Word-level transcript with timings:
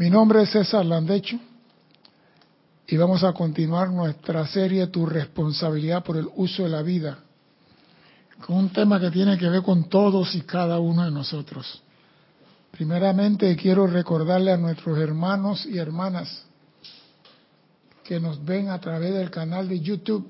Mi 0.00 0.08
nombre 0.08 0.40
es 0.40 0.48
César 0.48 0.86
Landecho 0.86 1.38
y 2.86 2.96
vamos 2.96 3.22
a 3.22 3.34
continuar 3.34 3.90
nuestra 3.90 4.46
serie 4.46 4.86
Tu 4.86 5.04
responsabilidad 5.04 6.02
por 6.02 6.16
el 6.16 6.26
uso 6.36 6.62
de 6.62 6.70
la 6.70 6.80
vida, 6.80 7.18
con 8.46 8.56
un 8.56 8.70
tema 8.70 8.98
que 8.98 9.10
tiene 9.10 9.36
que 9.36 9.46
ver 9.50 9.60
con 9.60 9.90
todos 9.90 10.34
y 10.34 10.40
cada 10.40 10.80
uno 10.80 11.04
de 11.04 11.10
nosotros. 11.10 11.82
Primeramente 12.70 13.54
quiero 13.56 13.86
recordarle 13.86 14.52
a 14.52 14.56
nuestros 14.56 14.98
hermanos 14.98 15.66
y 15.66 15.76
hermanas 15.76 16.46
que 18.02 18.18
nos 18.18 18.42
ven 18.42 18.70
a 18.70 18.80
través 18.80 19.12
del 19.12 19.30
canal 19.30 19.68
de 19.68 19.80
YouTube 19.80 20.26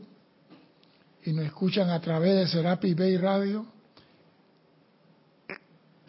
y 1.25 1.33
nos 1.33 1.45
escuchan 1.45 1.91
a 1.91 2.01
través 2.01 2.35
de 2.35 2.49
Serapi 2.49 2.95
Bay 2.95 3.17
Radio, 3.19 3.67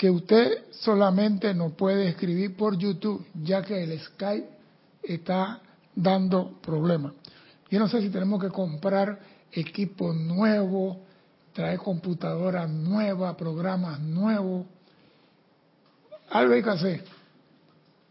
que 0.01 0.09
usted 0.09 0.65
solamente 0.71 1.53
no 1.53 1.69
puede 1.77 2.07
escribir 2.07 2.57
por 2.57 2.75
YouTube, 2.75 3.23
ya 3.43 3.61
que 3.61 3.83
el 3.83 3.99
Skype 3.99 4.49
está 5.03 5.61
dando 5.95 6.59
problemas. 6.59 7.13
Yo 7.69 7.77
no 7.77 7.87
sé 7.87 8.01
si 8.01 8.09
tenemos 8.09 8.41
que 8.41 8.49
comprar 8.49 9.19
equipo 9.51 10.11
nuevo, 10.11 11.01
traer 11.53 11.77
computadoras 11.77 12.67
nuevas, 12.67 13.35
programas 13.35 13.99
nuevos. 13.99 14.65
Algo 16.31 16.55
hay 16.55 16.63
que 16.63 16.69
hacer. 16.71 17.03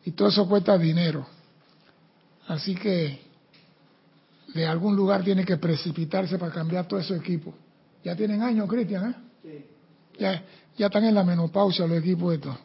Y 0.04 0.12
todo 0.12 0.28
eso 0.28 0.48
cuesta 0.48 0.78
dinero. 0.78 1.26
Así 2.46 2.76
que 2.76 3.20
de 4.54 4.64
algún 4.64 4.94
lugar 4.94 5.24
tiene 5.24 5.44
que 5.44 5.56
precipitarse 5.56 6.38
para 6.38 6.52
cambiar 6.52 6.86
todo 6.86 7.00
ese 7.00 7.16
equipo. 7.16 7.52
Ya 8.04 8.14
tienen 8.14 8.42
años, 8.42 8.68
Cristian, 8.68 9.10
¿eh? 9.10 9.14
Sí. 9.42 9.66
Ya, 10.20 10.44
ya 10.80 10.86
están 10.86 11.04
en 11.04 11.14
la 11.14 11.24
menopausia 11.24 11.86
los 11.86 11.98
equipos 11.98 12.32
estos. 12.32 12.56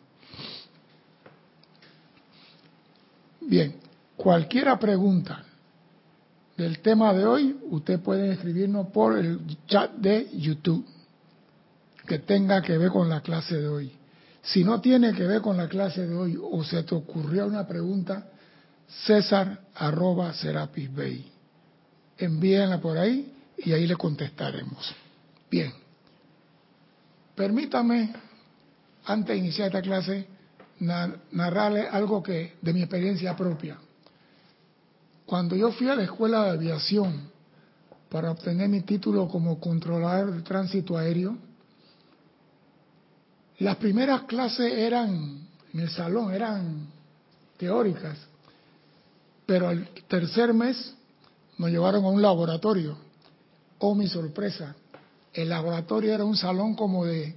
Bien, 3.41 3.75
cualquiera 4.15 4.79
pregunta 4.79 5.43
del 6.55 6.79
tema 6.79 7.13
de 7.13 7.25
hoy, 7.25 7.59
usted 7.71 7.99
puede 7.99 8.31
escribirnos 8.31 8.87
por 8.87 9.17
el 9.17 9.41
chat 9.67 9.91
de 9.95 10.29
YouTube 10.33 10.85
que 12.07 12.19
tenga 12.19 12.61
que 12.61 12.77
ver 12.77 12.89
con 12.89 13.09
la 13.09 13.19
clase 13.19 13.57
de 13.57 13.67
hoy. 13.67 13.91
Si 14.43 14.63
no 14.63 14.79
tiene 14.79 15.11
que 15.11 15.27
ver 15.27 15.41
con 15.41 15.57
la 15.57 15.67
clase 15.67 16.07
de 16.07 16.15
hoy 16.15 16.39
o 16.41 16.63
se 16.63 16.83
te 16.83 16.95
ocurrió 16.95 17.45
una 17.45 17.67
pregunta, 17.67 18.29
César 18.87 19.59
arroba 19.75 20.33
Serapis 20.33 20.95
Bay. 20.95 21.33
Envíenla 22.17 22.79
por 22.79 22.97
ahí 22.97 23.29
y 23.57 23.73
ahí 23.73 23.85
le 23.85 23.97
contestaremos. 23.97 24.95
Bien. 25.51 25.84
Permítame, 27.35 28.13
antes 29.05 29.27
de 29.27 29.37
iniciar 29.37 29.67
esta 29.67 29.81
clase, 29.81 30.25
narrarle 30.79 31.87
algo 31.87 32.23
que 32.23 32.55
de 32.61 32.73
mi 32.73 32.81
experiencia 32.81 33.35
propia. 33.35 33.77
Cuando 35.25 35.55
yo 35.55 35.71
fui 35.71 35.89
a 35.89 35.95
la 35.95 36.03
escuela 36.03 36.45
de 36.45 36.49
aviación 36.51 37.29
para 38.09 38.31
obtener 38.31 38.69
mi 38.69 38.81
título 38.81 39.27
como 39.27 39.59
controlador 39.59 40.33
de 40.33 40.41
tránsito 40.43 40.97
aéreo, 40.97 41.37
las 43.59 43.77
primeras 43.77 44.23
clases 44.23 44.71
eran 44.73 45.47
en 45.73 45.79
el 45.79 45.89
salón, 45.89 46.33
eran 46.33 46.87
teóricas, 47.57 48.17
pero 49.45 49.69
al 49.69 49.87
tercer 50.07 50.53
mes 50.53 50.93
nos 51.57 51.69
llevaron 51.69 52.03
a 52.05 52.09
un 52.09 52.21
laboratorio. 52.21 52.97
Oh, 53.79 53.95
mi 53.95 54.07
sorpresa, 54.07 54.75
el 55.35 55.49
laboratorio 55.49 56.13
era 56.13 56.23
un 56.23 56.37
salón 56.37 56.75
como 56.75 57.05
de 57.05 57.35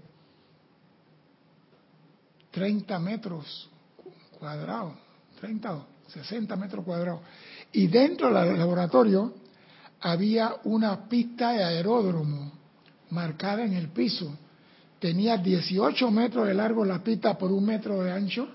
30 2.53 2.99
metros 3.01 3.69
cuadrados, 4.39 4.95
30 5.41 5.75
o 5.75 5.87
60 6.09 6.57
metros 6.57 6.85
cuadrados. 6.85 7.21
Y 7.73 7.89
dentro 7.89 8.33
del 8.33 8.57
laboratorio 8.57 9.35
había 10.01 10.55
una 10.65 11.09
pista 11.09 11.53
de 11.53 11.65
aeródromo 11.65 12.53
marcada 13.11 13.65
en 13.65 13.75
el 13.75 13.89
piso. 13.89 14.33
Tenía 15.01 15.37
18 15.37 16.11
metros 16.11 16.47
de 16.47 16.55
largo 16.55 16.85
la 16.85 17.03
pista 17.03 17.37
por 17.37 17.51
un 17.51 17.65
metro 17.65 18.03
de 18.03 18.13
ancho. 18.13 18.49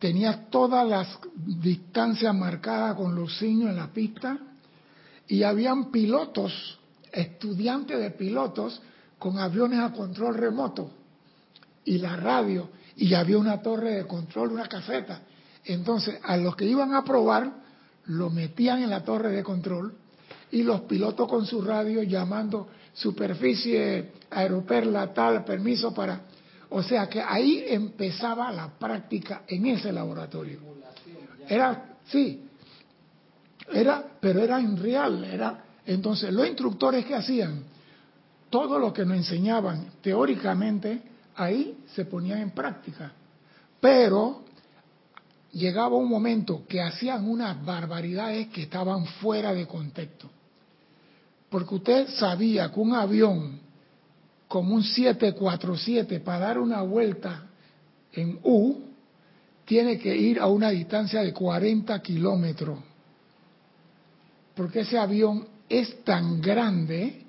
Tenía 0.00 0.46
todas 0.50 0.86
las 0.86 1.18
distancias 1.36 2.34
marcadas 2.34 2.96
con 2.96 3.14
los 3.14 3.38
signos 3.38 3.70
en 3.70 3.76
la 3.76 3.88
pista. 3.88 4.38
Y 5.28 5.44
habían 5.44 5.90
pilotos, 5.90 6.78
estudiantes 7.12 7.98
de 7.98 8.10
pilotos, 8.10 8.80
con 9.18 9.38
aviones 9.38 9.80
a 9.80 9.92
control 9.92 10.34
remoto. 10.34 10.90
Y 11.84 11.98
la 11.98 12.16
radio. 12.16 12.68
Y 12.96 13.14
había 13.14 13.38
una 13.38 13.62
torre 13.62 13.92
de 13.92 14.06
control, 14.06 14.52
una 14.52 14.68
caseta. 14.68 15.20
Entonces, 15.64 16.18
a 16.22 16.36
los 16.36 16.56
que 16.56 16.64
iban 16.64 16.94
a 16.94 17.04
probar, 17.04 17.52
lo 18.06 18.30
metían 18.30 18.82
en 18.82 18.90
la 18.90 19.04
torre 19.04 19.30
de 19.30 19.42
control 19.42 19.94
y 20.50 20.62
los 20.62 20.82
pilotos 20.82 21.28
con 21.28 21.44
su 21.44 21.60
radio 21.60 22.02
llamando 22.02 22.68
superficie 22.92 24.12
aeroperla 24.30 25.12
tal, 25.12 25.44
permiso 25.44 25.92
para... 25.92 26.20
O 26.68 26.82
sea 26.82 27.08
que 27.08 27.20
ahí 27.20 27.64
empezaba 27.68 28.50
la 28.50 28.68
práctica 28.68 29.42
en 29.46 29.66
ese 29.66 29.92
laboratorio. 29.92 30.60
Era, 31.48 31.96
sí, 32.06 32.44
era, 33.72 34.04
pero 34.20 34.40
era 34.40 34.60
en 34.60 34.76
real, 34.76 35.24
era... 35.24 35.62
Entonces, 35.86 36.32
los 36.32 36.46
instructores 36.46 37.04
que 37.06 37.14
hacían, 37.14 37.62
todo 38.50 38.78
lo 38.78 38.92
que 38.92 39.04
nos 39.04 39.16
enseñaban 39.16 39.92
teóricamente, 40.02 41.00
ahí 41.36 41.78
se 41.94 42.04
ponían 42.04 42.40
en 42.40 42.50
práctica. 42.50 43.12
Pero 43.80 44.42
llegaba 45.52 45.96
un 45.96 46.08
momento 46.08 46.64
que 46.68 46.82
hacían 46.82 47.28
unas 47.28 47.64
barbaridades 47.64 48.48
que 48.48 48.62
estaban 48.62 49.06
fuera 49.06 49.54
de 49.54 49.66
contexto. 49.66 50.28
Porque 51.48 51.74
usted 51.76 52.08
sabía 52.08 52.72
que 52.72 52.80
un 52.80 52.94
avión 52.94 53.60
como 54.48 54.74
un 54.74 54.82
747 54.82 56.20
para 56.20 56.38
dar 56.40 56.58
una 56.58 56.82
vuelta 56.82 57.46
en 58.12 58.38
U 58.42 58.82
tiene 59.64 59.98
que 59.98 60.16
ir 60.16 60.38
a 60.38 60.46
una 60.46 60.70
distancia 60.70 61.22
de 61.22 61.32
40 61.32 62.00
kilómetros. 62.02 62.78
Porque 64.54 64.80
ese 64.80 64.98
avión 64.98 65.46
es 65.68 66.04
tan 66.04 66.40
grande 66.40 67.24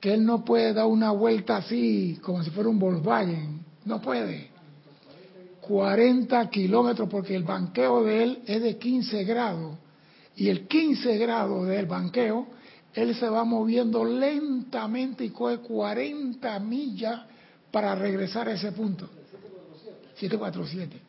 que 0.00 0.14
él 0.14 0.24
no 0.24 0.44
puede 0.44 0.72
dar 0.72 0.86
una 0.86 1.10
vuelta 1.12 1.58
así 1.58 2.18
como 2.22 2.42
si 2.42 2.50
fuera 2.50 2.68
un 2.68 2.78
Volkswagen. 2.78 3.60
No 3.84 4.00
puede. 4.00 4.50
40 5.60 6.50
kilómetros 6.50 7.08
porque 7.08 7.36
el 7.36 7.44
banqueo 7.44 8.02
de 8.02 8.22
él 8.22 8.42
es 8.46 8.62
de 8.62 8.78
15 8.78 9.24
grados 9.24 9.76
y 10.36 10.48
el 10.48 10.66
15 10.66 11.18
grados 11.18 11.66
del 11.68 11.86
banqueo, 11.86 12.46
él 12.94 13.14
se 13.14 13.28
va 13.28 13.44
moviendo 13.44 14.04
lentamente 14.04 15.24
y 15.24 15.30
coge 15.30 15.58
40 15.58 16.58
millas 16.60 17.22
para 17.70 17.94
regresar 17.94 18.48
a 18.48 18.54
ese 18.54 18.72
punto. 18.72 19.08
747. 20.16 21.00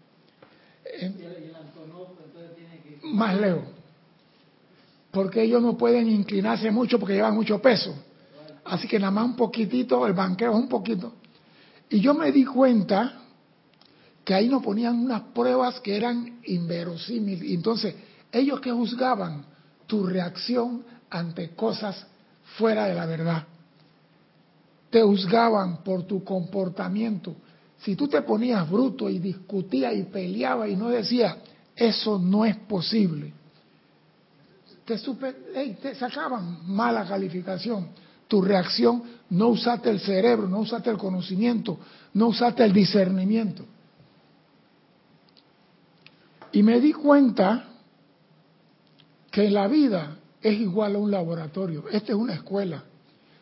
Más 3.03 3.40
lejos. 3.40 3.63
Porque 5.13 5.44
ellos 5.44 5.62
no 5.62 5.78
pueden 5.78 6.09
inclinarse 6.09 6.72
mucho 6.72 6.97
porque 6.97 7.13
llevan 7.13 7.35
mucho 7.35 7.62
peso. 7.62 7.94
Así 8.66 8.88
que 8.88 8.97
nada 8.97 9.12
más 9.12 9.25
un 9.25 9.35
poquitito, 9.35 10.07
el 10.07 10.13
banqueo 10.13 10.51
es 10.53 10.57
un 10.57 10.68
poquito. 10.68 11.13
Y 11.88 12.00
yo 12.00 12.16
me 12.16 12.31
di 12.31 12.44
cuenta 12.44 13.22
que 14.25 14.34
ahí 14.34 14.50
nos 14.50 14.63
ponían 14.63 14.96
unas 14.96 15.22
pruebas 15.34 15.79
que 15.81 15.96
eran 15.96 16.40
inverosímiles. 16.46 17.51
Entonces, 17.51 17.94
ellos 18.31 18.59
que 18.59 18.72
juzgaban 18.72 19.46
tu 19.85 20.03
reacción 20.03 20.84
ante 21.12 21.51
cosas 21.51 22.07
fuera 22.57 22.88
de 22.88 22.95
la 22.95 23.06
verdad. 23.06 23.44
Te 24.90 25.03
juzgaban 25.03 25.84
por 25.84 26.07
tu 26.07 26.24
comportamiento. 26.24 27.35
Si 27.78 27.95
tú 27.95 28.07
te 28.07 28.24
ponías 28.24 28.68
bruto 28.68 29.12
y 29.12 29.19
discutías 29.19 29.94
y 29.95 30.03
peleabas 30.06 30.69
y 30.69 30.75
no 30.75 30.90
decías, 30.90 31.35
eso 31.75 32.18
no 32.18 32.45
es 32.45 32.56
posible, 32.56 33.31
te, 34.85 34.97
te 35.81 35.95
sacaban 35.95 36.59
mala 36.68 37.06
calificación. 37.06 37.89
Tu 38.27 38.41
reacción, 38.41 39.03
no 39.30 39.50
usaste 39.50 39.89
el 39.89 40.00
cerebro, 40.00 40.47
no 40.47 40.59
usaste 40.59 40.89
el 40.89 40.97
conocimiento, 40.97 41.77
no 42.13 42.27
usaste 42.27 42.63
el 42.63 42.74
discernimiento. 42.74 43.65
Y 46.51 46.63
me 46.63 46.80
di 46.80 46.94
cuenta 46.94 47.65
que 49.31 49.50
la 49.50 49.68
vida 49.68 50.18
es 50.41 50.59
igual 50.59 50.95
a 50.95 51.00
un 51.00 51.09
laboratorio. 51.09 51.85
Esta 51.89 52.12
es 52.12 52.18
una 52.18 52.33
escuela 52.33 52.83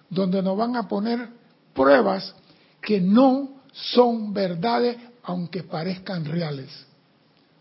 donde 0.09 0.41
nos 0.41 0.57
van 0.57 0.75
a 0.75 0.87
poner 0.87 1.29
pruebas 1.73 2.33
que 2.81 3.01
no 3.01 3.61
son 3.71 4.33
verdades 4.33 4.97
aunque 5.23 5.63
parezcan 5.63 6.25
reales. 6.25 6.69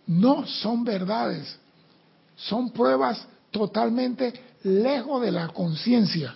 No 0.06 0.47
son 0.47 0.85
verdades. 0.85 1.59
Son 2.37 2.71
pruebas 2.71 3.27
totalmente 3.50 4.32
lejos 4.64 5.23
de 5.23 5.32
la 5.32 5.49
conciencia. 5.49 6.35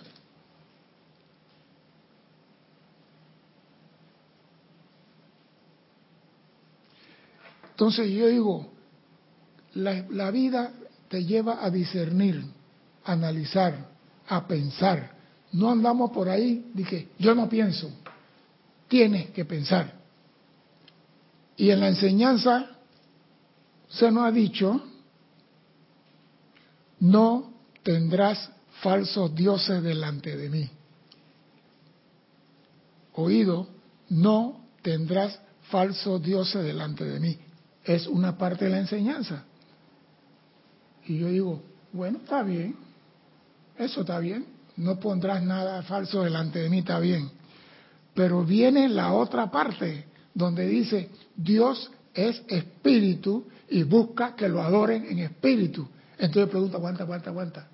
Entonces 7.75 8.09
yo 8.09 8.27
digo, 8.27 8.69
la, 9.73 10.31
vida 10.31 10.71
te 11.09 11.25
lleva 11.25 11.63
a 11.63 11.69
discernir, 11.69 12.41
a 13.03 13.11
analizar, 13.11 13.89
a 14.29 14.47
pensar. 14.47 15.11
No 15.51 15.69
andamos 15.69 16.11
por 16.11 16.29
ahí 16.29 16.71
de 16.73 16.83
que 16.83 17.09
yo 17.19 17.35
no 17.35 17.49
pienso. 17.49 17.91
Tienes 18.87 19.31
que 19.31 19.43
pensar. 19.43 19.93
Y 21.57 21.69
en 21.69 21.81
la 21.81 21.89
enseñanza 21.89 22.65
se 23.89 24.09
nos 24.09 24.25
ha 24.25 24.31
dicho, 24.31 24.81
no 26.99 27.53
tendrás 27.83 28.49
falsos 28.81 29.33
dioses 29.35 29.81
delante 29.83 30.35
de 30.35 30.49
mí. 30.49 30.69
Oído, 33.13 33.67
no 34.09 34.65
tendrás 34.81 35.39
falsos 35.69 36.21
dioses 36.21 36.63
delante 36.63 37.05
de 37.05 37.19
mí. 37.19 37.37
Es 37.83 38.07
una 38.07 38.37
parte 38.37 38.65
de 38.65 38.71
la 38.71 38.79
enseñanza. 38.79 39.45
Y 41.05 41.19
yo 41.19 41.29
digo, 41.29 41.63
bueno, 41.93 42.17
está 42.17 42.43
bien, 42.43 42.75
eso 43.77 44.01
está 44.01 44.19
bien, 44.19 44.45
no 44.77 44.99
pondrás 44.99 45.43
nada 45.43 45.83
falso 45.83 46.23
delante 46.23 46.59
de 46.59 46.69
mí, 46.69 46.79
está 46.79 46.99
bien. 46.99 47.29
Pero 48.13 48.43
viene 48.43 48.89
la 48.89 49.13
otra 49.13 49.51
parte, 49.51 50.05
donde 50.33 50.67
dice, 50.67 51.09
Dios 51.35 51.91
es 52.13 52.41
espíritu 52.47 53.45
y 53.69 53.83
busca 53.83 54.35
que 54.35 54.49
lo 54.49 54.61
adoren 54.61 55.05
en 55.05 55.19
espíritu. 55.19 55.87
Entonces 56.17 56.49
pregunta, 56.49 56.77
aguanta, 56.77 57.03
aguanta, 57.03 57.29
aguanta. 57.29 57.67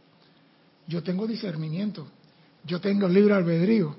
Yo 0.88 1.04
tengo 1.04 1.28
discernimiento, 1.28 2.08
yo 2.66 2.80
tengo 2.82 3.08
libre 3.08 3.34
albedrío. 3.34 3.96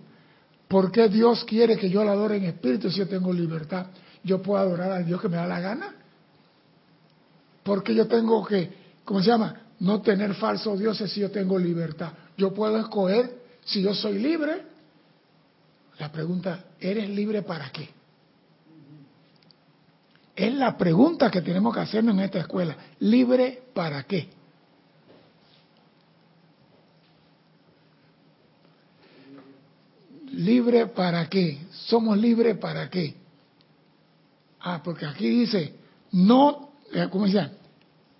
¿Por 0.69 0.91
qué 0.91 1.09
Dios 1.09 1.45
quiere 1.45 1.77
que 1.77 1.91
yo 1.91 2.03
lo 2.03 2.11
adore 2.11 2.37
en 2.37 2.45
espíritu 2.45 2.91
si 2.91 2.99
yo 2.99 3.09
tengo 3.09 3.33
libertad? 3.33 3.87
Yo 4.25 4.41
puedo 4.43 4.63
adorar 4.63 4.93
a 4.93 4.99
Dios 5.01 5.21
que 5.21 5.29
me 5.29 5.37
da 5.37 5.47
la 5.47 5.61
gana. 5.61 5.95
¿Por 7.63 7.83
qué 7.83 7.95
yo 7.95 8.07
tengo 8.09 8.45
que 8.45 8.83
¿cómo 9.05 9.21
se 9.21 9.29
llama? 9.29 9.61
No 9.81 10.01
tener 10.01 10.35
falsos 10.35 10.79
dioses 10.79 11.11
si 11.11 11.21
yo 11.21 11.31
tengo 11.31 11.59
libertad. 11.59 12.13
Yo 12.37 12.55
puedo 12.55 12.79
escoger 12.79 13.43
si 13.65 13.83
yo 13.83 13.95
soy 13.95 14.19
libre. 14.19 14.63
La 15.99 16.11
pregunta, 16.11 16.65
¿eres 16.81 17.09
libre 17.11 17.43
para 17.43 17.71
qué? 17.71 17.89
Es 20.35 20.55
la 20.55 20.77
pregunta 20.79 21.31
que 21.31 21.43
tenemos 21.43 21.75
que 21.75 21.81
hacernos 21.81 22.15
en 22.15 22.21
esta 22.21 22.41
escuela. 22.41 22.77
¿Libre 23.01 23.63
para 23.75 24.03
qué? 24.05 24.29
¿Libre 30.33 30.87
para 30.87 31.29
qué? 31.29 31.59
¿Somos 31.71 32.17
libres 32.17 32.57
para 32.57 32.89
qué? 32.89 33.15
Ah, 34.61 34.81
porque 34.83 35.05
aquí 35.05 35.29
dice, 35.29 35.75
no, 36.13 36.73
eh, 36.93 37.09
¿cómo 37.11 37.27
llama? 37.27 37.51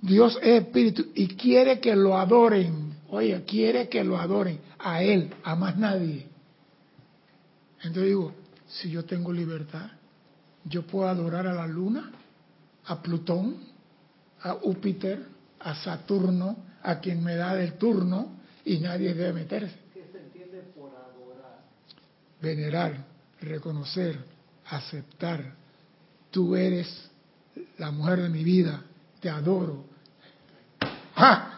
Dios 0.03 0.37
es 0.43 0.63
espíritu 0.63 1.07
y 1.15 1.29
quiere 1.29 1.81
que 1.81 1.97
lo 1.97 2.19
adoren. 2.19 2.97
Oye, 3.09 3.43
quiere 3.45 3.89
que 3.89 4.05
lo 4.05 4.19
adoren 4.19 4.59
a 4.79 5.03
Él, 5.03 5.33
a 5.45 5.55
más 5.55 5.79
nadie. 5.79 6.27
Entonces 7.77 8.05
digo, 8.05 8.33
si 8.67 8.91
yo 8.91 9.05
tengo 9.05 9.33
libertad, 9.33 9.91
yo 10.65 10.83
puedo 10.83 11.09
adorar 11.09 11.47
a 11.47 11.55
la 11.55 11.67
luna, 11.67 12.11
a 12.87 13.03
Plutón, 13.03 13.57
a 14.43 14.55
Júpiter, 14.55 15.25
a 15.61 15.75
Saturno, 15.75 16.57
a 16.83 16.99
quien 16.99 17.23
me 17.23 17.37
da 17.37 17.61
el 17.61 17.75
turno 17.75 18.33
y 18.65 18.79
nadie 18.79 19.15
debe 19.15 19.33
meterse. 19.33 19.77
¿Qué 19.95 20.09
se 20.13 20.19
entiende 20.19 20.63
por 20.77 20.91
adorar? 20.91 21.61
Venerar, 22.41 23.05
reconocer, 23.41 24.19
aceptar. 24.67 25.55
Tú 26.31 26.57
eres 26.57 27.11
la 27.79 27.91
mujer 27.91 28.23
de 28.23 28.29
mi 28.29 28.43
vida, 28.43 28.83
te 29.21 29.29
adoro, 29.29 29.93
¡Ah! 31.15 31.49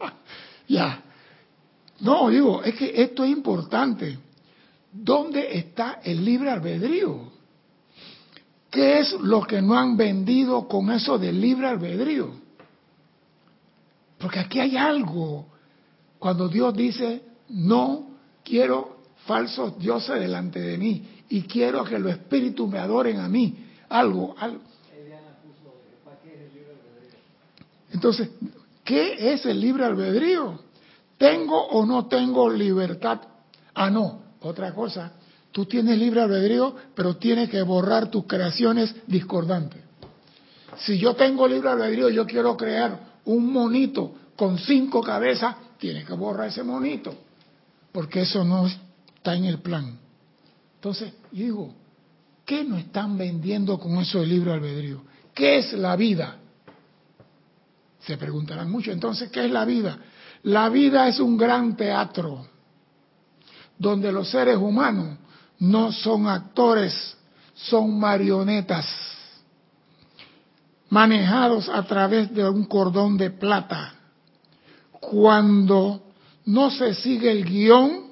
Ya. 0.68 1.02
No, 1.98 2.28
digo, 2.28 2.62
es 2.62 2.76
que 2.76 3.02
esto 3.02 3.24
es 3.24 3.30
importante. 3.30 4.16
¿Dónde 4.92 5.56
está 5.58 6.00
el 6.02 6.24
libre 6.24 6.50
albedrío? 6.50 7.30
¿Qué 8.70 9.00
es 9.00 9.12
lo 9.12 9.42
que 9.42 9.60
no 9.60 9.78
han 9.78 9.96
vendido 9.96 10.68
con 10.68 10.90
eso 10.90 11.18
del 11.18 11.40
libre 11.40 11.68
albedrío? 11.68 12.30
Porque 14.18 14.38
aquí 14.38 14.60
hay 14.60 14.76
algo. 14.76 15.46
Cuando 16.18 16.48
Dios 16.48 16.74
dice, 16.74 17.22
no 17.48 18.10
quiero 18.44 18.98
falsos 19.26 19.78
dioses 19.78 20.20
delante 20.20 20.60
de 20.60 20.76
mí 20.76 21.04
y 21.28 21.42
quiero 21.42 21.84
que 21.84 21.98
los 21.98 22.12
espíritus 22.12 22.68
me 22.68 22.78
adoren 22.78 23.20
a 23.20 23.28
mí. 23.28 23.66
Algo, 23.88 24.34
algo. 24.38 24.60
Entonces, 27.92 28.30
¿qué 28.84 29.32
es 29.32 29.44
el 29.46 29.60
libre 29.60 29.84
albedrío? 29.84 30.60
¿Tengo 31.18 31.60
o 31.68 31.84
no 31.84 32.06
tengo 32.06 32.48
libertad? 32.48 33.20
Ah, 33.74 33.90
no, 33.90 34.19
otra 34.40 34.72
cosa. 34.72 35.12
Tú 35.52 35.66
tienes 35.66 35.98
libre 35.98 36.20
albedrío, 36.20 36.74
pero 36.94 37.16
tienes 37.16 37.50
que 37.50 37.62
borrar 37.62 38.10
tus 38.10 38.26
creaciones 38.26 38.94
discordantes. 39.06 39.82
Si 40.78 40.98
yo 40.98 41.14
tengo 41.14 41.46
libre 41.48 41.70
albedrío, 41.70 42.08
yo 42.08 42.26
quiero 42.26 42.56
crear 42.56 42.98
un 43.24 43.52
monito 43.52 44.14
con 44.36 44.58
cinco 44.58 45.02
cabezas, 45.02 45.56
tienes 45.78 46.06
que 46.06 46.14
borrar 46.14 46.48
ese 46.48 46.62
monito, 46.62 47.14
porque 47.92 48.22
eso 48.22 48.44
no 48.44 48.66
está 48.66 49.34
en 49.34 49.44
el 49.44 49.58
plan. 49.58 49.98
Entonces, 50.76 51.12
yo 51.32 51.44
digo, 51.44 51.74
¿qué 52.46 52.64
nos 52.64 52.78
están 52.78 53.18
vendiendo 53.18 53.78
con 53.78 53.98
eso 53.98 54.20
del 54.20 54.30
libre 54.30 54.52
albedrío? 54.52 55.02
¿Qué 55.34 55.58
es 55.58 55.72
la 55.72 55.96
vida? 55.96 56.36
Se 58.00 58.16
preguntarán 58.16 58.70
mucho, 58.70 58.92
entonces, 58.92 59.30
¿qué 59.30 59.44
es 59.44 59.50
la 59.50 59.64
vida? 59.64 59.98
La 60.44 60.70
vida 60.70 61.08
es 61.08 61.20
un 61.20 61.36
gran 61.36 61.76
teatro 61.76 62.46
donde 63.80 64.12
los 64.12 64.30
seres 64.30 64.58
humanos 64.58 65.16
no 65.58 65.90
son 65.90 66.28
actores, 66.28 67.16
son 67.54 67.98
marionetas 67.98 68.86
manejados 70.90 71.68
a 71.68 71.82
través 71.84 72.32
de 72.34 72.46
un 72.46 72.64
cordón 72.64 73.16
de 73.16 73.30
plata. 73.30 73.94
Cuando 74.92 76.12
no 76.44 76.70
se 76.70 76.94
sigue 76.94 77.30
el 77.30 77.44
guion, 77.44 78.10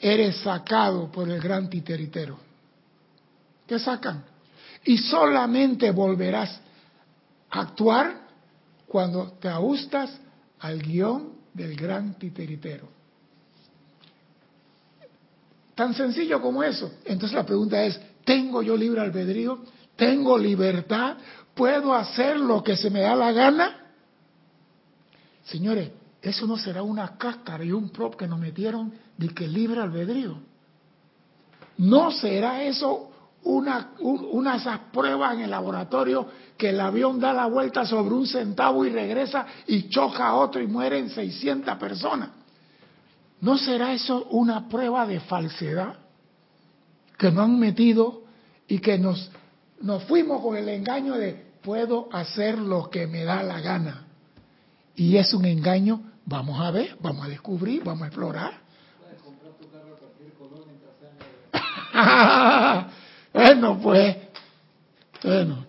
eres 0.00 0.36
sacado 0.38 1.10
por 1.12 1.28
el 1.28 1.40
gran 1.40 1.68
titeritero. 1.68 2.38
¿Qué 3.66 3.78
sacan? 3.78 4.24
Y 4.84 4.96
solamente 4.96 5.90
volverás 5.90 6.58
a 7.50 7.60
actuar 7.60 8.22
cuando 8.86 9.32
te 9.32 9.48
ajustas 9.48 10.10
al 10.60 10.80
guion 10.80 11.34
del 11.52 11.76
gran 11.76 12.14
titeritero. 12.14 13.01
Tan 15.74 15.94
sencillo 15.94 16.40
como 16.40 16.62
eso. 16.62 16.92
Entonces 17.04 17.36
la 17.36 17.46
pregunta 17.46 17.82
es, 17.82 18.00
¿tengo 18.24 18.62
yo 18.62 18.76
libre 18.76 19.00
albedrío? 19.00 19.60
¿Tengo 19.96 20.36
libertad? 20.36 21.16
¿Puedo 21.54 21.94
hacer 21.94 22.38
lo 22.38 22.62
que 22.62 22.76
se 22.76 22.90
me 22.90 23.00
da 23.00 23.14
la 23.14 23.32
gana? 23.32 23.92
Señores, 25.44 25.90
eso 26.20 26.46
no 26.46 26.56
será 26.56 26.82
una 26.82 27.16
cáscara 27.16 27.64
y 27.64 27.72
un 27.72 27.90
prop 27.90 28.16
que 28.16 28.28
nos 28.28 28.38
metieron 28.38 28.92
de 29.16 29.28
que 29.30 29.48
libre 29.48 29.80
albedrío. 29.80 30.38
¿No 31.78 32.10
será 32.10 32.62
eso 32.62 33.10
una, 33.44 33.90
una 34.00 34.52
de 34.52 34.58
esas 34.58 34.78
pruebas 34.92 35.34
en 35.34 35.40
el 35.40 35.50
laboratorio 35.50 36.28
que 36.56 36.70
el 36.70 36.80
avión 36.80 37.18
da 37.18 37.32
la 37.32 37.46
vuelta 37.46 37.84
sobre 37.84 38.14
un 38.14 38.26
centavo 38.26 38.84
y 38.84 38.90
regresa 38.90 39.46
y 39.66 39.88
choca 39.88 40.28
a 40.28 40.34
otro 40.34 40.62
y 40.62 40.66
mueren 40.66 41.10
600 41.10 41.76
personas. 41.76 42.30
¿No 43.42 43.58
será 43.58 43.92
eso 43.92 44.24
una 44.30 44.68
prueba 44.68 45.04
de 45.04 45.18
falsedad 45.18 45.96
que 47.18 47.28
nos 47.32 47.44
han 47.44 47.58
metido 47.58 48.22
y 48.68 48.78
que 48.78 48.98
nos, 48.98 49.32
nos 49.80 50.04
fuimos 50.04 50.40
con 50.40 50.56
el 50.56 50.68
engaño 50.68 51.14
de 51.14 51.50
puedo 51.60 52.08
hacer 52.12 52.56
lo 52.56 52.88
que 52.88 53.08
me 53.08 53.24
da 53.24 53.42
la 53.42 53.60
gana? 53.60 54.06
Y 54.94 55.16
es 55.16 55.34
un 55.34 55.44
engaño, 55.44 56.12
vamos 56.24 56.60
a 56.60 56.70
ver, 56.70 56.96
vamos 57.00 57.26
a 57.26 57.28
descubrir, 57.28 57.82
vamos 57.82 58.04
a 58.04 58.06
explorar. 58.06 58.62
Bueno, 63.32 63.80
pues, 63.82 64.16
bueno. 65.22 65.66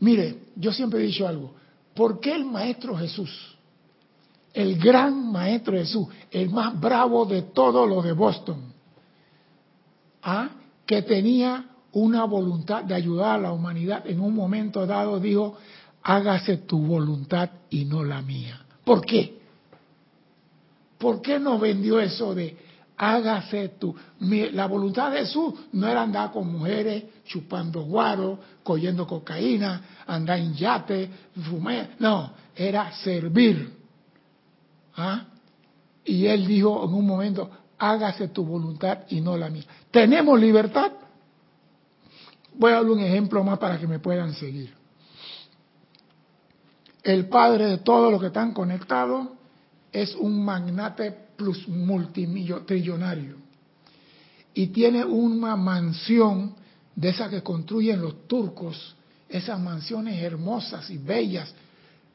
Mire, 0.00 0.38
yo 0.56 0.72
siempre 0.72 1.00
he 1.00 1.06
dicho 1.06 1.28
algo. 1.28 1.54
¿Por 1.94 2.18
qué 2.18 2.34
el 2.34 2.46
Maestro 2.46 2.96
Jesús, 2.96 3.51
el 4.52 4.78
gran 4.78 5.30
Maestro 5.30 5.76
Jesús, 5.76 6.08
el 6.30 6.50
más 6.50 6.78
bravo 6.78 7.24
de 7.24 7.42
todos 7.42 7.88
los 7.88 8.04
de 8.04 8.12
Boston, 8.12 8.72
¿ah? 10.22 10.50
que 10.86 11.02
tenía 11.02 11.66
una 11.92 12.24
voluntad 12.24 12.84
de 12.84 12.94
ayudar 12.94 13.38
a 13.38 13.42
la 13.42 13.52
humanidad, 13.52 14.06
en 14.06 14.20
un 14.20 14.34
momento 14.34 14.86
dado 14.86 15.20
dijo, 15.20 15.56
hágase 16.02 16.58
tu 16.58 16.78
voluntad 16.78 17.50
y 17.70 17.84
no 17.84 18.04
la 18.04 18.22
mía? 18.22 18.64
¿Por 18.84 19.04
qué? 19.04 19.40
¿Por 20.98 21.20
qué 21.20 21.38
nos 21.38 21.60
vendió 21.60 22.00
eso 22.00 22.34
de 22.34 22.56
hágase 23.02 23.70
tú. 23.80 23.96
la 24.20 24.66
voluntad 24.66 25.10
de 25.10 25.18
Jesús 25.20 25.54
no 25.72 25.88
era 25.88 26.02
andar 26.02 26.30
con 26.30 26.52
mujeres, 26.52 27.02
chupando 27.24 27.82
guaro, 27.82 28.38
cogiendo 28.62 29.08
cocaína, 29.08 29.82
andar 30.06 30.38
en 30.38 30.54
yate, 30.54 31.10
fumar. 31.50 31.90
No, 31.98 32.32
era 32.54 32.92
servir. 32.92 33.81
¿Ah? 34.96 35.26
Y 36.04 36.26
él 36.26 36.46
dijo 36.46 36.84
en 36.84 36.94
un 36.94 37.06
momento, 37.06 37.50
hágase 37.78 38.28
tu 38.28 38.44
voluntad 38.44 39.00
y 39.08 39.20
no 39.20 39.36
la 39.36 39.48
mía. 39.48 39.64
¿Tenemos 39.90 40.38
libertad? 40.40 40.92
Voy 42.54 42.72
a 42.72 42.76
dar 42.76 42.84
un 42.84 43.00
ejemplo 43.00 43.42
más 43.42 43.58
para 43.58 43.78
que 43.78 43.86
me 43.86 43.98
puedan 43.98 44.34
seguir. 44.34 44.74
El 47.02 47.28
padre 47.28 47.66
de 47.66 47.78
todos 47.78 48.12
los 48.12 48.20
que 48.20 48.28
están 48.28 48.52
conectados 48.52 49.28
es 49.90 50.14
un 50.14 50.44
magnate 50.44 51.10
plus 51.36 51.66
multimillonario 51.66 53.36
y 54.54 54.68
tiene 54.68 55.04
una 55.04 55.56
mansión 55.56 56.54
de 56.94 57.08
esas 57.08 57.30
que 57.30 57.42
construyen 57.42 58.00
los 58.00 58.28
turcos, 58.28 58.94
esas 59.28 59.58
mansiones 59.58 60.22
hermosas 60.22 60.88
y 60.90 60.98
bellas, 60.98 61.52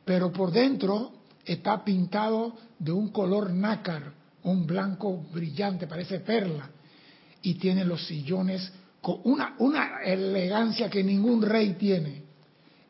pero 0.05 0.31
por 0.31 0.51
dentro 0.51 1.11
está 1.47 1.83
pintado 1.83 2.53
de 2.77 2.91
un 2.91 3.07
color 3.09 3.51
nácar, 3.51 4.11
un 4.43 4.67
blanco 4.67 5.25
brillante, 5.33 5.87
parece 5.87 6.19
perla, 6.19 6.69
y 7.41 7.55
tiene 7.55 7.85
los 7.85 8.05
sillones 8.05 8.71
con 9.01 9.21
una, 9.23 9.55
una 9.59 10.03
elegancia 10.03 10.89
que 10.89 11.03
ningún 11.03 11.41
rey 11.41 11.73
tiene. 11.73 12.23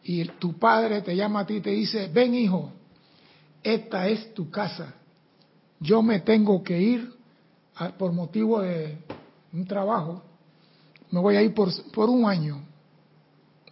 Y 0.03 0.25
tu 0.25 0.57
padre 0.57 1.01
te 1.01 1.15
llama 1.15 1.41
a 1.41 1.45
ti 1.45 1.55
y 1.55 1.61
te 1.61 1.69
dice, 1.69 2.07
ven 2.07 2.33
hijo, 2.33 2.71
esta 3.61 4.07
es 4.07 4.33
tu 4.33 4.49
casa. 4.49 4.93
Yo 5.79 6.01
me 6.01 6.21
tengo 6.21 6.63
que 6.63 6.81
ir 6.81 7.13
por 7.97 8.13
motivo 8.13 8.61
de 8.61 8.97
un 9.53 9.65
trabajo. 9.67 10.23
Me 11.11 11.19
voy 11.19 11.35
a 11.35 11.41
ir 11.41 11.53
por, 11.53 11.69
por 11.91 12.09
un 12.09 12.25
año. 12.25 12.61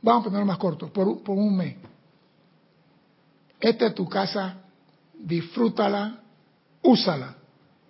Vamos 0.02 0.22
a 0.22 0.26
ponerlo 0.26 0.46
más 0.46 0.58
corto, 0.58 0.92
por, 0.94 1.24
por 1.24 1.38
un 1.38 1.58
mes. 1.58 1.78
Esta 3.60 3.88
es 3.88 3.96
tu 3.96 4.08
casa, 4.08 4.65
disfrútala, 5.20 6.22
úsala. 6.82 7.36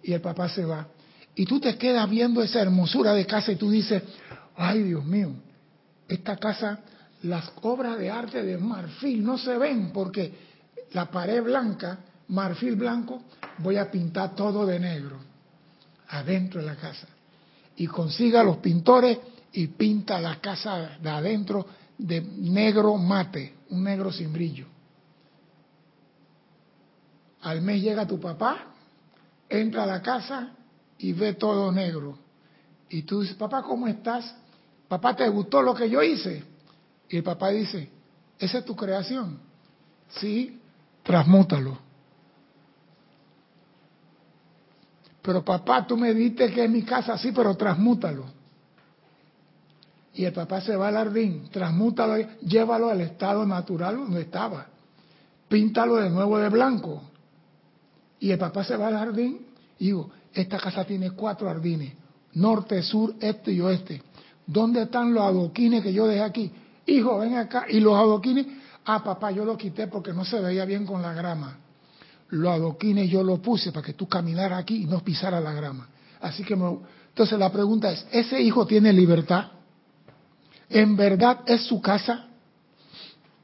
Y 0.03 0.13
el 0.13 0.21
papá 0.21 0.49
se 0.49 0.65
va. 0.65 0.87
Y 1.35 1.45
tú 1.45 1.59
te 1.59 1.77
quedas 1.77 2.09
viendo 2.09 2.41
esa 2.41 2.61
hermosura 2.61 3.13
de 3.13 3.25
casa 3.25 3.51
y 3.51 3.55
tú 3.55 3.69
dices, 3.69 4.03
ay 4.55 4.83
Dios 4.83 5.03
mío, 5.03 5.31
esta 6.07 6.37
casa, 6.37 6.79
las 7.23 7.51
obras 7.61 7.97
de 7.97 8.09
arte 8.09 8.43
de 8.43 8.57
marfil 8.57 9.23
no 9.23 9.37
se 9.37 9.57
ven 9.57 9.91
porque 9.91 10.33
la 10.93 11.09
pared 11.11 11.43
blanca, 11.43 11.99
marfil 12.29 12.75
blanco, 12.75 13.23
voy 13.57 13.77
a 13.77 13.91
pintar 13.91 14.35
todo 14.35 14.65
de 14.65 14.79
negro 14.79 15.17
adentro 16.09 16.61
de 16.61 16.67
la 16.67 16.75
casa. 16.75 17.07
Y 17.77 17.87
consiga 17.87 18.43
los 18.43 18.57
pintores 18.57 19.17
y 19.51 19.67
pinta 19.67 20.19
la 20.21 20.39
casa 20.39 20.97
de 21.01 21.09
adentro 21.09 21.65
de 21.97 22.21
negro 22.21 22.97
mate, 22.97 23.53
un 23.69 23.83
negro 23.83 24.11
sin 24.11 24.31
brillo. 24.31 24.67
Al 27.45 27.61
mes 27.61 27.79
llega 27.79 28.07
tu 28.07 28.19
papá, 28.19 28.57
entra 29.47 29.83
a 29.83 29.85
la 29.85 30.01
casa 30.01 30.49
y 30.97 31.13
ve 31.13 31.33
todo 31.33 31.71
negro. 31.71 32.17
Y 32.89 33.03
tú 33.03 33.21
dices, 33.21 33.35
papá, 33.35 33.61
¿cómo 33.61 33.87
estás? 33.87 34.35
Papá, 34.87 35.15
¿te 35.15 35.29
gustó 35.29 35.61
lo 35.61 35.75
que 35.75 35.87
yo 35.87 36.01
hice? 36.01 36.43
Y 37.07 37.17
el 37.17 37.23
papá 37.23 37.49
dice, 37.49 37.87
¿esa 38.39 38.57
es 38.57 38.65
tu 38.65 38.75
creación? 38.75 39.37
Sí, 40.09 40.59
transmútalo. 41.03 41.77
Pero 45.21 45.45
papá, 45.45 45.85
tú 45.85 45.97
me 45.97 46.15
diste 46.15 46.51
que 46.51 46.65
es 46.65 46.69
mi 46.69 46.81
casa 46.81 47.13
así, 47.13 47.31
pero 47.31 47.55
transmútalo. 47.55 48.25
Y 50.15 50.25
el 50.25 50.33
papá 50.33 50.61
se 50.61 50.75
va 50.75 50.87
al 50.87 50.95
jardín, 50.95 51.47
transmútalo, 51.51 52.17
llévalo 52.41 52.89
al 52.89 53.01
estado 53.01 53.45
natural 53.45 53.97
donde 53.97 54.21
estaba. 54.21 54.65
Píntalo 55.47 55.97
de 55.97 56.09
nuevo 56.09 56.39
de 56.39 56.49
blanco. 56.49 57.03
Y 58.19 58.31
el 58.31 58.37
papá 58.37 58.63
se 58.63 58.75
va 58.75 58.87
al 58.87 58.97
jardín 58.97 59.45
y 59.79 59.85
digo, 59.85 60.09
esta 60.33 60.57
casa 60.57 60.83
tiene 60.85 61.11
cuatro 61.11 61.47
jardines, 61.47 61.93
norte, 62.33 62.81
sur, 62.83 63.15
este 63.19 63.51
y 63.51 63.61
oeste. 63.61 64.01
¿Dónde 64.45 64.83
están 64.83 65.13
los 65.13 65.23
adoquines 65.23 65.83
que 65.83 65.93
yo 65.93 66.07
dejé 66.07 66.21
aquí? 66.21 66.51
Hijo, 66.85 67.17
ven 67.19 67.35
acá. 67.35 67.65
Y 67.69 67.79
los 67.79 67.95
adoquines, 67.95 68.45
ah, 68.85 69.03
papá, 69.03 69.31
yo 69.31 69.43
los 69.43 69.57
quité 69.57 69.87
porque 69.87 70.13
no 70.13 70.23
se 70.23 70.39
veía 70.39 70.65
bien 70.65 70.85
con 70.85 71.01
la 71.01 71.13
grama. 71.13 71.57
Los 72.29 72.51
adoquines 72.51 73.09
yo 73.09 73.23
los 73.23 73.39
puse 73.39 73.71
para 73.71 73.85
que 73.85 73.93
tú 73.93 74.07
caminaras 74.07 74.59
aquí 74.59 74.83
y 74.83 74.85
no 74.85 74.99
pisaras 74.99 75.43
la 75.43 75.53
grama. 75.53 75.87
Así 76.21 76.43
que, 76.43 76.53
entonces 76.53 77.39
la 77.39 77.51
pregunta 77.51 77.91
es, 77.91 78.05
¿ese 78.11 78.41
hijo 78.41 78.65
tiene 78.65 78.93
libertad? 78.93 79.51
¿En 80.69 80.95
verdad 80.95 81.41
es 81.45 81.63
su 81.65 81.81
casa? 81.81 82.27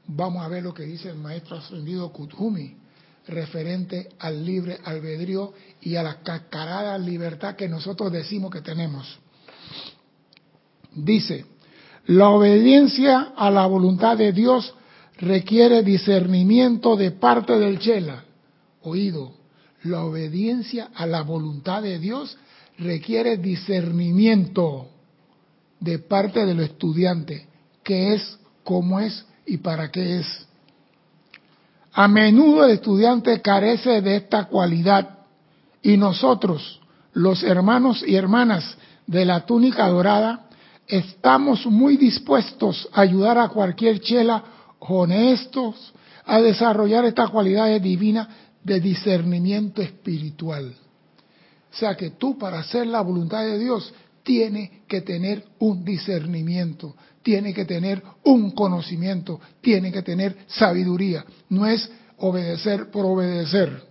Vamos 0.06 0.44
a 0.44 0.48
ver 0.48 0.62
lo 0.62 0.74
que 0.74 0.82
dice 0.82 1.10
el 1.10 1.16
maestro 1.16 1.56
ascendido 1.56 2.12
Kuthumi 2.12 2.81
referente 3.26 4.08
al 4.18 4.44
libre 4.44 4.78
albedrío 4.84 5.52
y 5.80 5.96
a 5.96 6.02
la 6.02 6.22
cascarada 6.22 6.98
libertad 6.98 7.56
que 7.56 7.68
nosotros 7.68 8.10
decimos 8.12 8.50
que 8.50 8.60
tenemos. 8.60 9.18
Dice, 10.94 11.46
la 12.06 12.30
obediencia 12.30 13.32
a 13.36 13.50
la 13.50 13.66
voluntad 13.66 14.16
de 14.16 14.32
Dios 14.32 14.74
requiere 15.18 15.82
discernimiento 15.82 16.96
de 16.96 17.12
parte 17.12 17.58
del 17.58 17.78
Chela. 17.78 18.24
Oído, 18.82 19.32
la 19.84 20.04
obediencia 20.04 20.90
a 20.94 21.06
la 21.06 21.22
voluntad 21.22 21.82
de 21.82 21.98
Dios 21.98 22.36
requiere 22.78 23.36
discernimiento 23.36 24.88
de 25.80 25.98
parte 25.98 26.44
del 26.44 26.60
estudiante, 26.60 27.46
qué 27.82 28.14
es, 28.14 28.38
cómo 28.64 29.00
es 29.00 29.24
y 29.46 29.58
para 29.58 29.90
qué 29.90 30.18
es. 30.20 30.46
A 31.92 32.08
menudo 32.08 32.64
el 32.64 32.72
estudiante 32.72 33.40
carece 33.42 34.00
de 34.00 34.16
esta 34.16 34.46
cualidad 34.46 35.18
y 35.82 35.96
nosotros, 35.96 36.80
los 37.12 37.42
hermanos 37.42 38.02
y 38.06 38.16
hermanas 38.16 38.76
de 39.06 39.24
la 39.26 39.44
túnica 39.44 39.88
dorada, 39.88 40.48
estamos 40.86 41.66
muy 41.66 41.96
dispuestos 41.96 42.88
a 42.92 43.02
ayudar 43.02 43.38
a 43.38 43.48
cualquier 43.48 44.00
chela 44.00 44.42
honestos 44.78 45.92
a 46.24 46.40
desarrollar 46.40 47.04
esta 47.04 47.28
cualidad 47.28 47.68
divina 47.80 48.28
de 48.62 48.80
discernimiento 48.80 49.82
espiritual. 49.82 50.74
O 51.72 51.76
sea 51.76 51.94
que 51.96 52.10
tú 52.10 52.38
para 52.38 52.60
hacer 52.60 52.86
la 52.86 53.00
voluntad 53.00 53.42
de 53.42 53.58
Dios 53.58 53.92
tienes 54.22 54.70
que 54.86 55.00
tener 55.00 55.44
un 55.58 55.84
discernimiento, 55.84 56.94
tienes 57.22 57.54
que 57.54 57.64
tener 57.64 58.02
un 58.24 58.50
conocimiento, 58.50 59.40
tienes 59.60 59.92
que 59.92 60.02
tener 60.02 60.36
sabiduría. 60.48 61.24
No 61.48 61.66
es 61.66 61.90
obedecer 62.18 62.90
por 62.90 63.06
obedecer. 63.06 63.82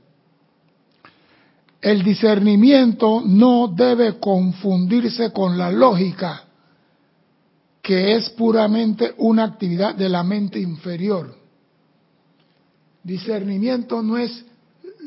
El 1.82 2.04
discernimiento 2.04 3.24
no 3.26 3.68
debe 3.68 4.20
confundirse 4.20 5.32
con 5.32 5.58
la 5.58 5.72
lógica 5.72 6.44
que 7.82 8.16
es 8.16 8.30
puramente 8.30 9.16
una 9.18 9.44
actividad 9.44 9.96
de 9.96 10.08
la 10.08 10.24
mente 10.24 10.60
inferior. 10.60 11.36
Discernimiento 13.04 14.04
no 14.04 14.18
es 14.18 14.46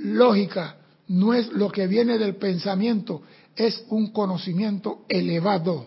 lógica, 0.03 0.77
no 1.07 1.33
es 1.35 1.53
lo 1.53 1.71
que 1.71 1.87
viene 1.87 2.19
del 2.19 2.35
pensamiento, 2.35 3.23
es 3.55 3.85
un 3.91 4.09
conocimiento 4.09 5.05
elevado 5.09 5.87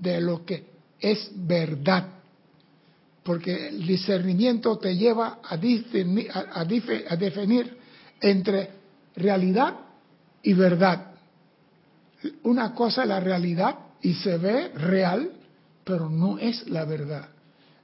de 0.00 0.20
lo 0.20 0.44
que 0.44 0.69
es 1.00 1.30
verdad. 1.34 2.06
Porque 3.22 3.68
el 3.68 3.86
discernimiento 3.86 4.78
te 4.78 4.96
lleva 4.96 5.40
a, 5.42 5.54
a 5.54 7.16
definir 7.16 7.78
entre 8.20 8.70
realidad 9.16 9.74
y 10.42 10.52
verdad. 10.54 11.12
Una 12.44 12.74
cosa 12.74 13.02
es 13.02 13.08
la 13.08 13.20
realidad 13.20 13.78
y 14.02 14.14
se 14.14 14.38
ve 14.38 14.68
real, 14.68 15.30
pero 15.84 16.08
no 16.08 16.38
es 16.38 16.68
la 16.68 16.84
verdad. 16.84 17.28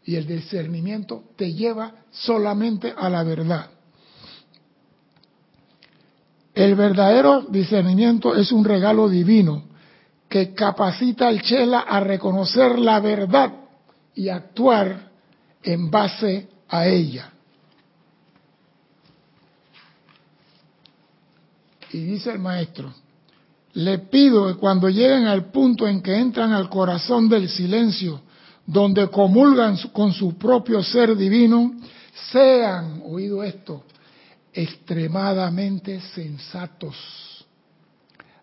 Y 0.05 0.17
el 0.17 0.27
discernimiento 0.27 1.25
te 1.37 1.53
lleva 1.53 1.93
solamente 2.11 2.95
a 2.97 3.09
la 3.09 3.23
verdad. 3.25 3.71
El 6.55 6.75
verdadero 6.75 7.43
discernimiento 7.43 8.35
es 8.35 8.51
un 8.51 8.65
regalo 8.65 9.11
divino 9.11 9.76
que 10.29 10.55
capacita 10.55 11.29
al 11.29 11.43
Chela 11.43 11.81
a 11.81 12.01
reconocer 12.01 12.79
la 12.79 13.01
verdad 13.01 13.53
y 14.15 14.29
actuar 14.29 15.11
en 15.63 15.91
base 15.91 16.49
a 16.69 16.87
ella. 16.87 17.33
Y 21.93 21.99
dice 21.99 22.31
el 22.33 22.39
maestro, 22.39 22.93
le 23.75 23.99
pido 23.99 24.49
que 24.49 24.55
cuando 24.55 24.89
lleguen 24.89 25.27
al 25.27 25.51
punto 25.51 25.87
en 25.87 26.03
que 26.03 26.17
entran 26.17 26.53
al 26.53 26.69
corazón 26.69 27.29
del 27.29 27.49
silencio, 27.49 28.23
donde 28.67 29.09
comulgan 29.09 29.77
con 29.93 30.13
su 30.13 30.37
propio 30.37 30.83
ser 30.83 31.17
divino, 31.17 31.73
sean, 32.33 33.03
oído 33.05 33.43
esto, 33.45 33.85
extremadamente 34.53 36.01
sensatos, 36.01 36.97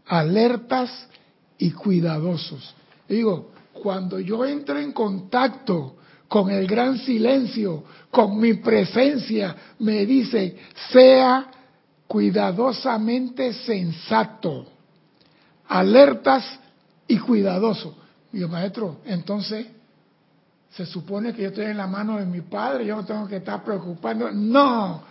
alertas 0.05 1.09
y 1.57 1.71
cuidadosos. 1.71 2.73
Digo, 3.07 3.51
cuando 3.73 4.19
yo 4.19 4.45
entro 4.45 4.77
en 4.77 4.91
contacto 4.91 5.95
con 6.27 6.49
el 6.49 6.67
gran 6.67 6.97
silencio, 6.97 7.83
con 8.09 8.39
mi 8.39 8.55
presencia, 8.55 9.55
me 9.79 10.05
dice, 10.05 10.57
sea 10.91 11.47
cuidadosamente 12.07 13.53
sensato, 13.53 14.65
alertas 15.67 16.59
y 17.07 17.17
cuidadoso. 17.17 17.95
Digo, 18.31 18.47
maestro, 18.47 18.97
entonces 19.05 19.67
se 20.71 20.85
supone 20.85 21.33
que 21.33 21.43
yo 21.43 21.49
estoy 21.49 21.65
en 21.65 21.77
la 21.77 21.87
mano 21.87 22.17
de 22.17 22.25
mi 22.25 22.41
padre, 22.41 22.85
yo 22.85 22.95
no 22.95 23.05
tengo 23.05 23.27
que 23.27 23.37
estar 23.37 23.63
preocupando. 23.63 24.31
No, 24.31 25.03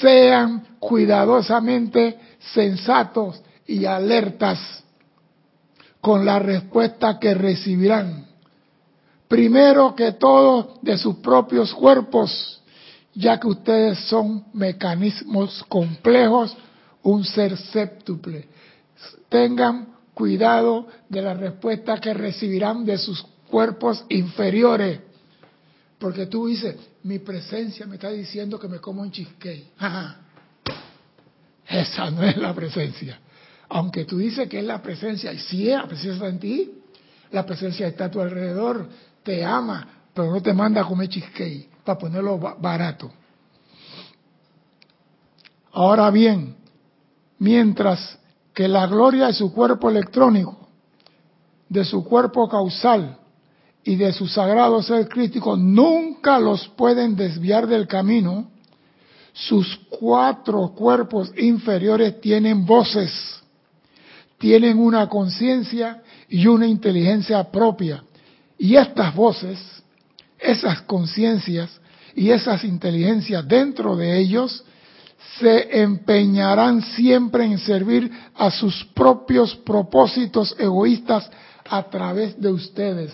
sean 0.00 0.76
cuidadosamente 0.78 2.18
sensatos 2.52 3.40
y 3.66 3.86
alertas 3.86 4.84
con 6.06 6.24
la 6.24 6.38
respuesta 6.38 7.18
que 7.18 7.34
recibirán. 7.34 8.26
Primero 9.26 9.96
que 9.96 10.12
todo 10.12 10.78
de 10.80 10.96
sus 10.96 11.16
propios 11.16 11.74
cuerpos, 11.74 12.62
ya 13.12 13.40
que 13.40 13.48
ustedes 13.48 13.98
son 14.06 14.44
mecanismos 14.52 15.64
complejos, 15.66 16.56
un 17.02 17.24
ser 17.24 17.56
séptuple. 17.56 18.46
Tengan 19.28 19.96
cuidado 20.14 20.86
de 21.08 21.22
la 21.22 21.34
respuesta 21.34 21.98
que 21.98 22.14
recibirán 22.14 22.84
de 22.84 22.98
sus 22.98 23.26
cuerpos 23.50 24.04
inferiores. 24.08 25.00
Porque 25.98 26.26
tú 26.26 26.46
dices, 26.46 26.76
mi 27.02 27.18
presencia 27.18 27.84
me 27.84 27.96
está 27.96 28.10
diciendo 28.10 28.60
que 28.60 28.68
me 28.68 28.78
como 28.78 29.02
un 29.02 29.10
cheesecake. 29.10 29.72
Esa 31.68 32.12
no 32.12 32.22
es 32.22 32.36
la 32.36 32.54
presencia. 32.54 33.18
Aunque 33.68 34.04
tú 34.04 34.18
dices 34.18 34.48
que 34.48 34.60
es 34.60 34.64
la 34.64 34.80
presencia, 34.82 35.32
y 35.32 35.38
sí 35.38 35.68
es 35.68 35.76
la 35.76 35.86
presencia 35.86 36.28
en 36.28 36.38
ti, 36.38 36.72
la 37.30 37.44
presencia 37.44 37.88
está 37.88 38.06
a 38.06 38.10
tu 38.10 38.20
alrededor, 38.20 38.88
te 39.22 39.44
ama, 39.44 39.86
pero 40.14 40.30
no 40.30 40.40
te 40.40 40.54
manda 40.54 40.80
a 40.80 40.84
comer 40.84 41.08
cheesecake, 41.08 41.68
para 41.84 41.98
ponerlo 41.98 42.38
barato. 42.38 43.10
Ahora 45.72 46.10
bien, 46.10 46.56
mientras 47.38 48.18
que 48.54 48.68
la 48.68 48.86
gloria 48.86 49.26
de 49.26 49.34
su 49.34 49.52
cuerpo 49.52 49.90
electrónico, 49.90 50.68
de 51.68 51.84
su 51.84 52.04
cuerpo 52.04 52.48
causal 52.48 53.18
y 53.84 53.96
de 53.96 54.12
su 54.12 54.26
sagrado 54.26 54.82
ser 54.82 55.08
crítico 55.08 55.56
nunca 55.56 56.38
los 56.38 56.68
pueden 56.68 57.16
desviar 57.16 57.66
del 57.66 57.86
camino, 57.86 58.50
sus 59.32 59.76
cuatro 59.90 60.72
cuerpos 60.74 61.30
inferiores 61.36 62.20
tienen 62.22 62.64
voces, 62.64 63.12
tienen 64.38 64.78
una 64.78 65.08
conciencia 65.08 66.02
y 66.28 66.46
una 66.46 66.66
inteligencia 66.66 67.50
propia. 67.50 68.02
Y 68.58 68.76
estas 68.76 69.14
voces, 69.14 69.58
esas 70.38 70.82
conciencias 70.82 71.70
y 72.14 72.30
esas 72.30 72.64
inteligencias 72.64 73.46
dentro 73.46 73.96
de 73.96 74.18
ellos 74.18 74.64
se 75.38 75.82
empeñarán 75.82 76.82
siempre 76.82 77.44
en 77.44 77.58
servir 77.58 78.10
a 78.34 78.50
sus 78.50 78.84
propios 78.94 79.54
propósitos 79.56 80.54
egoístas 80.58 81.30
a 81.68 81.82
través 81.84 82.40
de 82.40 82.50
ustedes. 82.50 83.12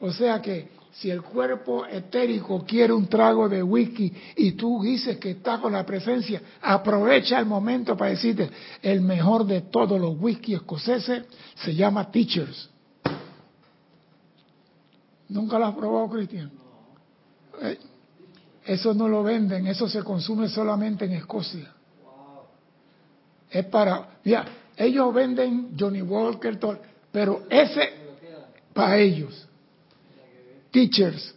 O 0.00 0.12
sea 0.12 0.42
que 0.42 0.68
si 0.92 1.10
el 1.10 1.22
cuerpo 1.22 1.86
etérico 1.86 2.64
quiere 2.66 2.92
un 2.92 3.06
trago 3.06 3.48
de 3.48 3.62
whisky 3.62 4.12
y 4.36 4.52
tú 4.52 4.82
dices 4.82 5.16
que 5.16 5.30
está 5.30 5.58
con 5.58 5.72
la 5.72 5.86
presencia, 5.86 6.42
aprovecha 6.60 7.38
el 7.38 7.46
momento 7.46 7.96
para 7.96 8.10
decirte, 8.10 8.50
el 8.82 9.00
mejor 9.00 9.46
de 9.46 9.62
todos 9.62 9.98
los 9.98 10.20
whisky 10.20 10.54
escoceses 10.54 11.24
se 11.54 11.74
llama 11.74 12.10
Teachers. 12.10 12.68
¿Nunca 15.28 15.58
lo 15.58 15.66
has 15.66 15.74
probado, 15.74 16.10
Cristian? 16.10 16.50
Eh, 17.62 17.78
eso 18.66 18.92
no 18.92 19.08
lo 19.08 19.22
venden, 19.22 19.66
eso 19.66 19.88
se 19.88 20.02
consume 20.02 20.48
solamente 20.48 21.06
en 21.06 21.12
Escocia. 21.12 21.72
Es 23.50 23.64
para, 23.66 24.20
ellos 24.76 25.14
venden 25.14 25.74
Johnny 25.78 26.02
Walker, 26.02 26.58
pero 27.10 27.44
ese 27.48 28.02
para 28.74 28.98
ellos 28.98 29.48
teachers. 30.72 31.34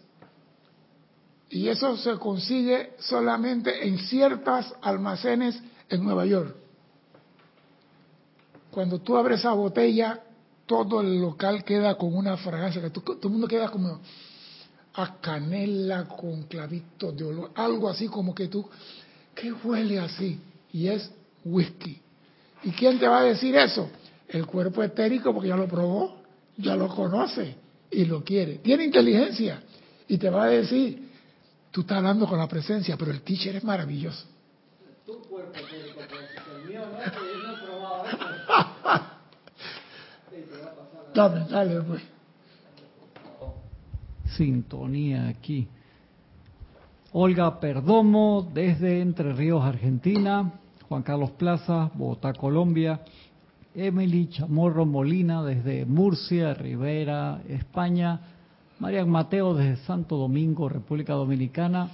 Y 1.50 1.68
eso 1.68 1.96
se 1.98 2.18
consigue 2.18 2.94
solamente 2.98 3.88
en 3.88 4.00
ciertas 4.00 4.74
almacenes 4.82 5.62
en 5.90 6.04
Nueva 6.04 6.26
York. 6.26 6.56
Cuando 8.72 9.00
tú 9.00 9.16
abres 9.16 9.40
esa 9.40 9.54
botella, 9.54 10.22
todo 10.66 11.02
el 11.02 11.22
local 11.22 11.64
queda 11.64 11.96
con 11.96 12.16
una 12.16 12.36
fragancia, 12.38 12.82
que 12.82 12.90
todo 12.90 13.20
el 13.22 13.30
mundo 13.30 13.48
queda 13.48 13.70
como 13.70 14.00
a 14.96 15.20
canela 15.22 16.06
con 16.08 16.44
clavitos 16.44 17.16
de 17.16 17.24
olor, 17.26 17.52
algo 17.56 17.90
así 17.90 18.08
como 18.08 18.34
que 18.34 18.48
tú, 18.48 18.68
¿qué 19.36 19.52
huele 19.52 20.00
así? 20.00 20.40
Y 20.74 20.88
es 20.88 21.12
whisky. 21.44 22.02
¿Y 22.64 22.72
quién 22.72 22.98
te 22.98 23.08
va 23.08 23.20
a 23.20 23.24
decir 23.24 23.56
eso? 23.56 23.90
El 24.28 24.48
cuerpo 24.48 24.82
etérico, 24.82 25.34
porque 25.34 25.50
ya 25.50 25.56
lo 25.56 25.68
probó, 25.68 26.18
ya 26.58 26.76
lo 26.76 26.88
conoce 26.88 27.65
y 27.96 28.06
lo 28.06 28.24
quiere. 28.24 28.58
Tiene 28.58 28.86
inteligencia 28.86 29.62
y 30.08 30.18
te 30.18 30.30
va 30.30 30.44
a 30.44 30.48
decir, 30.48 31.10
tú 31.72 31.82
estás 31.82 31.98
hablando 31.98 32.28
con 32.28 32.38
la 32.38 32.48
presencia, 32.48 32.98
pero 32.98 33.12
el 33.12 33.22
teacher 33.22 33.56
es 33.56 33.64
maravilloso. 33.64 34.26
Tu 35.06 35.20
cuerpo 35.22 35.54
el 35.60 36.70
mío 36.70 36.82
no, 36.86 36.98
que 36.98 37.18
yo 37.18 37.38
no 37.44 37.54
he 37.54 37.66
probado 37.66 38.04
Dame, 41.14 41.46
dale, 41.50 41.82
pues. 41.82 42.02
Sintonía 44.36 45.30
aquí. 45.30 45.68
Olga 47.14 47.60
Perdomo, 47.62 48.52
desde 48.54 49.00
Entre 49.00 49.32
Ríos, 49.32 49.64
Argentina. 49.64 50.52
Juan 50.90 51.04
Carlos 51.04 51.32
Plaza, 51.32 51.90
Bogotá, 51.94 52.34
Colombia. 52.34 53.00
Emily 53.76 54.30
Chamorro 54.30 54.86
Molina 54.86 55.44
desde 55.44 55.86
Murcia, 55.86 56.54
Rivera, 56.54 57.42
España, 57.50 58.22
Marian 58.80 59.10
Mateo 59.10 59.54
desde 59.54 59.84
Santo 59.86 60.16
Domingo, 60.16 60.70
República 60.70 61.14
Dominicana, 61.14 61.90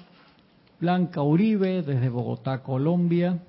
Blanca 0.79 1.23
Uribe 1.23 1.81
desde 1.81 2.09
Bogotá, 2.09 2.61
Colombia, 2.61 3.39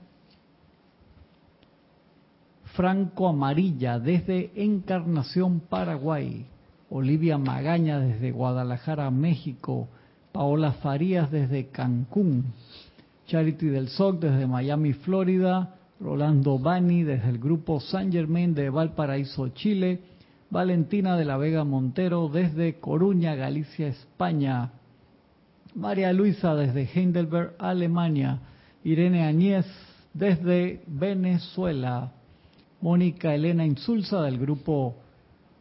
Franco 2.75 3.29
Amarilla 3.29 3.99
desde 3.99 4.51
Encarnación, 4.57 5.61
Paraguay, 5.61 6.47
Olivia 6.88 7.37
Magaña 7.37 8.01
desde 8.01 8.33
Guadalajara, 8.33 9.11
México, 9.11 9.88
Paola 10.33 10.73
Farías 10.73 11.31
desde 11.31 11.68
Cancún, 11.68 12.53
Charity 13.27 13.66
del 13.66 13.88
SOC 13.88 14.21
desde 14.21 14.47
Miami, 14.47 14.95
Florida, 14.95 15.75
Rolando 16.03 16.59
Bani 16.59 17.05
desde 17.05 17.29
el 17.29 17.38
grupo 17.38 17.79
San 17.79 18.11
Germain 18.11 18.55
de 18.55 18.71
Valparaíso, 18.71 19.49
Chile, 19.51 20.01
Valentina 20.51 21.17
de 21.17 21.25
la 21.25 21.37
Vega 21.37 21.62
Montero 21.62 22.29
desde 22.29 22.81
Coruña, 22.81 23.37
Galicia, 23.37 23.87
España, 23.87 24.73
María 25.77 26.12
Luisa 26.12 26.57
desde 26.57 26.91
Heidelberg, 26.93 27.55
Alemania, 27.59 28.41
Irene 28.83 29.23
Añez 29.23 29.65
desde 30.12 30.83
Venezuela, 30.88 32.12
Mónica 32.81 33.33
Elena 33.33 33.65
Insulza 33.65 34.23
del 34.23 34.38
grupo 34.38 34.97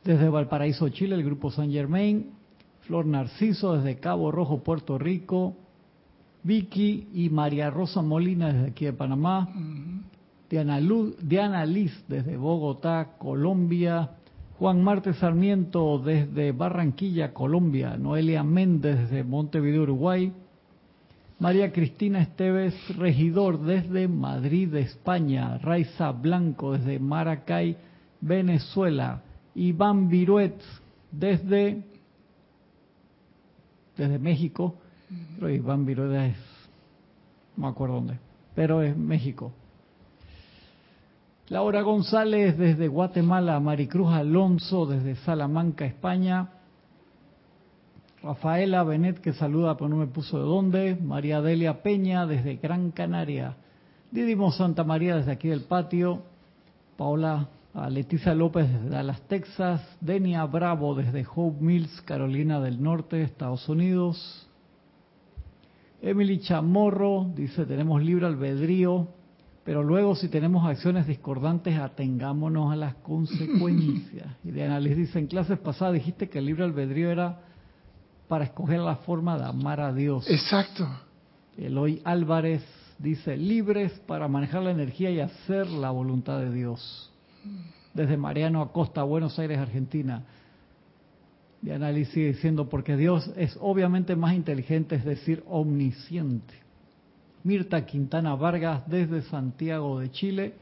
desde 0.04 0.27
Valparaíso, 0.27 0.89
Chile, 0.89 1.15
el 1.15 1.23
grupo 1.23 1.51
San 1.51 1.71
Germain, 1.71 2.32
Flor 2.82 3.06
Narciso 3.06 3.77
desde 3.77 3.99
Cabo 3.99 4.32
Rojo, 4.32 4.63
Puerto 4.63 4.97
Rico, 4.97 5.56
Vicky 6.43 7.10
y 7.13 7.30
María 7.30 7.69
Rosa 7.69 8.01
Molina 8.01 8.51
desde 8.51 8.69
aquí 8.71 8.86
de 8.86 8.93
Panamá, 8.93 9.47
Diana, 10.51 11.65
Liz 11.65 12.03
desde 12.09 12.35
Bogotá, 12.35 13.15
Colombia, 13.17 14.09
Juan 14.59 14.83
Marte 14.83 15.13
Sarmiento 15.13 15.97
desde 15.99 16.51
Barranquilla, 16.51 17.33
Colombia, 17.33 17.95
Noelia 17.97 18.43
Méndez 18.43 18.99
desde 18.99 19.23
Montevideo, 19.23 19.83
Uruguay, 19.83 20.33
María 21.39 21.71
Cristina 21.71 22.21
Esteves, 22.21 22.75
regidor 22.97 23.61
desde 23.61 24.09
Madrid, 24.09 24.75
España, 24.75 25.57
Raiza 25.57 26.11
Blanco 26.11 26.73
desde 26.73 26.99
Maracay, 26.99 27.77
Venezuela, 28.19 29.21
Iván 29.55 30.09
Viruet 30.09 30.61
desde, 31.11 31.81
desde 33.95 34.19
México, 34.19 34.75
pero 35.35 35.49
Iván 35.49 35.85
Viruet 35.85 36.31
es, 36.31 36.37
no 37.55 37.63
me 37.63 37.69
acuerdo 37.69 37.95
dónde, 37.95 38.19
pero 38.53 38.81
es 38.81 38.97
México. 38.97 39.53
Laura 41.49 41.82
González 41.82 42.58
desde 42.58 42.88
Guatemala, 42.88 43.60
Maricruz 43.60 44.13
Alonso 44.13 44.86
desde 44.86 45.15
Salamanca, 45.15 45.86
España. 45.86 46.49
Rafaela 48.23 48.84
Benet 48.84 49.19
que 49.19 49.34
saluda 49.34 49.75
pero 49.75 49.89
no 49.89 49.97
me 49.97 50.08
puso 50.08 50.38
de 50.38 50.45
dónde. 50.45 50.95
María 50.95 51.41
Delia 51.41 51.82
Peña 51.82 52.25
desde 52.25 52.56
Gran 52.56 52.91
Canaria. 52.91 53.58
Didimo 54.12 54.51
Santa 54.51 54.84
María 54.84 55.17
desde 55.17 55.32
aquí 55.32 55.49
del 55.49 55.63
patio. 55.63 56.21
Paola 56.97 57.49
a 57.73 57.89
Leticia 57.89 58.36
López 58.36 58.69
desde 58.69 58.89
Dallas, 58.89 59.21
Texas, 59.27 59.82
Denia 60.01 60.45
Bravo 60.45 60.93
desde 60.93 61.25
Hope 61.36 61.63
Mills, 61.63 62.01
Carolina 62.01 62.60
del 62.60 62.82
Norte, 62.82 63.21
Estados 63.21 63.67
Unidos. 63.69 64.47
Emily 66.01 66.39
Chamorro 66.39 67.32
dice, 67.36 67.65
tenemos 67.65 68.04
libre 68.04 68.25
albedrío, 68.25 69.08
pero 69.63 69.84
luego 69.84 70.15
si 70.15 70.28
tenemos 70.28 70.65
acciones 70.65 71.08
discordantes, 71.08 71.78
atengámonos 71.78 72.71
a 72.71 72.76
las 72.76 72.95
consecuencias. 72.95 74.28
Y 74.43 74.52
de 74.52 74.63
análisis 74.63 74.97
dice, 74.97 75.19
en 75.19 75.28
clases 75.28 75.60
pasadas 75.60 75.93
dijiste 75.93 76.30
que 76.30 76.39
el 76.39 76.45
libre 76.45 76.63
albedrío 76.63 77.12
era 77.12 77.41
para 78.28 78.45
escoger 78.45 78.80
la 78.80 78.95
forma 78.97 79.38
de 79.38 79.45
amar 79.45 79.80
a 79.82 79.93
Dios. 79.93 80.28
Exacto. 80.30 80.88
Eloy 81.58 82.02
Álvarez 82.04 82.63
dice, 82.97 83.38
libres 83.38 83.91
para 84.08 84.28
manejar 84.28 84.63
la 84.63 84.71
energía 84.71 85.12
y 85.12 85.19
hacer 85.19 85.67
la 85.67 85.91
voluntad 85.91 86.39
de 86.39 86.52
Dios 86.52 87.12
desde 87.93 88.17
Mariano 88.17 88.62
Acosta, 88.62 89.04
Buenos 89.04 89.38
Aires, 89.39 89.58
Argentina. 89.58 90.24
Y 91.62 91.69
análisis 91.69 92.13
sigue 92.13 92.28
diciendo, 92.28 92.69
porque 92.69 92.97
Dios 92.97 93.30
es 93.36 93.58
obviamente 93.62 94.15
más 94.15 94.34
inteligente, 94.34 94.95
es 94.95 95.06
decir, 95.06 95.43
omnisciente. 95.47 96.54
Mirta 97.43 97.86
Quintana 97.86 98.36
Vargas 98.36 98.84
desde 98.88 99.21
Santiago 99.23 99.99
de 99.99 100.12
Chile. 100.12 100.54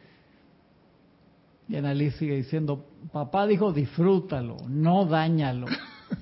Y 1.67 1.75
análisis 1.75 2.19
sigue 2.19 2.35
diciendo, 2.35 2.85
papá 3.11 3.45
dijo, 3.45 3.71
disfrútalo, 3.71 4.57
no 4.67 5.05
dañalo. 5.05 5.67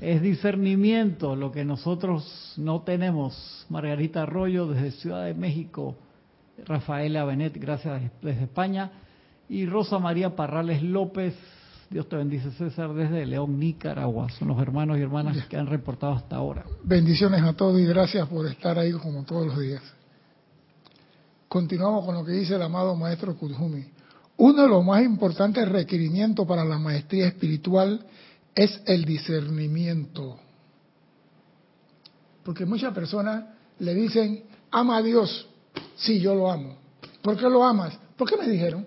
Es 0.02 0.22
discernimiento 0.22 1.36
lo 1.36 1.52
que 1.52 1.64
nosotros 1.64 2.54
no 2.58 2.82
tenemos. 2.82 3.66
Margarita 3.70 4.24
Arroyo 4.24 4.68
desde 4.68 4.92
Ciudad 4.92 5.26
de 5.26 5.34
México. 5.34 5.96
Rafaela 6.66 7.24
Benet, 7.24 7.58
gracias 7.58 8.02
desde 8.22 8.44
España. 8.44 8.92
Y 9.50 9.66
Rosa 9.66 10.00
María 10.00 10.36
Parrales 10.36 10.84
López, 10.84 11.34
Dios 11.90 12.10
te 12.10 12.18
bendice 12.18 12.52
César, 12.52 12.94
desde 12.94 13.26
León, 13.26 13.58
Nicaragua. 13.58 14.28
Son 14.38 14.50
los 14.50 14.60
hermanos 14.60 14.98
y 14.98 15.02
hermanas 15.02 15.46
que 15.48 15.56
han 15.56 15.68
reportado 15.68 16.14
hasta 16.14 16.36
ahora. 16.36 16.66
Bendiciones 16.84 17.42
a 17.44 17.54
todos 17.54 17.80
y 17.80 17.86
gracias 17.86 18.28
por 18.28 18.46
estar 18.48 18.78
ahí 18.78 18.92
como 18.92 19.24
todos 19.24 19.48
los 19.48 19.60
días. 19.60 19.82
Continuamos 21.48 22.06
con 22.06 22.16
lo 22.16 22.26
que 22.26 22.34
dice 22.34 22.56
el 22.56 22.62
amado 22.62 22.96
maestro 22.96 23.36
Kudjumi. 23.36 23.86
Uno 24.38 24.64
de 24.64 24.68
los 24.68 24.84
más 24.86 25.04
importantes 25.04 25.68
requerimientos 25.68 26.46
para 26.48 26.64
la 26.64 26.78
maestría 26.78 27.28
espiritual 27.28 28.06
es 28.54 28.82
el 28.86 29.06
discernimiento. 29.06 30.38
Porque 32.44 32.66
muchas 32.66 32.94
personas 32.94 33.46
le 33.80 33.94
dicen, 33.96 34.44
ama 34.72 34.98
a 34.98 35.02
Dios. 35.02 35.48
Sí, 35.96 36.20
yo 36.20 36.36
lo 36.36 36.52
amo. 36.52 36.78
¿Por 37.22 37.38
qué 37.38 37.50
lo 37.50 37.64
amas? 37.64 37.98
¿Por 38.16 38.30
qué 38.30 38.38
me 38.38 38.48
dijeron? 38.48 38.86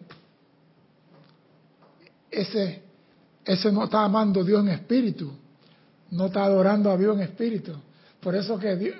ese, 2.30 2.82
ese 3.44 3.72
no 3.72 3.84
está 3.84 4.04
amando 4.04 4.40
a 4.40 4.44
Dios 4.44 4.60
en 4.60 4.68
espíritu, 4.68 5.32
no 6.10 6.26
está 6.26 6.44
adorando 6.44 6.90
a 6.90 6.96
Dios 6.96 7.16
en 7.16 7.22
espíritu. 7.22 7.72
Por 8.20 8.36
eso 8.36 8.58
que 8.58 8.94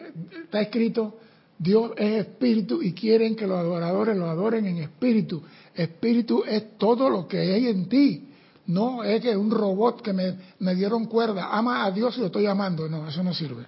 está 0.44 0.60
escrito, 0.60 1.18
Dios 1.60 1.90
es 1.98 2.26
espíritu 2.26 2.80
y 2.80 2.94
quieren 2.94 3.36
que 3.36 3.46
los 3.46 3.58
adoradores 3.58 4.16
lo 4.16 4.30
adoren 4.30 4.64
en 4.64 4.78
espíritu. 4.78 5.42
Espíritu 5.74 6.42
es 6.48 6.78
todo 6.78 7.10
lo 7.10 7.28
que 7.28 7.38
hay 7.38 7.66
en 7.66 7.86
ti. 7.86 8.28
No 8.64 9.04
es 9.04 9.20
que 9.20 9.36
un 9.36 9.50
robot 9.50 10.00
que 10.00 10.14
me, 10.14 10.74
dieron 10.74 11.04
cuerda, 11.04 11.50
ama 11.52 11.84
a 11.84 11.90
Dios 11.90 12.16
y 12.16 12.20
lo 12.20 12.26
estoy 12.26 12.46
amando. 12.46 12.88
No, 12.88 13.06
eso 13.06 13.22
no 13.22 13.34
sirve. 13.34 13.66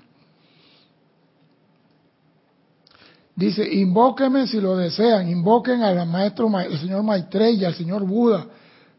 Dice, 3.37 3.71
invóquenme 3.71 4.47
si 4.47 4.59
lo 4.59 4.75
desean, 4.75 5.29
invoquen 5.29 5.83
al 5.83 6.07
maestro, 6.09 6.51
el 6.61 6.79
señor 6.79 7.03
Maitreya, 7.03 7.69
al 7.69 7.75
señor 7.75 8.07
Buda, 8.07 8.47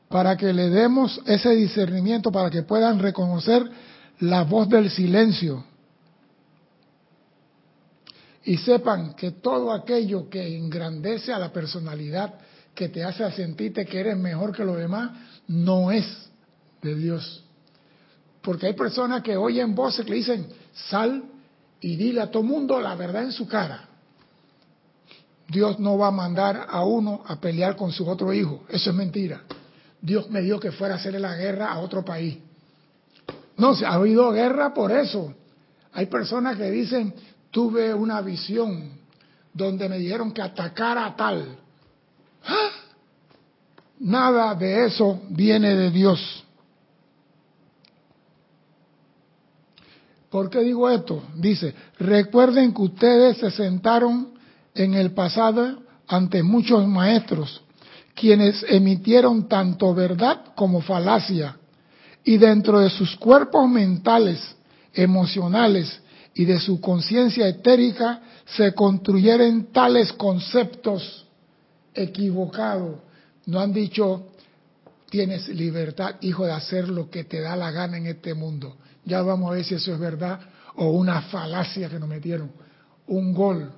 para 0.08 0.38
que 0.38 0.54
le 0.54 0.70
demos 0.70 1.20
ese 1.26 1.50
discernimiento, 1.56 2.32
para 2.32 2.52
que 2.52 2.62
puedan 2.62 3.00
reconocer 3.00 3.68
la 4.20 4.44
voz 4.44 4.70
del 4.70 4.92
silencio. 4.92 5.64
Y 8.46 8.58
sepan 8.58 9.14
que 9.14 9.32
todo 9.32 9.72
aquello 9.72 10.30
que 10.30 10.58
engrandece 10.58 11.32
a 11.32 11.40
la 11.40 11.52
personalidad, 11.52 12.34
que 12.76 12.90
te 12.90 13.04
hace 13.04 13.30
sentirte 13.32 13.86
que 13.86 14.00
eres 14.00 14.18
mejor 14.18 14.56
que 14.56 14.66
los 14.66 14.78
demás, 14.78 15.12
no 15.48 15.92
es 15.92 16.06
de 16.82 16.96
Dios. 16.96 17.44
Porque 18.42 18.68
hay 18.68 18.74
personas 18.74 19.24
que 19.24 19.38
oyen 19.38 19.74
voces 19.74 20.06
que 20.06 20.14
dicen, 20.14 20.48
sal 20.90 21.24
y 21.80 21.96
dile 21.96 22.22
a 22.22 22.32
todo 22.32 22.44
mundo 22.44 22.80
la 22.82 22.96
verdad 22.96 23.24
en 23.24 23.32
su 23.32 23.48
cara. 23.48 23.88
Dios 25.48 25.80
no 25.80 25.98
va 25.98 26.08
a 26.08 26.12
mandar 26.12 26.68
a 26.70 26.84
uno 26.84 27.24
a 27.26 27.40
pelear 27.40 27.76
con 27.76 27.92
su 27.92 28.08
otro 28.08 28.34
hijo. 28.34 28.64
Eso 28.70 28.90
es 28.90 28.96
mentira. 28.96 29.44
Dios 30.02 30.30
me 30.30 30.42
dio 30.42 30.60
que 30.60 30.72
fuera 30.72 30.96
a 30.96 30.98
hacerle 30.98 31.20
la 31.20 31.36
guerra 31.36 31.72
a 31.72 31.80
otro 31.80 32.04
país. 32.04 32.38
No, 33.58 33.76
se 33.76 33.86
ha 33.86 33.94
habido 33.94 34.32
guerra 34.32 34.74
por 34.74 34.92
eso. 34.92 35.34
Hay 35.94 36.08
personas 36.08 36.58
que 36.58 36.72
dicen, 36.72 37.14
tuve 37.54 37.94
una 37.94 38.20
visión 38.22 38.90
donde 39.54 39.88
me 39.88 40.00
dijeron 40.00 40.32
que 40.32 40.42
atacara 40.42 41.06
a 41.06 41.16
tal. 41.16 41.56
¡Ah! 42.44 42.72
Nada 44.00 44.56
de 44.56 44.88
eso 44.88 45.22
viene 45.30 45.76
de 45.76 45.92
Dios. 45.92 46.44
¿Por 50.32 50.50
qué 50.50 50.62
digo 50.62 50.90
esto? 50.90 51.22
Dice, 51.36 51.76
recuerden 52.00 52.74
que 52.74 52.82
ustedes 52.82 53.38
se 53.38 53.52
sentaron 53.52 54.34
en 54.74 54.96
el 54.96 55.12
pasado 55.12 55.84
ante 56.08 56.42
muchos 56.42 56.88
maestros 56.88 57.62
quienes 58.16 58.66
emitieron 58.68 59.48
tanto 59.48 59.94
verdad 59.94 60.54
como 60.56 60.82
falacia, 60.82 61.58
y 62.24 62.38
dentro 62.38 62.80
de 62.80 62.90
sus 62.90 63.16
cuerpos 63.16 63.68
mentales, 63.68 64.40
emocionales 64.94 66.00
y 66.36 66.46
de 66.46 66.60
su 66.60 66.82
conciencia 66.82 67.48
etérica 67.48 68.22
se 68.46 68.74
construyeron 68.74 69.72
tales 69.72 70.12
conceptos 70.14 71.26
equivocados. 71.94 73.00
No 73.46 73.60
han 73.60 73.74
dicho, 73.74 74.28
tienes 75.10 75.48
libertad, 75.50 76.16
hijo, 76.22 76.46
de 76.46 76.54
hacer 76.54 76.90
lo 76.90 77.10
que 77.10 77.24
te 77.24 77.42
da 77.42 77.56
la 77.56 77.72
gana 77.72 77.98
en 77.98 78.08
este 78.08 78.34
mundo. 78.34 78.78
Ya 79.06 79.22
vamos 79.22 79.52
a 79.52 79.56
ver 79.56 79.64
si 79.64 79.76
eso 79.76 79.94
es 79.94 80.00
verdad 80.00 80.40
o 80.76 80.90
una 80.92 81.22
falacia 81.22 81.90
que 81.90 82.00
nos 82.00 82.10
metieron. 82.10 82.52
Un 83.08 83.34
gol 83.34 83.72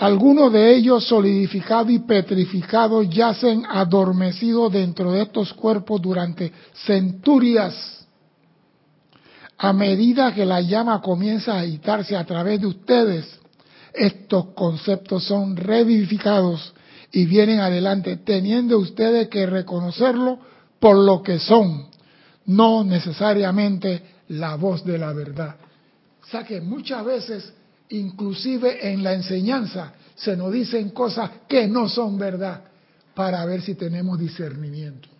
algunos 0.00 0.50
de 0.50 0.76
ellos 0.76 1.06
solidificados 1.06 1.92
y 1.92 1.98
petrificados 1.98 3.06
yacen 3.10 3.64
adormecidos 3.68 4.72
dentro 4.72 5.12
de 5.12 5.24
estos 5.24 5.52
cuerpos 5.52 6.00
durante 6.00 6.50
centurias. 6.86 7.99
A 9.62 9.74
medida 9.74 10.32
que 10.32 10.46
la 10.46 10.62
llama 10.62 11.02
comienza 11.02 11.52
a 11.52 11.60
agitarse 11.60 12.16
a 12.16 12.24
través 12.24 12.62
de 12.62 12.66
ustedes, 12.66 13.26
estos 13.92 14.54
conceptos 14.54 15.24
son 15.24 15.54
revivificados 15.54 16.72
y 17.12 17.26
vienen 17.26 17.60
adelante, 17.60 18.16
teniendo 18.16 18.78
ustedes 18.78 19.28
que 19.28 19.44
reconocerlo 19.44 20.38
por 20.78 20.96
lo 20.96 21.22
que 21.22 21.38
son, 21.38 21.88
no 22.46 22.84
necesariamente 22.84 24.02
la 24.28 24.54
voz 24.54 24.82
de 24.82 24.96
la 24.96 25.12
verdad. 25.12 25.56
O 26.22 26.26
sea 26.26 26.42
que 26.42 26.62
muchas 26.62 27.04
veces 27.04 27.52
inclusive 27.90 28.90
en 28.90 29.02
la 29.02 29.12
enseñanza 29.12 29.92
se 30.14 30.38
nos 30.38 30.52
dicen 30.52 30.88
cosas 30.88 31.30
que 31.46 31.68
no 31.68 31.86
son 31.86 32.16
verdad 32.16 32.62
para 33.14 33.44
ver 33.44 33.60
si 33.60 33.74
tenemos 33.74 34.18
discernimiento. 34.18 35.10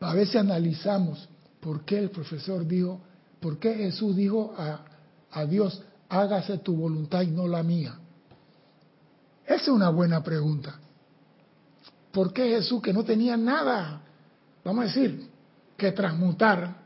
A 0.00 0.14
veces 0.14 0.36
analizamos 0.36 1.28
por 1.60 1.84
qué 1.84 1.98
el 1.98 2.10
profesor 2.10 2.66
dijo, 2.66 3.00
por 3.40 3.58
qué 3.58 3.74
Jesús 3.74 4.16
dijo 4.16 4.54
a, 4.56 4.80
a 5.30 5.44
Dios, 5.44 5.82
hágase 6.08 6.58
tu 6.58 6.74
voluntad 6.74 7.22
y 7.22 7.28
no 7.28 7.46
la 7.46 7.62
mía. 7.62 7.98
Esa 9.44 9.62
es 9.62 9.68
una 9.68 9.90
buena 9.90 10.22
pregunta. 10.22 10.78
¿Por 12.12 12.32
qué 12.32 12.48
Jesús, 12.50 12.82
que 12.82 12.92
no 12.92 13.04
tenía 13.04 13.36
nada, 13.36 14.00
vamos 14.64 14.84
a 14.84 14.86
decir, 14.88 15.28
que 15.76 15.92
transmutar, 15.92 16.76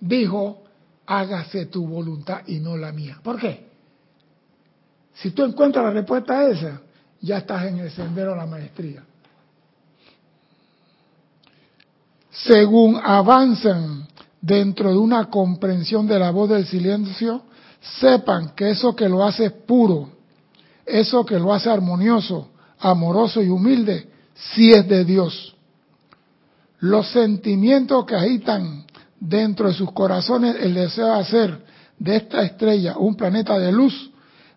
dijo, 0.00 0.64
hágase 1.06 1.66
tu 1.66 1.86
voluntad 1.86 2.42
y 2.46 2.60
no 2.60 2.76
la 2.76 2.92
mía. 2.92 3.18
¿Por 3.22 3.38
qué? 3.38 3.68
Si 5.14 5.30
tú 5.30 5.44
encuentras 5.44 5.84
la 5.84 5.90
respuesta 5.92 6.38
a 6.38 6.48
esa, 6.48 6.80
ya 7.20 7.38
estás 7.38 7.66
en 7.66 7.78
el 7.78 7.90
sendero 7.90 8.30
de 8.32 8.36
la 8.36 8.46
maestría. 8.46 9.04
Según 12.34 13.00
avanzan 13.02 14.08
dentro 14.40 14.90
de 14.90 14.98
una 14.98 15.30
comprensión 15.30 16.06
de 16.06 16.18
la 16.18 16.30
voz 16.30 16.50
del 16.50 16.66
silencio, 16.66 17.42
sepan 18.00 18.54
que 18.56 18.70
eso 18.70 18.94
que 18.96 19.08
lo 19.08 19.24
hace 19.24 19.50
puro, 19.50 20.08
eso 20.84 21.24
que 21.24 21.38
lo 21.38 21.54
hace 21.54 21.70
armonioso, 21.70 22.48
amoroso 22.80 23.40
y 23.40 23.48
humilde, 23.48 24.08
sí 24.34 24.72
es 24.72 24.88
de 24.88 25.04
Dios. 25.04 25.54
Los 26.80 27.08
sentimientos 27.08 28.04
que 28.04 28.16
agitan 28.16 28.84
dentro 29.20 29.68
de 29.68 29.74
sus 29.74 29.92
corazones 29.92 30.56
el 30.60 30.74
deseo 30.74 31.06
de 31.06 31.20
hacer 31.20 31.64
de 31.98 32.16
esta 32.16 32.42
estrella 32.42 32.98
un 32.98 33.14
planeta 33.14 33.58
de 33.58 33.70
luz, 33.70 34.10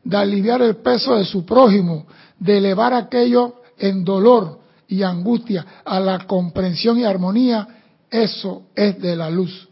de 0.03 0.17
aliviar 0.17 0.61
el 0.61 0.77
peso 0.77 1.15
de 1.15 1.25
su 1.25 1.45
prójimo, 1.45 2.07
de 2.39 2.57
elevar 2.57 2.93
aquello 2.93 3.61
en 3.77 4.03
dolor 4.03 4.66
y 4.87 5.03
angustia 5.03 5.65
a 5.83 5.99
la 5.99 6.25
comprensión 6.25 6.99
y 6.99 7.03
armonía, 7.03 7.67
eso 8.09 8.67
es 8.75 8.99
de 9.01 9.15
la 9.15 9.29
luz. 9.29 9.67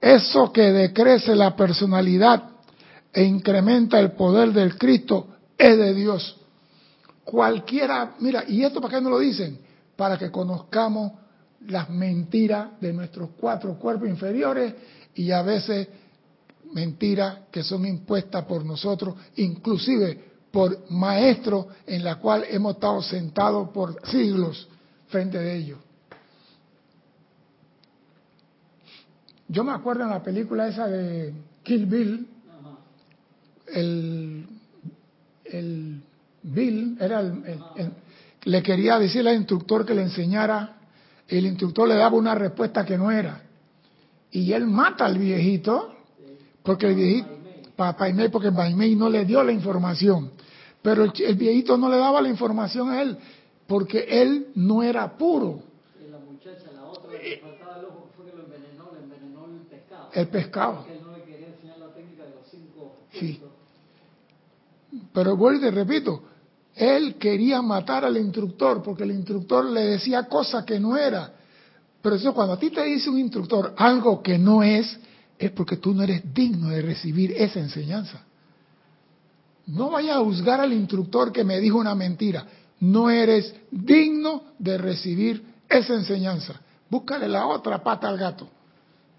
Eso 0.00 0.52
que 0.52 0.72
decrece 0.72 1.34
la 1.34 1.56
personalidad 1.56 2.50
e 3.12 3.24
incrementa 3.24 3.98
el 3.98 4.12
poder 4.12 4.52
del 4.52 4.76
Cristo 4.76 5.28
es 5.56 5.76
de 5.76 5.94
Dios. 5.94 6.36
Cualquiera, 7.24 8.14
mira, 8.20 8.44
¿y 8.46 8.62
esto 8.62 8.80
para 8.80 8.94
qué 8.94 9.00
no 9.00 9.10
lo 9.10 9.18
dicen? 9.18 9.58
Para 9.96 10.16
que 10.16 10.30
conozcamos 10.30 11.12
las 11.66 11.90
mentiras 11.90 12.80
de 12.80 12.92
nuestros 12.92 13.30
cuatro 13.38 13.74
cuerpos 13.78 14.08
inferiores 14.08 14.74
y 15.14 15.32
a 15.32 15.42
veces 15.42 15.88
mentiras 16.72 17.38
que 17.50 17.62
son 17.62 17.86
impuestas 17.86 18.44
por 18.44 18.64
nosotros, 18.64 19.16
inclusive 19.36 20.28
por 20.50 20.90
maestros 20.90 21.66
en 21.86 22.04
la 22.04 22.16
cual 22.16 22.44
hemos 22.48 22.74
estado 22.74 23.02
sentados 23.02 23.70
por 23.70 24.00
siglos 24.08 24.68
frente 25.08 25.38
de 25.38 25.56
ellos. 25.56 25.78
Yo 29.48 29.64
me 29.64 29.72
acuerdo 29.72 30.04
en 30.04 30.10
la 30.10 30.22
película 30.22 30.68
esa 30.68 30.86
de 30.86 31.32
Kill 31.62 31.86
Bill, 31.86 32.28
el, 33.66 34.46
el 35.44 36.02
Bill 36.42 36.96
era 37.00 37.20
el, 37.20 37.42
le 38.44 38.62
quería 38.62 38.98
decirle 38.98 39.30
al 39.30 39.36
instructor 39.36 39.84
que 39.84 39.94
le 39.94 40.02
enseñara, 40.02 40.76
el 41.26 41.46
instructor 41.46 41.88
le 41.88 41.96
daba 41.96 42.16
una 42.16 42.34
respuesta 42.34 42.84
que 42.84 42.96
no 42.96 43.10
era. 43.10 43.42
Y 44.30 44.52
él 44.52 44.66
mata 44.66 45.06
al 45.06 45.18
viejito, 45.18 45.94
porque 46.62 46.86
el 46.86 46.94
viejito, 46.94 47.37
para 47.78 47.94
porque 48.28 48.50
Baimei 48.50 48.96
no 48.96 49.08
le 49.08 49.24
dio 49.24 49.40
la 49.44 49.52
información. 49.52 50.32
Pero 50.82 51.04
el, 51.04 51.12
el, 51.24 51.36
viejito 51.36 51.76
no 51.76 51.88
le 51.88 51.96
daba 51.96 52.20
la 52.20 52.28
información 52.28 52.90
a 52.90 53.00
él, 53.00 53.16
porque 53.68 54.04
él 54.08 54.48
no 54.56 54.82
era 54.82 55.16
puro. 55.16 55.62
Y 56.04 56.10
la 56.10 56.18
muchacha, 56.18 56.72
la 56.74 56.82
otra, 56.82 57.08
que 57.08 57.40
faltaba 57.40 57.78
el 57.78 57.84
ojo, 57.84 58.08
fue 58.16 58.26
que 58.26 58.36
lo 58.36 58.42
envenenó, 58.42 58.90
le 58.92 59.04
envenenó 59.04 59.46
el 59.46 59.60
pescado. 59.68 60.08
El 60.12 60.26
pescado. 60.26 60.74
Porque 60.78 60.92
él 60.94 61.02
no 61.04 61.16
le 61.16 61.22
quería 61.22 61.46
enseñar 61.46 61.78
la 61.78 61.94
técnica 61.94 62.24
de 62.24 62.30
los 62.30 62.48
cinco 62.50 62.96
Sí. 63.12 63.40
Pero 65.12 65.36
vuelvo 65.36 65.64
y 65.64 65.70
repito, 65.70 66.22
él 66.74 67.14
quería 67.14 67.62
matar 67.62 68.04
al 68.04 68.16
instructor 68.16 68.82
porque 68.82 69.04
el 69.04 69.12
instructor 69.12 69.64
le 69.64 69.82
decía 69.82 70.24
cosas 70.24 70.64
que 70.64 70.80
no 70.80 70.96
era. 70.96 71.32
Pero 72.02 72.16
eso 72.16 72.34
cuando 72.34 72.54
a 72.54 72.58
ti 72.58 72.70
te 72.70 72.82
dice 72.82 73.08
un 73.08 73.20
instructor 73.20 73.72
algo 73.76 74.20
que 74.20 74.36
no 74.36 74.64
es, 74.64 74.98
es 75.38 75.50
porque 75.52 75.76
tú 75.76 75.94
no 75.94 76.02
eres 76.02 76.22
digno 76.34 76.68
de 76.70 76.82
recibir 76.82 77.32
esa 77.32 77.60
enseñanza. 77.60 78.20
No 79.66 79.90
vayas 79.90 80.16
a 80.16 80.20
juzgar 80.20 80.60
al 80.60 80.72
instructor 80.72 81.30
que 81.30 81.44
me 81.44 81.60
dijo 81.60 81.78
una 81.78 81.94
mentira. 81.94 82.46
No 82.80 83.10
eres 83.10 83.54
digno 83.70 84.42
de 84.58 84.78
recibir 84.78 85.44
esa 85.68 85.94
enseñanza. 85.94 86.60
Búscale 86.90 87.28
la 87.28 87.46
otra 87.46 87.82
pata 87.82 88.08
al 88.08 88.16
gato. 88.16 88.48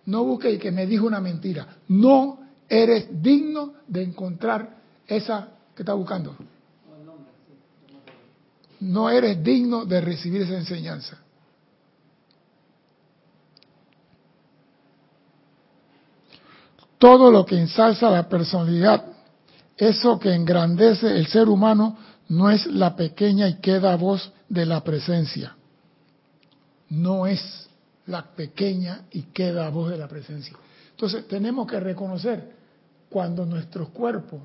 No 0.05 0.23
busque 0.23 0.49
el 0.49 0.59
que 0.59 0.71
me 0.71 0.87
dijo 0.87 1.05
una 1.05 1.21
mentira. 1.21 1.67
No 1.87 2.39
eres 2.67 3.21
digno 3.21 3.73
de 3.87 4.03
encontrar 4.03 4.77
esa 5.07 5.49
que 5.75 5.83
está 5.83 5.93
buscando. 5.93 6.35
No 8.79 9.09
eres 9.09 9.43
digno 9.43 9.85
de 9.85 10.01
recibir 10.01 10.41
esa 10.41 10.57
enseñanza. 10.57 11.19
Todo 16.99 17.31
lo 17.31 17.45
que 17.45 17.57
ensalza 17.57 18.09
la 18.09 18.27
personalidad, 18.27 19.05
eso 19.77 20.19
que 20.19 20.33
engrandece 20.33 21.07
el 21.07 21.27
ser 21.27 21.47
humano, 21.47 21.97
no 22.27 22.51
es 22.51 22.67
la 22.67 22.95
pequeña 22.95 23.47
y 23.47 23.55
queda 23.55 23.95
voz 23.95 24.31
de 24.49 24.65
la 24.65 24.83
presencia. 24.83 25.55
No 26.89 27.25
es 27.25 27.69
la 28.05 28.23
pequeña 28.23 29.05
y 29.11 29.23
queda 29.23 29.69
voz 29.69 29.91
de 29.91 29.97
la 29.97 30.09
presencia. 30.09 30.53
Entonces 30.91 31.25
tenemos 31.27 31.65
que 31.65 31.79
reconocer 31.79 32.53
cuando 33.09 33.45
nuestros 33.45 33.89
cuerpos 33.89 34.41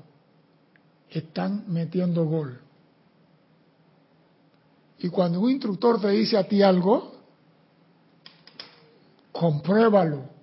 están 1.09 1.65
metiendo 1.67 2.25
gol. 2.25 2.59
Y 4.99 5.09
cuando 5.09 5.41
un 5.41 5.51
instructor 5.51 5.99
te 5.99 6.09
dice 6.09 6.37
a 6.37 6.47
ti 6.47 6.61
algo, 6.61 7.15
compruébalo. 9.33 10.34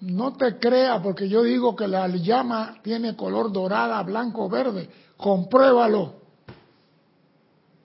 No 0.00 0.36
te 0.36 0.58
creas 0.58 1.00
porque 1.02 1.28
yo 1.28 1.42
digo 1.42 1.74
que 1.74 1.88
la 1.88 2.06
llama 2.08 2.78
tiene 2.82 3.16
color 3.16 3.50
dorada, 3.52 4.02
blanco, 4.02 4.48
verde. 4.48 4.88
Compruébalo. 5.16 6.14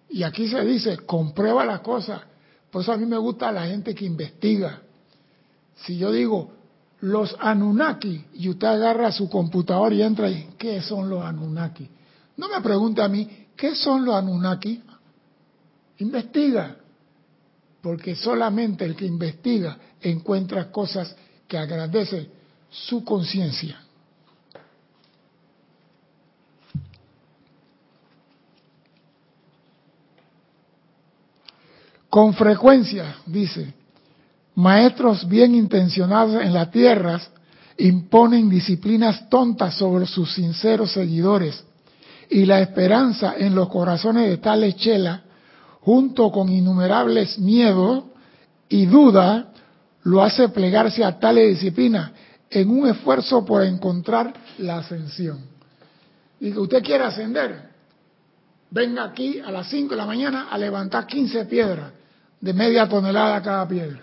Y 0.09 0.21
aquí 0.21 0.47
se 0.47 0.61
dice, 0.63 0.97
comprueba 0.99 1.65
las 1.65 1.79
cosas. 1.79 2.21
Por 2.69 2.83
eso 2.83 2.91
a 2.91 2.97
mí 2.97 3.05
me 3.05 3.17
gusta 3.17 3.51
la 3.51 3.65
gente 3.65 3.95
que 3.95 4.05
investiga. 4.05 4.81
Si 5.75 5.97
yo 5.97 6.11
digo, 6.11 6.51
los 7.01 7.35
Anunnaki, 7.39 8.23
y 8.35 8.49
usted 8.49 8.67
agarra 8.67 9.11
su 9.11 9.27
computador 9.27 9.91
y 9.91 10.03
entra 10.03 10.27
ahí, 10.27 10.51
¿qué 10.57 10.81
son 10.81 11.09
los 11.09 11.23
Anunnaki? 11.23 11.89
No 12.37 12.47
me 12.47 12.61
pregunte 12.61 13.01
a 13.01 13.07
mí, 13.07 13.47
¿qué 13.55 13.75
son 13.75 14.05
los 14.05 14.15
Anunnaki? 14.15 14.81
Investiga. 15.97 16.77
Porque 17.81 18.15
solamente 18.15 18.85
el 18.85 18.95
que 18.95 19.05
investiga 19.05 19.77
encuentra 19.99 20.71
cosas 20.71 21.15
que 21.47 21.57
agradece 21.57 22.29
su 22.69 23.03
conciencia. 23.03 23.79
Con 32.09 32.35
frecuencia, 32.35 33.15
dice, 33.25 33.73
maestros 34.53 35.27
bien 35.27 35.55
intencionados 35.55 36.43
en 36.43 36.53
las 36.53 36.69
tierras 36.69 37.31
imponen 37.77 38.49
disciplinas 38.49 39.29
tontas 39.29 39.75
sobre 39.75 40.05
sus 40.05 40.31
sinceros 40.33 40.91
seguidores 40.91 41.63
y 42.29 42.45
la 42.45 42.61
esperanza 42.61 43.33
en 43.37 43.55
los 43.55 43.67
corazones 43.67 44.29
de 44.29 44.37
tales 44.37 44.75
chelas, 44.75 45.21
junto 45.81 46.31
con 46.31 46.49
innumerables 46.49 47.39
miedos 47.39 48.03
y 48.69 48.85
dudas, 48.85 49.45
lo 50.03 50.21
hace 50.21 50.49
plegarse 50.49 51.03
a 51.03 51.19
tales 51.19 51.49
disciplinas 51.49 52.11
en 52.49 52.69
un 52.69 52.87
esfuerzo 52.87 53.43
por 53.45 53.63
encontrar 53.63 54.33
la 54.59 54.79
ascensión. 54.79 55.39
Y 56.39 56.51
que 56.51 56.59
usted 56.59 56.83
quiere 56.83 57.03
ascender, 57.05 57.69
venga 58.69 59.05
aquí 59.05 59.39
a 59.39 59.49
las 59.49 59.67
5 59.69 59.91
de 59.91 59.95
la 59.95 60.05
mañana 60.05 60.47
a 60.49 60.57
levantar 60.57 61.07
15 61.07 61.45
piedras 61.45 61.91
de 62.39 62.53
media 62.53 62.87
tonelada 62.87 63.41
cada 63.41 63.67
piedra. 63.67 64.01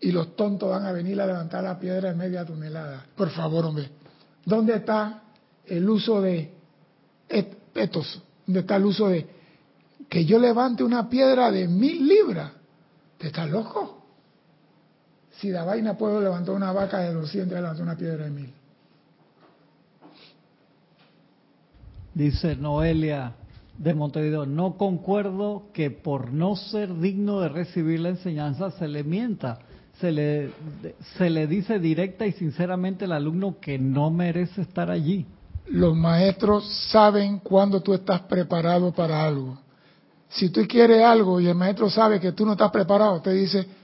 Y 0.00 0.10
los 0.10 0.34
tontos 0.34 0.68
van 0.68 0.84
a 0.84 0.92
venir 0.92 1.20
a 1.20 1.26
levantar 1.26 1.62
la 1.62 1.78
piedra 1.78 2.08
de 2.10 2.16
media 2.16 2.44
tonelada. 2.44 3.06
Por 3.14 3.30
favor, 3.30 3.66
hombre. 3.66 3.88
¿Dónde 4.44 4.74
está 4.74 5.22
el 5.64 5.88
uso 5.88 6.20
de 6.20 6.52
estos? 7.28 8.20
¿Dónde 8.44 8.60
está 8.60 8.76
el 8.76 8.84
uso 8.84 9.08
de 9.08 9.28
que 10.08 10.24
yo 10.24 10.40
levante 10.40 10.82
una 10.82 11.08
piedra 11.08 11.52
de 11.52 11.68
mil 11.68 12.06
libras? 12.08 12.50
¿Te 13.18 13.28
estás 13.28 13.48
loco? 13.48 14.01
Si 15.42 15.50
la 15.50 15.64
vaina 15.64 15.98
puedo 15.98 16.20
levantar 16.20 16.54
una 16.54 16.70
vaca 16.70 17.00
de 17.00 17.12
200 17.12 17.50
y 17.50 17.60
levantar 17.60 17.82
una 17.82 17.96
piedra 17.96 18.26
de 18.26 18.30
mil. 18.30 18.52
Dice 22.14 22.54
Noelia 22.54 23.32
de 23.76 23.92
Montevideo, 23.92 24.46
no 24.46 24.76
concuerdo 24.76 25.64
que 25.74 25.90
por 25.90 26.32
no 26.32 26.54
ser 26.54 26.96
digno 26.96 27.40
de 27.40 27.48
recibir 27.48 27.98
la 27.98 28.10
enseñanza 28.10 28.70
se 28.70 28.86
le 28.86 29.02
mienta. 29.02 29.58
Se 29.98 30.12
le, 30.12 30.52
se 31.18 31.28
le 31.28 31.48
dice 31.48 31.80
directa 31.80 32.24
y 32.24 32.32
sinceramente 32.32 33.06
al 33.06 33.12
alumno 33.12 33.56
que 33.60 33.80
no 33.80 34.12
merece 34.12 34.62
estar 34.62 34.92
allí. 34.92 35.26
Los 35.66 35.96
maestros 35.96 36.72
saben 36.92 37.40
cuando 37.40 37.80
tú 37.80 37.94
estás 37.94 38.20
preparado 38.20 38.92
para 38.92 39.24
algo. 39.24 39.58
Si 40.28 40.50
tú 40.50 40.60
quieres 40.68 41.02
algo 41.02 41.40
y 41.40 41.48
el 41.48 41.56
maestro 41.56 41.90
sabe 41.90 42.20
que 42.20 42.30
tú 42.30 42.46
no 42.46 42.52
estás 42.52 42.70
preparado, 42.70 43.20
te 43.20 43.32
dice, 43.32 43.81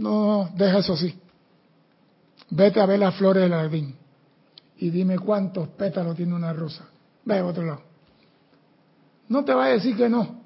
no, 0.00 0.48
deja 0.56 0.78
eso 0.78 0.94
así. 0.94 1.14
Vete 2.48 2.80
a 2.80 2.86
ver 2.86 2.98
las 2.98 3.14
flores 3.16 3.42
del 3.42 3.52
jardín 3.52 3.94
y 4.78 4.88
dime 4.88 5.18
cuántos 5.18 5.68
pétalos 5.68 6.16
tiene 6.16 6.34
una 6.34 6.54
rosa. 6.54 6.88
Ve 7.26 7.38
a 7.38 7.44
otro 7.44 7.64
lado. 7.64 7.82
No 9.28 9.44
te 9.44 9.52
va 9.52 9.66
a 9.66 9.68
decir 9.68 9.94
que 9.94 10.08
no, 10.08 10.40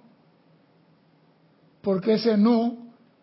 porque 1.83 2.15
ese 2.15 2.37
no 2.37 2.79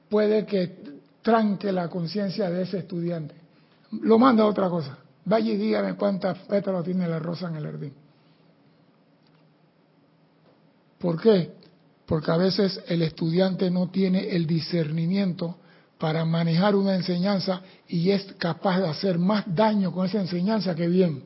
puede 0.10 0.46
que 0.46 1.02
tranque 1.22 1.72
la 1.74 1.90
conciencia 1.90 2.50
de 2.50 2.64
ese 2.64 2.80
estudiante. 2.80 3.36
Lo 3.92 4.18
manda 4.18 4.44
a 4.44 4.48
otra 4.48 4.70
cosa. 4.70 4.98
Vaya 5.26 5.52
y 5.52 5.58
dígame 5.58 5.96
cuántas 5.96 6.38
pétalos 6.48 6.86
tiene 6.86 7.10
la 7.10 7.20
rosa 7.20 7.50
en 7.50 7.58
el 7.58 7.66
jardín. 7.66 7.94
¿Por 10.98 11.22
qué? 11.22 11.52
Porque 12.06 12.32
a 12.32 12.38
veces 12.38 12.82
el 12.88 13.02
estudiante 13.02 13.70
no 13.70 13.90
tiene 13.90 14.34
el 14.34 14.48
discernimiento 14.48 15.58
para 16.02 16.26
manejar 16.26 16.76
una 16.76 16.96
enseñanza 16.96 17.62
y 17.88 18.10
es 18.10 18.34
capaz 18.40 18.80
de 18.80 18.88
hacer 18.88 19.20
más 19.20 19.44
daño 19.46 19.92
con 19.92 20.08
esa 20.08 20.20
enseñanza 20.20 20.74
que 20.74 20.88
bien. 20.88 21.22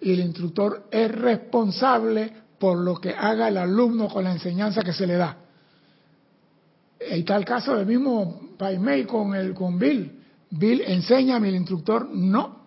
y 0.00 0.12
el 0.12 0.20
instructor 0.20 0.86
es 0.88 1.10
responsable 1.10 2.32
por 2.60 2.78
lo 2.78 3.00
que 3.00 3.10
haga 3.10 3.48
el 3.48 3.56
alumno 3.56 4.06
con 4.06 4.22
la 4.22 4.30
enseñanza 4.30 4.82
que 4.82 4.92
se 4.92 5.04
le 5.04 5.16
da. 5.16 5.38
Está 7.00 7.34
el 7.36 7.44
caso 7.44 7.74
del 7.74 7.86
mismo 7.86 8.52
Paimei 8.56 9.04
con, 9.04 9.34
el, 9.34 9.52
con 9.52 9.80
Bill. 9.80 10.12
Bill 10.48 10.82
enseña, 10.82 11.38
el 11.38 11.56
instructor 11.56 12.08
no. 12.08 12.66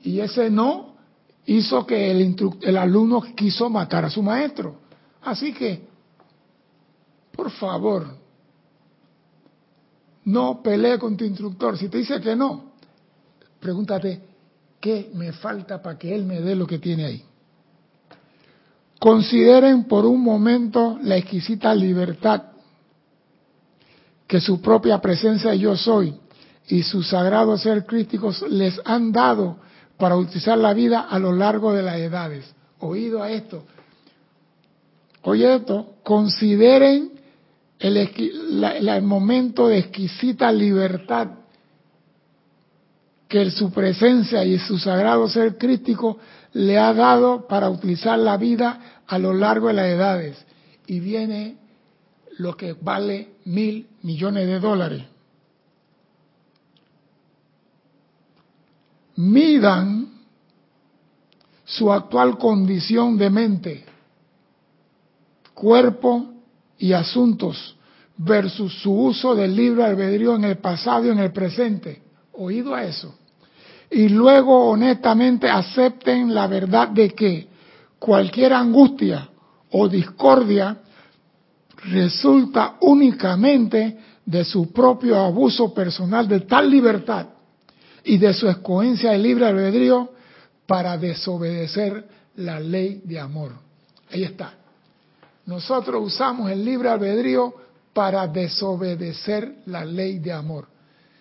Y 0.00 0.20
ese 0.20 0.48
no 0.48 0.96
hizo 1.44 1.86
que 1.86 2.10
el, 2.10 2.34
el 2.62 2.76
alumno 2.78 3.20
quiso 3.36 3.68
matar 3.68 4.06
a 4.06 4.10
su 4.10 4.22
maestro. 4.22 4.76
Así 5.22 5.52
que, 5.52 5.86
por 7.32 7.50
favor, 7.50 8.25
no 10.26 10.62
pelee 10.62 10.98
con 10.98 11.16
tu 11.16 11.24
instructor. 11.24 11.78
Si 11.78 11.88
te 11.88 11.98
dice 11.98 12.20
que 12.20 12.36
no, 12.36 12.72
pregúntate, 13.60 14.20
¿qué 14.80 15.10
me 15.14 15.32
falta 15.32 15.80
para 15.80 15.98
que 15.98 16.14
él 16.14 16.24
me 16.24 16.40
dé 16.40 16.54
lo 16.54 16.66
que 16.66 16.78
tiene 16.78 17.04
ahí? 17.04 17.24
Consideren 18.98 19.84
por 19.84 20.04
un 20.04 20.22
momento 20.22 20.98
la 21.02 21.16
exquisita 21.16 21.74
libertad 21.74 22.42
que 24.26 24.40
su 24.40 24.60
propia 24.60 25.00
presencia 25.00 25.54
yo 25.54 25.76
soy 25.76 26.16
y 26.68 26.82
su 26.82 27.02
sagrado 27.02 27.56
ser 27.56 27.86
críticos 27.86 28.42
les 28.48 28.80
han 28.84 29.12
dado 29.12 29.58
para 29.96 30.16
utilizar 30.16 30.58
la 30.58 30.74
vida 30.74 31.02
a 31.02 31.18
lo 31.20 31.32
largo 31.32 31.72
de 31.72 31.82
las 31.82 31.96
edades. 31.98 32.52
Oído 32.80 33.22
a 33.22 33.30
esto. 33.30 33.64
Oye 35.22 35.54
esto, 35.54 35.94
consideren 36.02 37.15
el, 37.78 37.96
el 37.96 39.02
momento 39.02 39.68
de 39.68 39.78
exquisita 39.78 40.50
libertad 40.50 41.28
que 43.28 43.50
su 43.50 43.70
presencia 43.70 44.44
y 44.44 44.58
su 44.58 44.78
sagrado 44.78 45.28
ser 45.28 45.58
crítico 45.58 46.18
le 46.52 46.78
ha 46.78 46.94
dado 46.94 47.46
para 47.46 47.68
utilizar 47.68 48.18
la 48.18 48.36
vida 48.36 49.02
a 49.06 49.18
lo 49.18 49.32
largo 49.32 49.68
de 49.68 49.74
las 49.74 49.86
edades. 49.86 50.46
Y 50.86 51.00
viene 51.00 51.56
lo 52.38 52.56
que 52.56 52.74
vale 52.74 53.34
mil 53.44 53.88
millones 54.02 54.46
de 54.46 54.60
dólares. 54.60 55.02
Midan 59.16 60.08
su 61.64 61.92
actual 61.92 62.38
condición 62.38 63.18
de 63.18 63.30
mente, 63.30 63.84
cuerpo 65.52 66.35
y 66.78 66.92
asuntos 66.92 67.76
versus 68.18 68.72
su 68.80 68.92
uso 68.92 69.34
del 69.34 69.54
libre 69.54 69.84
albedrío 69.84 70.34
en 70.36 70.44
el 70.44 70.58
pasado 70.58 71.06
y 71.06 71.10
en 71.10 71.18
el 71.18 71.32
presente. 71.32 72.02
Oído 72.32 72.74
a 72.74 72.84
eso 72.84 73.14
y 73.90 74.08
luego 74.08 74.70
honestamente 74.70 75.48
acepten 75.48 76.34
la 76.34 76.46
verdad 76.46 76.88
de 76.88 77.10
que 77.10 77.46
cualquier 77.98 78.52
angustia 78.52 79.28
o 79.70 79.88
discordia 79.88 80.78
resulta 81.84 82.76
únicamente 82.80 83.98
de 84.24 84.44
su 84.44 84.72
propio 84.72 85.18
abuso 85.20 85.72
personal 85.72 86.26
de 86.26 86.40
tal 86.40 86.70
libertad 86.70 87.26
y 88.04 88.18
de 88.18 88.34
su 88.34 88.48
escogencia 88.48 89.12
de 89.12 89.18
libre 89.18 89.46
albedrío 89.46 90.10
para 90.66 90.98
desobedecer 90.98 92.08
la 92.36 92.58
ley 92.58 93.02
de 93.04 93.20
amor. 93.20 93.52
Ahí 94.10 94.24
está. 94.24 94.54
Nosotros 95.46 96.02
usamos 96.04 96.50
el 96.50 96.64
libre 96.64 96.88
albedrío 96.88 97.54
para 97.92 98.26
desobedecer 98.26 99.62
la 99.66 99.84
ley 99.84 100.18
de 100.18 100.32
amor. 100.32 100.66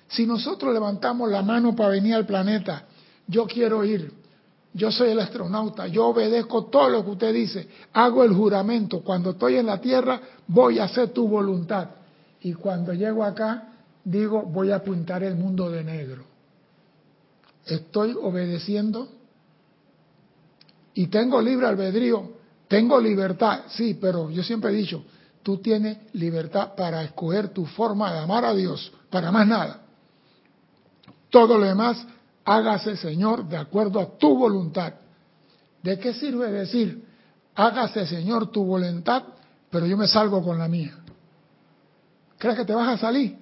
Si 0.07 0.25
nosotros 0.25 0.73
levantamos 0.73 1.29
la 1.31 1.41
mano 1.41 1.75
para 1.75 1.89
venir 1.89 2.15
al 2.15 2.25
planeta, 2.25 2.85
yo 3.27 3.45
quiero 3.45 3.83
ir, 3.83 4.11
yo 4.73 4.91
soy 4.91 5.11
el 5.11 5.19
astronauta, 5.19 5.87
yo 5.87 6.07
obedezco 6.07 6.65
todo 6.65 6.89
lo 6.89 7.03
que 7.05 7.11
usted 7.11 7.33
dice, 7.33 7.67
hago 7.93 8.23
el 8.23 8.33
juramento, 8.33 9.01
cuando 9.01 9.31
estoy 9.31 9.55
en 9.57 9.67
la 9.67 9.79
Tierra 9.79 10.19
voy 10.47 10.79
a 10.79 10.83
hacer 10.83 11.09
tu 11.09 11.27
voluntad. 11.27 11.89
Y 12.41 12.53
cuando 12.53 12.93
llego 12.93 13.23
acá, 13.23 13.69
digo, 14.03 14.43
voy 14.43 14.71
a 14.71 14.83
pintar 14.83 15.23
el 15.23 15.35
mundo 15.35 15.69
de 15.71 15.83
negro. 15.83 16.23
Estoy 17.65 18.15
obedeciendo 18.21 19.07
y 20.93 21.07
tengo 21.07 21.41
libre 21.41 21.67
albedrío, 21.67 22.31
tengo 22.67 22.99
libertad, 22.99 23.63
sí, 23.69 23.97
pero 23.99 24.29
yo 24.29 24.43
siempre 24.43 24.71
he 24.71 24.75
dicho, 24.75 25.03
tú 25.43 25.57
tienes 25.57 25.97
libertad 26.13 26.73
para 26.75 27.03
escoger 27.03 27.49
tu 27.49 27.65
forma 27.65 28.11
de 28.11 28.19
amar 28.19 28.45
a 28.45 28.53
Dios, 28.53 28.91
para 29.09 29.31
más 29.31 29.47
nada. 29.47 29.81
Todo 31.29 31.57
lo 31.57 31.65
demás, 31.65 32.05
hágase, 32.43 32.97
Señor, 32.97 33.47
de 33.47 33.57
acuerdo 33.57 33.99
a 33.99 34.17
tu 34.17 34.37
voluntad. 34.37 34.93
¿De 35.83 35.99
qué 35.99 36.13
sirve 36.13 36.51
decir, 36.51 37.05
hágase, 37.53 38.07
Señor, 38.07 38.51
tu 38.51 38.65
voluntad, 38.65 39.23
pero 39.69 39.85
yo 39.85 39.97
me 39.97 40.07
salgo 40.07 40.43
con 40.43 40.57
la 40.57 40.67
mía? 40.67 40.97
¿Crees 42.39 42.57
que 42.57 42.65
te 42.65 42.73
vas 42.73 42.89
a 42.89 42.97
salir? 42.97 43.37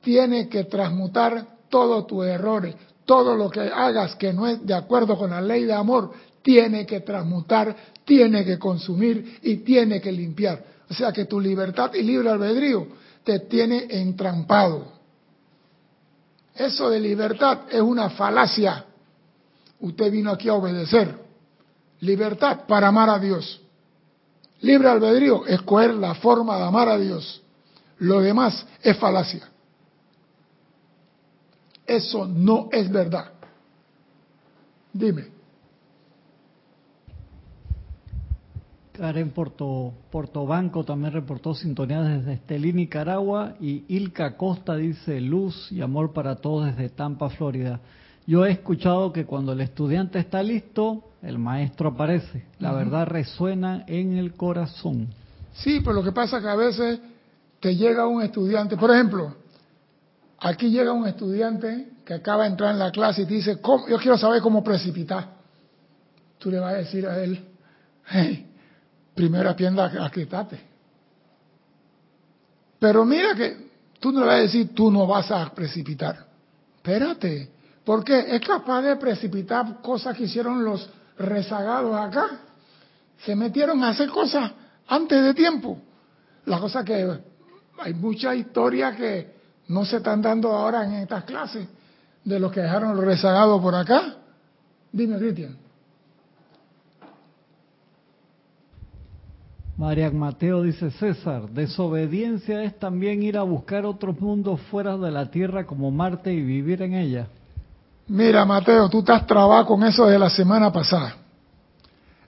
Tiene 0.00 0.48
que 0.48 0.64
transmutar 0.64 1.56
todos 1.68 2.06
tus 2.06 2.24
errores, 2.24 2.76
todo 3.04 3.34
lo 3.34 3.50
que 3.50 3.60
hagas 3.60 4.14
que 4.14 4.32
no 4.32 4.46
es 4.46 4.64
de 4.64 4.74
acuerdo 4.74 5.18
con 5.18 5.30
la 5.30 5.40
ley 5.40 5.64
de 5.64 5.74
amor, 5.74 6.12
tiene 6.46 6.86
que 6.86 7.00
transmutar, 7.00 7.74
tiene 8.04 8.44
que 8.44 8.56
consumir 8.56 9.40
y 9.42 9.56
tiene 9.56 10.00
que 10.00 10.12
limpiar. 10.12 10.64
O 10.88 10.94
sea 10.94 11.12
que 11.12 11.24
tu 11.24 11.40
libertad 11.40 11.92
y 11.92 12.04
libre 12.04 12.30
albedrío 12.30 12.86
te 13.24 13.40
tiene 13.40 13.88
entrampado. 13.90 14.92
Eso 16.54 16.88
de 16.88 17.00
libertad 17.00 17.62
es 17.68 17.80
una 17.80 18.10
falacia. 18.10 18.84
Usted 19.80 20.08
vino 20.12 20.30
aquí 20.30 20.48
a 20.48 20.54
obedecer. 20.54 21.18
Libertad 21.98 22.60
para 22.68 22.86
amar 22.86 23.10
a 23.10 23.18
Dios. 23.18 23.60
Libre 24.60 24.88
albedrío, 24.88 25.46
escoger 25.46 25.94
la 25.94 26.14
forma 26.14 26.58
de 26.58 26.62
amar 26.62 26.88
a 26.88 26.96
Dios. 26.96 27.42
Lo 27.98 28.20
demás 28.20 28.64
es 28.84 28.96
falacia. 28.98 29.50
Eso 31.84 32.24
no 32.24 32.68
es 32.70 32.88
verdad. 32.88 33.32
Dime. 34.92 35.35
Karen 38.96 39.30
Porto, 39.30 39.92
Portobanco 40.10 40.82
también 40.82 41.12
reportó 41.12 41.54
sintonía 41.54 42.00
desde 42.00 42.34
Estelí, 42.34 42.72
Nicaragua, 42.72 43.54
y 43.60 43.84
Ilka 43.88 44.36
Costa 44.36 44.74
dice 44.74 45.20
luz 45.20 45.70
y 45.70 45.82
amor 45.82 46.14
para 46.14 46.36
todos 46.36 46.66
desde 46.66 46.88
Tampa, 46.88 47.28
Florida. 47.28 47.78
Yo 48.26 48.46
he 48.46 48.52
escuchado 48.52 49.12
que 49.12 49.26
cuando 49.26 49.52
el 49.52 49.60
estudiante 49.60 50.18
está 50.18 50.42
listo, 50.42 51.04
el 51.22 51.38
maestro 51.38 51.90
aparece. 51.90 52.46
La 52.58 52.72
verdad 52.72 53.06
resuena 53.06 53.84
en 53.86 54.16
el 54.16 54.32
corazón. 54.34 55.08
Sí, 55.52 55.80
pero 55.80 55.92
lo 55.92 56.02
que 56.02 56.12
pasa 56.12 56.38
es 56.38 56.42
que 56.42 56.48
a 56.48 56.56
veces 56.56 57.00
te 57.60 57.76
llega 57.76 58.06
un 58.06 58.22
estudiante, 58.22 58.76
por 58.76 58.90
ejemplo, 58.90 59.36
aquí 60.38 60.70
llega 60.70 60.92
un 60.92 61.06
estudiante 61.06 61.90
que 62.04 62.14
acaba 62.14 62.44
de 62.44 62.50
entrar 62.50 62.72
en 62.72 62.78
la 62.78 62.90
clase 62.90 63.22
y 63.22 63.26
te 63.26 63.34
dice, 63.34 63.58
yo 63.88 63.98
quiero 63.98 64.16
saber 64.16 64.40
cómo 64.40 64.64
precipitar. 64.64 65.36
Tú 66.38 66.50
le 66.50 66.58
vas 66.58 66.74
a 66.74 66.78
decir 66.78 67.06
a 67.06 67.22
él, 67.22 67.44
hey, 68.08 68.46
primero 69.16 69.48
atienda 69.50 69.86
a. 69.86 70.48
Pero 72.78 73.04
mira 73.04 73.34
que 73.34 73.70
tú 73.98 74.12
no 74.12 74.20
le 74.20 74.26
vas 74.26 74.34
a 74.36 74.42
decir, 74.42 74.74
tú 74.74 74.92
no 74.92 75.06
vas 75.06 75.30
a 75.30 75.52
precipitar. 75.54 76.26
Espérate, 76.76 77.50
porque 77.84 78.36
es 78.36 78.40
capaz 78.46 78.82
de 78.82 78.96
precipitar 78.96 79.80
cosas 79.80 80.14
que 80.16 80.24
hicieron 80.24 80.62
los 80.62 80.88
rezagados 81.18 81.96
acá. 81.96 82.40
Se 83.24 83.34
metieron 83.34 83.82
a 83.82 83.88
hacer 83.88 84.10
cosas 84.10 84.52
antes 84.86 85.24
de 85.24 85.32
tiempo. 85.32 85.80
La 86.44 86.60
cosa 86.60 86.84
que 86.84 87.18
hay 87.78 87.94
muchas 87.94 88.36
historias 88.36 88.96
que 88.96 89.34
no 89.68 89.84
se 89.86 89.96
están 89.96 90.20
dando 90.20 90.52
ahora 90.52 90.84
en 90.84 90.92
estas 90.92 91.24
clases 91.24 91.66
de 92.22 92.38
los 92.38 92.52
que 92.52 92.60
dejaron 92.60 92.94
los 92.94 93.04
rezagados 93.04 93.60
por 93.62 93.74
acá. 93.74 94.16
Dime, 94.92 95.18
Cristian. 95.18 95.65
María 99.76 100.10
Mateo 100.10 100.62
dice 100.62 100.90
César, 100.90 101.50
desobediencia 101.50 102.62
es 102.62 102.78
también 102.78 103.22
ir 103.22 103.36
a 103.36 103.42
buscar 103.42 103.84
otros 103.84 104.18
mundos 104.18 104.58
fuera 104.70 104.96
de 104.96 105.10
la 105.10 105.30
Tierra 105.30 105.66
como 105.66 105.90
Marte 105.90 106.32
y 106.32 106.40
vivir 106.40 106.80
en 106.80 106.94
ella. 106.94 107.28
Mira 108.08 108.46
Mateo, 108.46 108.88
tú 108.88 109.00
estás 109.00 109.26
trabado 109.26 109.66
con 109.66 109.82
eso 109.84 110.06
de 110.06 110.18
la 110.18 110.30
semana 110.30 110.72
pasada. 110.72 111.16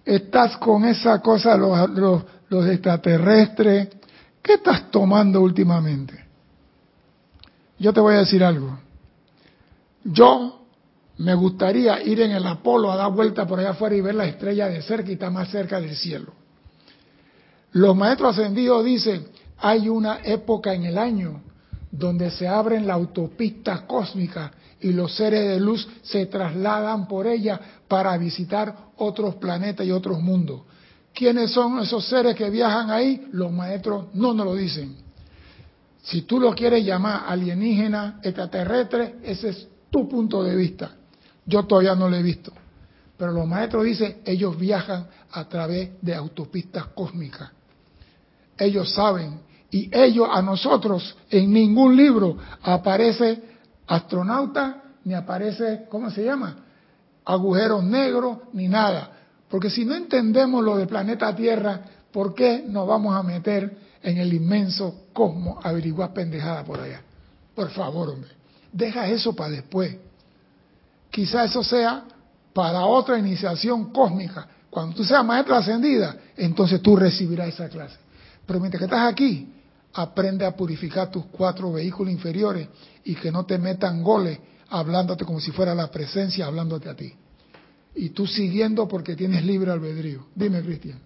Estás 0.05 0.59
con 0.59 0.85
esa 0.85 1.23
cosa, 1.23 1.57
los, 1.57 1.89
los, 1.91 2.23
los 2.51 2.67
extraterrestres. 2.67 3.89
¿Qué 4.43 4.55
estás 4.55 4.91
tomando 4.91 5.41
últimamente? 5.41 6.23
Yo 7.79 7.95
te 7.95 8.01
voy 8.01 8.15
a 8.15 8.19
decir 8.19 8.45
algo. 8.45 8.79
Yo 10.05 10.67
me 11.17 11.35
gustaría 11.35 12.03
ir 12.03 12.21
en 12.21 12.33
el 12.33 12.47
Apolo 12.47 12.93
a 12.93 12.97
dar 12.97 13.13
vuelta 13.13 13.47
por 13.47 13.59
allá 13.59 13.71
afuera 13.71 13.97
y 13.97 14.03
ver 14.03 14.17
la 14.17 14.27
estrella 14.27 14.69
de 14.69 14.83
cerca 14.83 15.09
y 15.11 15.15
estar 15.15 15.33
más 15.33 15.49
cerca 15.51 15.81
del 15.81 15.97
cielo. 15.97 16.33
Los 17.73 17.97
maestros 17.97 18.39
ascendidos 18.39 18.85
dicen, 18.85 19.27
hay 19.59 19.89
una 19.89 20.21
época 20.25 20.73
en 20.73 20.85
el 20.85 20.99
año 20.99 21.43
donde 21.91 22.31
se 22.31 22.47
abren 22.47 22.87
la 22.87 22.95
autopista 22.95 23.87
cósmica 23.87 24.53
y 24.81 24.93
los 24.93 25.15
seres 25.17 25.49
de 25.49 25.61
luz 25.61 25.87
se 26.03 26.27
trasladan 26.27 27.09
por 27.09 27.27
ella 27.27 27.61
para 27.89 28.17
visitar 28.17 28.75
otros 28.97 29.37
planetas 29.37 29.87
y 29.87 29.91
otros 29.91 30.21
mundos. 30.21 30.63
¿Quiénes 31.15 31.51
son 31.51 31.81
esos 31.81 32.07
seres 32.07 32.37
que 32.37 32.49
viajan 32.49 32.91
ahí? 32.91 33.27
Los 33.33 33.51
maestros 33.51 34.07
no 34.15 34.33
nos 34.33 34.47
lo 34.47 34.55
dicen. 34.55 34.97
Si 36.03 36.23
tú 36.23 36.39
lo 36.39 36.55
quieres 36.55 36.85
llamar 36.85 37.25
alienígena, 37.27 38.21
extraterrestre, 38.23 39.17
ese 39.25 39.49
es 39.49 39.69
tu 39.91 40.09
punto 40.09 40.43
de 40.43 40.55
vista. 40.55 40.93
Yo 41.45 41.65
todavía 41.65 41.95
no 41.95 42.09
lo 42.09 42.17
he 42.17 42.23
visto. 42.23 42.53
Pero 43.17 43.33
los 43.33 43.47
maestros 43.49 43.85
dicen, 43.85 44.19
ellos 44.25 44.57
viajan 44.57 45.09
a 45.33 45.49
través 45.49 45.91
de 46.01 46.15
autopistas 46.15 46.87
cósmicas. 46.95 47.51
Ellos 48.59 48.93
saben. 48.93 49.41
Y 49.71 49.91
ellos, 49.93 50.29
a 50.31 50.43
nosotros, 50.43 51.17
en 51.31 51.53
ningún 51.53 51.97
libro 51.97 52.37
aparece 52.63 53.43
astronauta, 53.87 54.83
ni 55.05 55.15
aparece, 55.15 55.87
¿cómo 55.91 56.11
se 56.11 56.25
llama? 56.25 56.57
Agujeros 57.25 57.85
negros, 57.85 58.39
ni 58.53 58.69
nada. 58.69 59.11
Porque 59.49 59.71
si 59.71 59.85
no 59.85 59.95
entendemos 59.95 60.65
lo 60.65 60.77
del 60.77 60.89
planeta 60.89 61.35
Tierra, 61.35 61.81
¿por 62.13 62.35
qué 62.35 62.65
nos 62.67 62.87
vamos 62.87 63.15
a 63.15 63.23
meter 63.23 63.77
en 64.03 64.19
el 64.19 64.33
inmenso 64.33 65.07
cosmos 65.13 65.65
a 65.65 65.71
averiguar 65.71 66.13
pendejada 66.13 66.65
por 66.65 66.81
allá? 66.81 67.03
Por 67.55 67.71
favor, 67.71 68.11
hombre. 68.11 68.31
Deja 68.73 69.09
eso 69.09 69.35
para 69.35 69.51
después. 69.51 69.97
Quizá 71.11 71.45
eso 71.45 71.63
sea 71.63 72.05
para 72.53 72.85
otra 72.87 73.19
iniciación 73.19 73.93
cósmica. 73.93 74.47
Cuando 74.71 74.97
tú 74.97 75.05
seas 75.05 75.25
maestra 75.25 75.59
ascendida, 75.59 76.17
entonces 76.37 76.83
tú 76.83 76.97
recibirás 76.97 77.49
esa 77.49 77.69
clase. 77.69 77.97
Pero 78.49 78.61
mientras 78.61 78.81
que 78.81 78.87
estás 78.87 79.13
aquí, 79.13 79.47
aprende 79.93 80.47
a 80.47 80.57
purificar 80.57 81.11
tus 81.11 81.27
cuatro 81.27 81.71
vehículos 81.71 82.11
inferiores 82.11 82.67
y 83.05 83.15
que 83.15 83.31
no 83.31 83.45
te 83.45 83.59
metan 83.59 84.03
goles 84.03 84.39
hablándote 84.71 85.27
como 85.27 85.39
si 85.39 85.51
fuera 85.51 85.75
la 85.75 85.91
presencia 85.91 86.47
hablándote 86.47 86.89
a 86.89 86.97
ti. 86.97 87.13
Y 87.95 88.09
tú 88.11 88.27
siguiendo 88.27 88.89
porque 88.89 89.15
tienes 89.17 89.45
libre 89.45 89.71
albedrío. 89.71 90.29
Dime, 90.35 90.63
Cristian. 90.63 90.99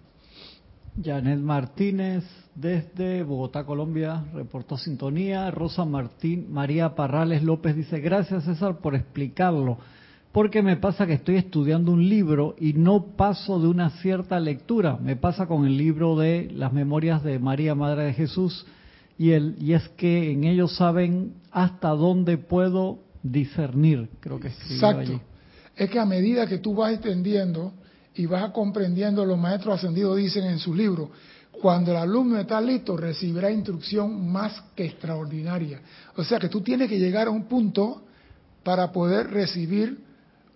Janet 1.03 1.39
Martínez 1.39 2.23
desde 2.55 3.23
Bogotá, 3.23 3.65
Colombia, 3.65 4.23
reportó 4.33 4.77
sintonía. 4.77 5.51
Rosa 5.51 5.83
Martín, 5.83 6.47
María 6.49 6.95
Parrales 6.95 7.43
López 7.43 7.75
dice, 7.75 7.99
gracias 7.99 8.45
César 8.45 8.77
por 8.77 8.95
explicarlo, 8.95 9.79
porque 10.33 10.63
me 10.63 10.77
pasa 10.77 11.05
que 11.05 11.13
estoy 11.13 11.35
estudiando 11.35 11.91
un 11.91 12.09
libro 12.09 12.55
y 12.59 12.73
no 12.73 13.15
paso 13.15 13.59
de 13.59 13.67
una 13.67 13.91
cierta 14.01 14.39
lectura. 14.39 14.97
Me 14.97 15.15
pasa 15.15 15.45
con 15.45 15.65
el 15.65 15.77
libro 15.77 16.17
de 16.17 16.49
las 16.51 16.73
memorias 16.73 17.23
de 17.23 17.37
María, 17.37 17.75
Madre 17.75 18.05
de 18.05 18.13
Jesús, 18.13 18.65
y, 19.19 19.29
el, 19.29 19.55
y 19.59 19.73
es 19.73 19.87
que 19.89 20.31
en 20.31 20.43
ellos 20.43 20.75
saben 20.75 21.35
hasta 21.51 21.89
dónde 21.89 22.39
puedo 22.39 22.97
discernir, 23.21 24.09
creo 24.19 24.39
que 24.39 24.47
escribió 24.47 24.75
Exacto. 24.75 25.21
Es 25.75 25.89
que 25.91 25.99
a 25.99 26.05
medida 26.05 26.47
que 26.47 26.57
tú 26.57 26.73
vas 26.73 26.93
entendiendo 26.93 27.71
y 28.15 28.25
vas 28.25 28.49
comprendiendo, 28.51 29.23
los 29.25 29.37
maestros 29.37 29.75
ascendidos 29.75 30.17
dicen 30.17 30.45
en 30.45 30.57
sus 30.57 30.75
libros, 30.75 31.09
cuando 31.51 31.91
el 31.91 31.97
alumno 31.97 32.39
está 32.39 32.59
listo, 32.59 32.97
recibirá 32.97 33.51
instrucción 33.51 34.31
más 34.31 34.63
que 34.75 34.85
extraordinaria. 34.85 35.79
O 36.15 36.23
sea 36.23 36.39
que 36.39 36.49
tú 36.49 36.61
tienes 36.61 36.89
que 36.89 36.97
llegar 36.97 37.27
a 37.27 37.31
un 37.31 37.43
punto 37.43 38.01
para 38.63 38.91
poder 38.91 39.29
recibir 39.29 40.12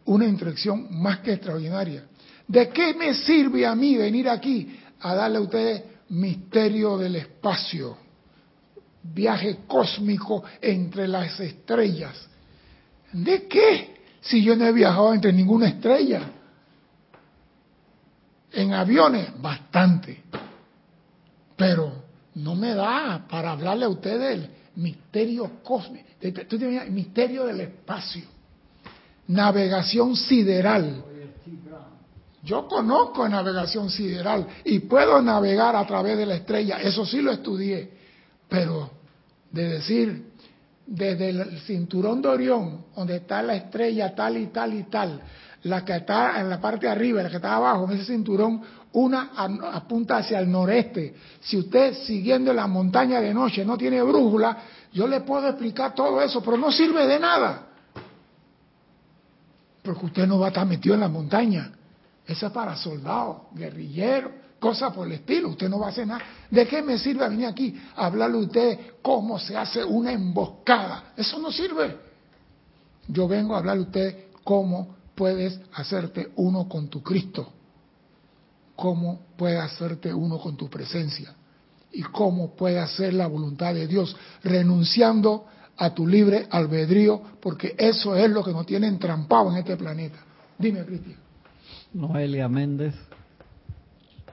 una 0.07 0.25
instrucción 0.25 0.87
más 1.01 1.19
que 1.19 1.33
extraordinaria. 1.33 2.03
¿De 2.47 2.69
qué 2.69 2.93
me 2.93 3.13
sirve 3.13 3.65
a 3.65 3.75
mí 3.75 3.95
venir 3.95 4.29
aquí 4.29 4.79
a 4.99 5.13
darle 5.13 5.37
a 5.37 5.41
ustedes 5.41 5.83
misterio 6.09 6.97
del 6.97 7.17
espacio? 7.17 7.97
Viaje 9.03 9.59
cósmico 9.67 10.43
entre 10.61 11.07
las 11.07 11.39
estrellas. 11.39 12.27
¿De 13.13 13.47
qué? 13.47 13.95
Si 14.21 14.43
yo 14.43 14.55
no 14.55 14.65
he 14.65 14.71
viajado 14.73 15.13
entre 15.13 15.31
ninguna 15.31 15.67
estrella. 15.69 16.21
En 18.51 18.73
aviones, 18.73 19.29
bastante. 19.41 20.23
Pero 21.55 22.03
no 22.35 22.55
me 22.55 22.73
da 22.73 23.25
para 23.27 23.51
hablarle 23.51 23.85
a 23.85 23.89
ustedes 23.89 24.19
del 24.19 24.49
misterio 24.75 25.63
cósmico, 25.63 26.07
misterio 26.89 27.45
del 27.45 27.61
espacio, 27.61 28.23
navegación 29.27 30.15
sideral. 30.15 31.03
Yo 32.43 32.67
conozco 32.67 33.27
navegación 33.27 33.89
sideral 33.89 34.47
y 34.63 34.79
puedo 34.79 35.21
navegar 35.21 35.75
a 35.75 35.85
través 35.85 36.17
de 36.17 36.25
la 36.25 36.35
estrella, 36.35 36.77
eso 36.81 37.05
sí 37.05 37.21
lo 37.21 37.31
estudié, 37.31 37.91
pero 38.47 38.89
de 39.51 39.69
decir 39.69 40.31
desde 40.85 41.29
el 41.29 41.59
cinturón 41.61 42.21
de 42.21 42.29
Orión, 42.29 42.85
donde 42.95 43.17
está 43.17 43.41
la 43.41 43.55
estrella 43.55 44.15
tal 44.15 44.37
y 44.37 44.47
tal 44.47 44.73
y 44.73 44.83
tal, 44.83 45.21
la 45.63 45.83
que 45.83 45.97
está 45.97 46.39
en 46.39 46.49
la 46.49 46.61
parte 46.61 46.85
de 46.85 46.91
arriba 46.93 47.21
la 47.21 47.29
que 47.29 47.35
está 47.35 47.55
abajo, 47.55 47.85
en 47.85 47.97
ese 47.97 48.05
cinturón, 48.05 48.61
una 48.93 49.31
apunta 49.73 50.17
hacia 50.17 50.39
el 50.39 50.49
noreste. 50.49 51.15
Si 51.41 51.57
usted 51.57 51.93
siguiendo 52.05 52.53
la 52.53 52.67
montaña 52.67 53.19
de 53.19 53.33
noche 53.33 53.65
no 53.65 53.77
tiene 53.77 54.01
brújula, 54.01 54.57
yo 54.93 55.05
le 55.07 55.21
puedo 55.21 55.49
explicar 55.49 55.93
todo 55.93 56.21
eso, 56.21 56.41
pero 56.41 56.55
no 56.55 56.71
sirve 56.71 57.05
de 57.05 57.19
nada. 57.19 57.67
Porque 59.87 60.07
usted 60.07 60.27
no 60.27 60.37
va 60.37 60.47
a 60.47 60.49
estar 60.49 60.67
metido 60.67 60.95
en 60.95 60.99
la 60.99 61.07
montaña. 61.07 61.71
Eso 62.25 62.47
es 62.47 62.51
para 62.51 62.75
soldados, 62.75 63.43
guerrilleros, 63.53 64.33
cosas 64.59 64.91
por 64.91 65.07
el 65.07 65.13
estilo. 65.13 65.47
Usted 65.47 65.69
no 65.69 65.79
va 65.79 65.85
a 65.85 65.89
hacer 65.91 66.05
nada. 66.05 66.21
¿De 66.51 66.67
qué 66.67 66.81
me 66.81 66.97
sirve 66.97 67.29
venir 67.29 67.45
aquí 67.45 67.73
a 67.95 68.07
hablarle 68.07 68.35
a 68.35 68.41
usted 68.41 68.79
cómo 69.01 69.39
se 69.39 69.55
hace 69.55 69.85
una 69.85 70.11
emboscada? 70.11 71.13
Eso 71.15 71.39
no 71.39 71.53
sirve. 71.53 71.97
Yo 73.07 73.29
vengo 73.29 73.55
a 73.55 73.59
hablarle 73.59 73.83
a 73.83 73.85
usted 73.85 74.25
cómo 74.43 74.93
puedes 75.15 75.57
hacerte 75.73 76.33
uno 76.35 76.67
con 76.67 76.89
tu 76.89 77.01
Cristo, 77.01 77.49
cómo 78.75 79.21
puedes 79.37 79.61
hacerte 79.61 80.13
uno 80.13 80.37
con 80.37 80.57
tu 80.57 80.69
presencia 80.69 81.33
y 81.93 82.01
cómo 82.01 82.57
puedes 82.57 82.83
hacer 82.83 83.13
la 83.13 83.27
voluntad 83.27 83.73
de 83.73 83.87
Dios 83.87 84.13
renunciando 84.43 85.45
a 85.77 85.93
tu 85.93 86.07
libre 86.07 86.47
albedrío, 86.49 87.21
porque 87.41 87.75
eso 87.77 88.15
es 88.15 88.29
lo 88.29 88.43
que 88.43 88.51
nos 88.51 88.65
tiene 88.65 88.87
entrampado 88.87 89.51
en 89.51 89.57
este 89.57 89.77
planeta. 89.77 90.17
Dime, 90.57 90.83
Cristian. 90.85 91.17
Noelia 91.93 92.49
Méndez 92.49 92.95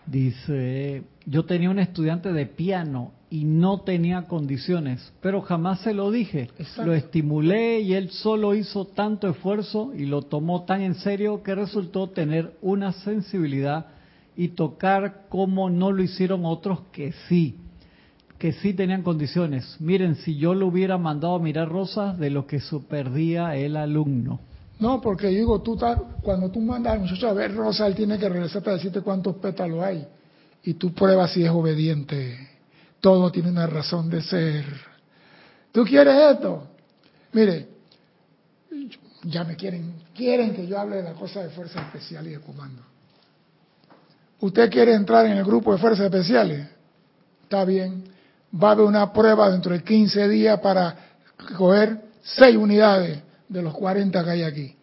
dice, 0.06 1.02
yo 1.26 1.44
tenía 1.44 1.70
un 1.70 1.78
estudiante 1.78 2.32
de 2.32 2.46
piano 2.46 3.12
y 3.30 3.44
no 3.44 3.80
tenía 3.80 4.22
condiciones, 4.22 5.12
pero 5.20 5.40
jamás 5.42 5.80
se 5.80 5.94
lo 5.94 6.10
dije. 6.10 6.50
Exacto. 6.58 6.86
Lo 6.86 6.94
estimulé 6.94 7.80
y 7.80 7.94
él 7.94 8.10
solo 8.10 8.54
hizo 8.54 8.86
tanto 8.86 9.28
esfuerzo 9.28 9.92
y 9.96 10.06
lo 10.06 10.22
tomó 10.22 10.64
tan 10.64 10.82
en 10.82 10.94
serio 10.94 11.42
que 11.42 11.54
resultó 11.54 12.10
tener 12.10 12.56
una 12.62 12.92
sensibilidad 12.92 13.86
y 14.36 14.48
tocar 14.48 15.26
como 15.28 15.70
no 15.70 15.92
lo 15.92 16.02
hicieron 16.02 16.44
otros 16.44 16.80
que 16.92 17.12
sí, 17.28 17.56
que 18.44 18.52
sí 18.52 18.74
tenían 18.74 19.02
condiciones. 19.02 19.76
Miren, 19.80 20.16
si 20.16 20.36
yo 20.36 20.52
lo 20.52 20.66
hubiera 20.66 20.98
mandado 20.98 21.36
a 21.36 21.38
mirar 21.38 21.66
rosas, 21.66 22.18
de 22.18 22.28
lo 22.28 22.46
que 22.46 22.60
se 22.60 22.78
perdía 22.78 23.56
el 23.56 23.74
alumno. 23.74 24.38
No, 24.78 25.00
porque 25.00 25.28
digo, 25.28 25.62
tú 25.62 25.76
estás, 25.76 25.98
cuando 26.20 26.50
tú 26.50 26.60
mandas 26.60 26.92
al 26.92 27.00
muchacho 27.00 27.26
a 27.26 27.32
ver 27.32 27.54
rosa, 27.54 27.86
él 27.86 27.94
tiene 27.94 28.18
que 28.18 28.28
regresar 28.28 28.62
para 28.62 28.76
decirte 28.76 29.00
cuántos 29.00 29.36
pétalos 29.36 29.82
hay. 29.82 30.06
Y 30.62 30.74
tú 30.74 30.92
pruebas 30.92 31.32
si 31.32 31.42
es 31.42 31.48
obediente. 31.48 32.36
Todo 33.00 33.32
tiene 33.32 33.48
una 33.48 33.66
razón 33.66 34.10
de 34.10 34.20
ser. 34.20 34.66
¿Tú 35.72 35.82
quieres 35.82 36.14
esto? 36.34 36.66
Mire, 37.32 37.66
ya 39.22 39.44
me 39.44 39.56
quieren, 39.56 39.94
quieren 40.14 40.54
que 40.54 40.66
yo 40.66 40.78
hable 40.78 40.96
de 40.96 41.02
la 41.04 41.14
cosa 41.14 41.42
de 41.42 41.48
fuerza 41.48 41.80
especial 41.80 42.26
y 42.26 42.32
de 42.32 42.40
comando. 42.40 42.82
¿Usted 44.38 44.70
quiere 44.70 44.92
entrar 44.92 45.24
en 45.24 45.38
el 45.38 45.44
grupo 45.44 45.72
de 45.72 45.78
fuerzas 45.78 46.04
especiales? 46.04 46.68
Está 47.44 47.64
bien. 47.64 48.12
Va 48.62 48.68
a 48.68 48.72
haber 48.72 48.86
una 48.86 49.12
prueba 49.12 49.50
dentro 49.50 49.72
de 49.72 49.82
15 49.82 50.28
días 50.28 50.60
para 50.60 50.96
coger 51.56 52.00
seis 52.22 52.56
unidades 52.56 53.20
de 53.48 53.62
los 53.62 53.74
40 53.74 54.24
que 54.24 54.30
hay 54.30 54.42
aquí. 54.42 54.76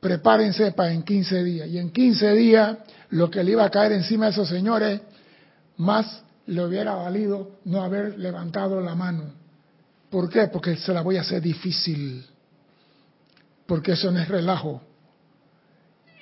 Prepárense 0.00 0.72
para 0.72 0.92
en 0.92 1.02
15 1.02 1.44
días. 1.44 1.68
Y 1.68 1.78
en 1.78 1.90
15 1.90 2.32
días, 2.32 2.78
lo 3.10 3.30
que 3.30 3.42
le 3.42 3.52
iba 3.52 3.64
a 3.64 3.70
caer 3.70 3.92
encima 3.92 4.26
a 4.26 4.28
esos 4.28 4.48
señores, 4.48 5.00
más 5.78 6.22
le 6.46 6.64
hubiera 6.64 6.94
valido 6.94 7.58
no 7.64 7.82
haber 7.82 8.18
levantado 8.18 8.80
la 8.80 8.94
mano. 8.94 9.24
¿Por 10.10 10.30
qué? 10.30 10.46
Porque 10.48 10.76
se 10.76 10.92
la 10.92 11.02
voy 11.02 11.16
a 11.16 11.22
hacer 11.22 11.42
difícil. 11.42 12.24
Porque 13.66 13.92
eso 13.92 14.10
no 14.10 14.20
es 14.20 14.28
relajo. 14.28 14.80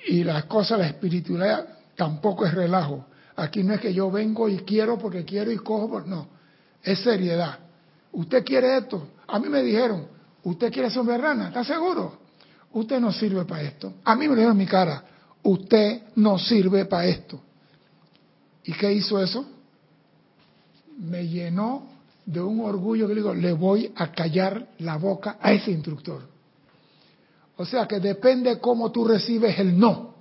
Y 0.07 0.23
las 0.23 0.45
cosas, 0.45 0.79
la 0.79 0.87
espiritualidad 0.87 1.67
tampoco 1.95 2.45
es 2.45 2.53
relajo. 2.53 3.05
Aquí 3.35 3.63
no 3.63 3.73
es 3.73 3.81
que 3.81 3.93
yo 3.93 4.09
vengo 4.09 4.47
y 4.47 4.59
quiero 4.59 4.97
porque 4.97 5.25
quiero 5.25 5.51
y 5.51 5.57
cojo, 5.57 5.89
por... 5.89 6.07
no. 6.07 6.27
Es 6.81 6.99
seriedad. 6.99 7.59
¿Usted 8.11 8.45
quiere 8.45 8.77
esto? 8.77 9.07
A 9.27 9.39
mí 9.39 9.49
me 9.49 9.61
dijeron, 9.61 10.07
¿usted 10.43 10.71
quiere 10.71 10.89
ser 10.89 11.05
rana? 11.05 11.47
¿Está 11.47 11.63
seguro? 11.63 12.17
Usted 12.71 12.99
no 12.99 13.11
sirve 13.11 13.43
para 13.45 13.63
esto. 13.63 13.93
A 14.03 14.15
mí 14.15 14.27
me 14.27 14.29
lo 14.29 14.35
dijeron 14.35 14.53
en 14.53 14.57
mi 14.57 14.65
cara, 14.65 15.03
usted 15.43 16.03
no 16.15 16.37
sirve 16.37 16.85
para 16.85 17.05
esto. 17.07 17.41
¿Y 18.63 18.73
qué 18.73 18.93
hizo 18.93 19.21
eso? 19.21 19.45
Me 20.97 21.27
llenó 21.27 21.87
de 22.25 22.41
un 22.41 22.61
orgullo 22.61 23.07
que 23.07 23.15
digo, 23.15 23.33
le 23.33 23.53
voy 23.53 23.91
a 23.95 24.11
callar 24.11 24.69
la 24.79 24.97
boca 24.97 25.37
a 25.41 25.51
ese 25.51 25.71
instructor. 25.71 26.21
O 27.57 27.65
sea 27.65 27.87
que 27.87 27.99
depende 27.99 28.59
cómo 28.59 28.91
tú 28.91 29.05
recibes 29.05 29.57
el 29.59 29.77
no. 29.77 30.14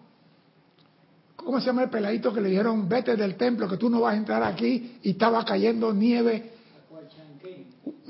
¿Cómo 1.45 1.61
se 1.61 1.67
llama 1.67 1.83
el 1.83 1.91
peladito 1.91 2.33
que 2.33 2.41
le 2.41 2.49
dijeron, 2.49 2.89
vete 2.89 3.17
del 3.17 3.37
templo, 3.37 3.69
que 3.69 3.77
tú 3.77 3.91
no 3.91 4.01
vas 4.01 4.15
a 4.15 4.17
entrar 4.17 4.43
aquí 4.43 4.99
y 5.03 5.11
estaba 5.11 5.45
cayendo 5.45 5.93
nieve? 5.93 6.53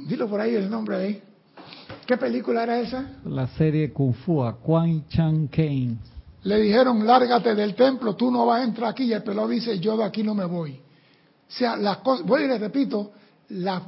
Dilo 0.07 0.29
por 0.29 0.41
ahí 0.41 0.55
el 0.55 0.71
nombre 0.71 0.97
ahí. 0.97 1.23
¿Qué 2.07 2.17
película 2.17 2.63
era 2.63 2.79
esa? 2.79 3.19
La 3.25 3.47
serie 3.49 3.93
Kung 3.93 4.15
Fu, 4.15 4.43
a 4.43 4.57
Quan 4.61 5.09
Chan 5.09 5.49
Kane. 5.49 5.97
Le 6.43 6.61
dijeron, 6.61 7.07
lárgate 7.07 7.55
del 7.55 7.75
templo, 7.75 8.15
tú 8.15 8.31
no 8.31 8.47
vas 8.47 8.61
a 8.61 8.65
entrar 8.65 8.91
aquí. 8.91 9.05
Y 9.05 9.13
el 9.13 9.23
pelado 9.23 9.49
dice, 9.49 9.79
yo 9.79 9.97
de 9.97 10.05
aquí 10.05 10.23
no 10.23 10.35
me 10.35 10.45
voy. 10.45 10.73
O 10.73 11.53
sea, 11.53 11.77
las 11.77 11.99
cosas, 11.99 12.27
voy 12.27 12.43
y 12.45 12.49
le 12.49 12.59
repito, 12.59 13.13
la, 13.49 13.83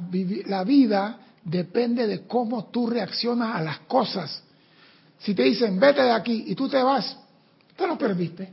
la 0.45 0.63
vida 0.63 1.19
depende 1.43 2.07
de 2.07 2.25
cómo 2.25 2.65
tú 2.65 2.87
reaccionas 2.87 3.55
a 3.55 3.61
las 3.61 3.79
cosas. 3.81 4.43
Si 5.19 5.33
te 5.33 5.43
dicen, 5.43 5.79
vete 5.79 6.01
de 6.01 6.11
aquí 6.11 6.45
y 6.47 6.55
tú 6.55 6.67
te 6.67 6.81
vas, 6.81 7.17
te 7.75 7.87
lo 7.87 7.97
perdiste. 7.97 8.49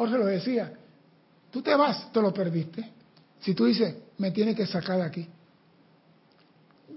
Jorge 0.00 0.16
lo 0.16 0.24
decía, 0.24 0.72
tú 1.50 1.60
te 1.60 1.74
vas, 1.74 2.10
te 2.10 2.22
lo 2.22 2.32
perdiste. 2.32 2.90
Si 3.38 3.52
tú 3.54 3.66
dices, 3.66 3.94
me 4.16 4.30
tiene 4.30 4.54
que 4.54 4.66
sacar 4.66 4.96
de 4.96 5.02
aquí. 5.02 5.28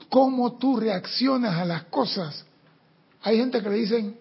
Cómo 0.08 0.54
tú 0.54 0.78
reaccionas 0.78 1.54
a 1.54 1.66
las 1.66 1.84
cosas. 1.84 2.46
Hay 3.24 3.40
gente 3.40 3.62
que 3.62 3.70
le 3.70 3.76
dicen, 3.76 4.18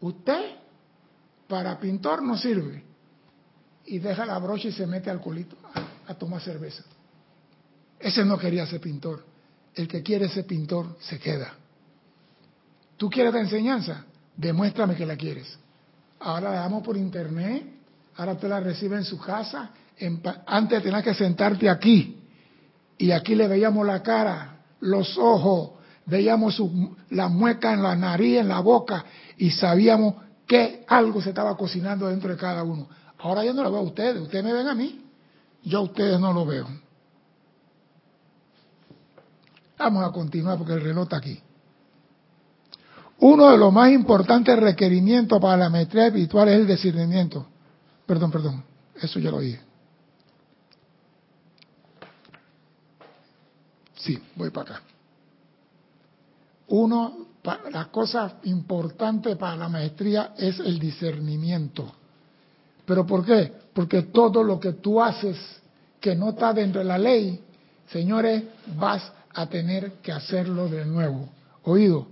usted 0.00 0.56
para 1.46 1.78
pintor 1.78 2.20
no 2.20 2.36
sirve. 2.36 2.82
Y 3.84 4.00
deja 4.00 4.26
la 4.26 4.38
brocha 4.38 4.66
y 4.66 4.72
se 4.72 4.88
mete 4.88 5.08
al 5.08 5.20
culito 5.20 5.54
a, 5.72 6.10
a 6.10 6.14
tomar 6.14 6.40
cerveza. 6.40 6.82
Ese 8.00 8.24
no 8.24 8.36
quería 8.36 8.66
ser 8.66 8.80
pintor. 8.80 9.24
El 9.72 9.86
que 9.86 10.02
quiere 10.02 10.28
ser 10.28 10.46
pintor 10.46 10.96
se 10.98 11.20
queda. 11.20 11.54
¿Tú 12.96 13.08
quieres 13.08 13.32
la 13.32 13.40
enseñanza? 13.40 14.04
Demuéstrame 14.36 14.96
que 14.96 15.06
la 15.06 15.16
quieres. 15.16 15.56
Ahora 16.18 16.50
la 16.50 16.60
damos 16.62 16.82
por 16.82 16.96
internet, 16.96 17.75
ahora 18.16 18.36
te 18.36 18.48
la 18.48 18.60
recibe 18.60 18.96
en 18.96 19.04
su 19.04 19.18
casa. 19.18 19.70
antes 20.46 20.82
tenías 20.82 21.02
que 21.02 21.14
sentarte 21.14 21.68
aquí. 21.68 22.22
Y 22.98 23.10
aquí 23.10 23.34
le 23.34 23.46
veíamos 23.46 23.86
la 23.86 24.02
cara, 24.02 24.56
los 24.80 25.18
ojos, 25.18 25.72
veíamos 26.06 26.60
la 27.10 27.28
mueca 27.28 27.72
en 27.72 27.82
la 27.82 27.94
nariz, 27.94 28.38
en 28.38 28.48
la 28.48 28.60
boca, 28.60 29.04
y 29.36 29.50
sabíamos 29.50 30.14
que 30.46 30.84
algo 30.88 31.20
se 31.20 31.30
estaba 31.30 31.56
cocinando 31.56 32.06
dentro 32.06 32.30
de 32.30 32.36
cada 32.36 32.62
uno. 32.62 32.88
Ahora 33.18 33.44
yo 33.44 33.52
no 33.52 33.62
lo 33.62 33.70
veo 33.70 33.80
a 33.80 33.84
ustedes, 33.84 34.22
ustedes 34.22 34.44
me 34.44 34.52
ven 34.52 34.68
a 34.68 34.74
mí, 34.74 35.04
yo 35.62 35.78
a 35.78 35.82
ustedes 35.82 36.18
no 36.18 36.32
lo 36.32 36.46
veo. 36.46 36.66
Vamos 39.78 40.08
a 40.08 40.12
continuar 40.12 40.56
porque 40.56 40.72
el 40.72 40.80
reloj 40.80 41.04
está 41.04 41.18
aquí. 41.18 41.38
Uno 43.18 43.50
de 43.50 43.58
los 43.58 43.72
más 43.72 43.90
importantes 43.90 44.58
requerimientos 44.58 45.40
para 45.40 45.56
la 45.56 45.70
maestría 45.70 46.06
espiritual 46.06 46.48
es 46.48 46.60
el 46.60 46.66
discernimiento. 46.66 47.46
Perdón, 48.06 48.30
perdón, 48.30 48.64
eso 48.94 49.18
ya 49.18 49.30
lo 49.30 49.40
dije. 49.40 49.60
Sí, 53.96 54.18
voy 54.36 54.50
para 54.50 54.76
acá. 54.76 54.82
Uno, 56.68 57.26
la 57.70 57.86
cosa 57.86 58.38
importante 58.44 59.36
para 59.36 59.56
la 59.56 59.68
maestría 59.68 60.34
es 60.36 60.60
el 60.60 60.78
discernimiento. 60.78 61.92
¿Pero 62.84 63.04
por 63.04 63.24
qué? 63.24 63.52
Porque 63.72 64.02
todo 64.02 64.42
lo 64.42 64.60
que 64.60 64.74
tú 64.74 65.02
haces 65.02 65.36
que 66.00 66.14
no 66.14 66.30
está 66.30 66.52
dentro 66.52 66.80
de 66.80 66.86
la 66.86 66.98
ley, 66.98 67.40
señores, 67.88 68.44
vas 68.76 69.12
a 69.34 69.46
tener 69.46 69.94
que 69.94 70.12
hacerlo 70.12 70.68
de 70.68 70.84
nuevo. 70.84 71.28
Oído, 71.64 72.06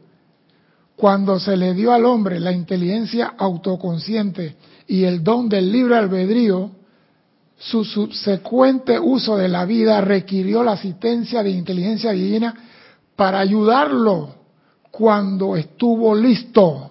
cuando 0.96 1.38
se 1.38 1.56
le 1.56 1.74
dio 1.74 1.92
al 1.92 2.04
hombre 2.04 2.40
la 2.40 2.52
inteligencia 2.52 3.34
autoconsciente 3.38 4.56
y 4.86 5.04
el 5.04 5.22
don 5.22 5.48
del 5.48 5.70
libre 5.70 5.96
albedrío, 5.96 6.70
su 7.56 7.84
subsecuente 7.84 8.98
uso 8.98 9.36
de 9.36 9.48
la 9.48 9.64
vida 9.64 10.00
requirió 10.00 10.62
la 10.62 10.72
asistencia 10.72 11.42
de 11.42 11.50
inteligencia 11.50 12.10
divina 12.12 12.54
para 13.16 13.38
ayudarlo 13.38 14.34
cuando 14.90 15.56
estuvo 15.56 16.14
listo 16.14 16.90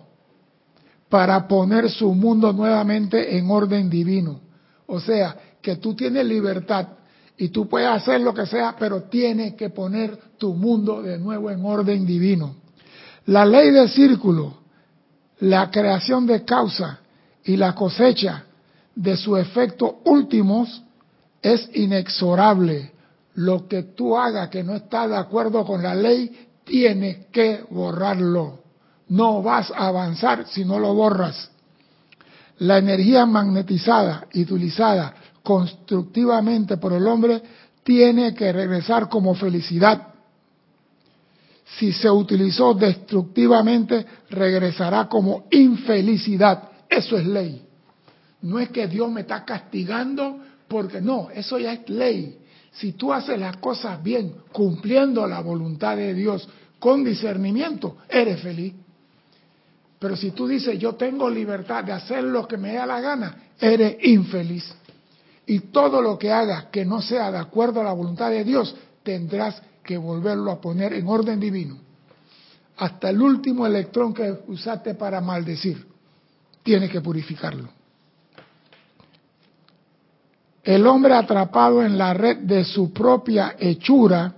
para 1.10 1.48
poner 1.48 1.92
su 1.92 2.12
mundo 2.14 2.52
nuevamente 2.54 3.38
en 3.38 3.52
orden 3.52 3.90
divino. 3.90 4.40
O 4.88 5.00
sea, 5.00 5.38
que 5.62 5.76
tú 5.76 5.94
tienes 5.94 6.26
libertad 6.26 6.88
y 7.38 7.50
tú 7.50 7.70
puedes 7.70 7.90
hacer 7.90 8.22
lo 8.22 8.34
que 8.34 8.48
sea, 8.48 8.76
pero 8.80 9.04
tienes 9.04 9.54
que 9.54 9.70
poner 9.70 10.18
tu 10.38 10.56
mundo 10.56 11.04
de 11.04 11.20
nuevo 11.20 11.52
en 11.52 11.64
orden 11.64 12.06
divino. 12.06 12.56
La 13.28 13.46
ley 13.46 13.70
del 13.70 13.90
círculo, 13.90 14.58
la 15.40 15.70
creación 15.70 16.26
de 16.26 16.44
causa 16.44 17.03
y 17.44 17.58
la 17.58 17.74
cosecha 17.74 18.46
de 18.96 19.18
sus 19.18 19.40
efectos 19.40 19.96
últimos 20.06 20.84
es 21.42 21.70
inexorable. 21.74 22.92
Lo 23.36 23.68
que 23.68 23.84
tú 23.84 24.18
hagas 24.18 24.50
que 24.50 24.64
no 24.64 24.76
está 24.76 25.08
de 25.08 25.18
acuerdo 25.18 25.66
con 25.66 25.82
la 25.82 25.96
ley, 25.96 26.48
tienes 26.64 27.28
que 27.32 27.64
borrarlo. 27.70 28.60
No 29.10 29.42
vas 29.42 29.72
a 29.72 29.88
avanzar 29.88 30.48
si 30.48 30.64
no 30.64 30.80
lo 30.80 30.94
borras. 30.94 31.50
La 32.60 32.78
energía 32.78 33.26
magnetizada 33.26 34.28
y 34.32 34.44
utilizada 34.44 35.14
constructivamente 35.42 36.78
por 36.78 36.94
el 36.94 37.06
hombre 37.08 37.42
tiene 37.84 38.34
que 38.34 38.54
regresar 38.54 39.10
como 39.10 39.36
felicidad 39.36 40.14
si 41.78 41.92
se 41.92 42.10
utilizó 42.10 42.74
destructivamente, 42.74 44.06
regresará 44.30 45.08
como 45.08 45.46
infelicidad. 45.52 46.70
Eso 46.94 47.18
es 47.18 47.26
ley. 47.26 47.66
No 48.42 48.60
es 48.60 48.70
que 48.70 48.88
Dios 48.88 49.10
me 49.12 49.22
está 49.22 49.44
castigando 49.44 50.40
porque 50.68 51.02
no, 51.02 51.30
eso 51.32 51.58
ya 51.58 51.74
es 51.74 51.90
ley. 51.90 52.40
Si 52.72 52.94
tú 52.94 53.12
haces 53.14 53.40
las 53.40 53.58
cosas 53.58 54.02
bien, 54.04 54.36
cumpliendo 54.52 55.26
la 55.28 55.40
voluntad 55.40 55.98
de 55.98 56.14
Dios 56.14 56.48
con 56.80 57.04
discernimiento, 57.04 57.98
eres 58.10 58.42
feliz. 58.42 58.74
Pero 59.98 60.16
si 60.16 60.32
tú 60.32 60.48
dices, 60.48 60.78
yo 60.78 60.96
tengo 60.96 61.30
libertad 61.30 61.84
de 61.84 61.94
hacer 61.94 62.24
lo 62.24 62.48
que 62.48 62.58
me 62.58 62.74
da 62.74 62.86
la 62.86 63.00
gana, 63.00 63.38
eres 63.60 63.98
infeliz. 64.04 64.74
Y 65.46 65.60
todo 65.60 66.02
lo 66.02 66.18
que 66.18 66.32
hagas 66.32 66.66
que 66.66 66.86
no 66.86 67.02
sea 67.02 67.32
de 67.32 67.38
acuerdo 67.38 67.82
a 67.82 67.86
la 67.86 67.94
voluntad 67.94 68.30
de 68.30 68.44
Dios, 68.44 68.76
tendrás 69.02 69.62
que 69.84 69.98
volverlo 69.98 70.52
a 70.52 70.62
poner 70.62 70.94
en 70.94 71.08
orden 71.08 71.40
divino. 71.40 71.78
Hasta 72.78 73.10
el 73.10 73.22
último 73.22 73.66
electrón 73.66 74.14
que 74.14 74.40
usaste 74.48 74.96
para 74.96 75.22
maldecir, 75.22 75.93
tiene 76.64 76.90
que 76.90 77.02
purificarlo. 77.02 77.70
El 80.64 80.88
hombre 80.88 81.14
atrapado 81.14 81.84
en 81.84 81.98
la 81.98 82.14
red 82.14 82.38
de 82.38 82.64
su 82.64 82.94
propia 82.94 83.56
hechura, 83.60 84.34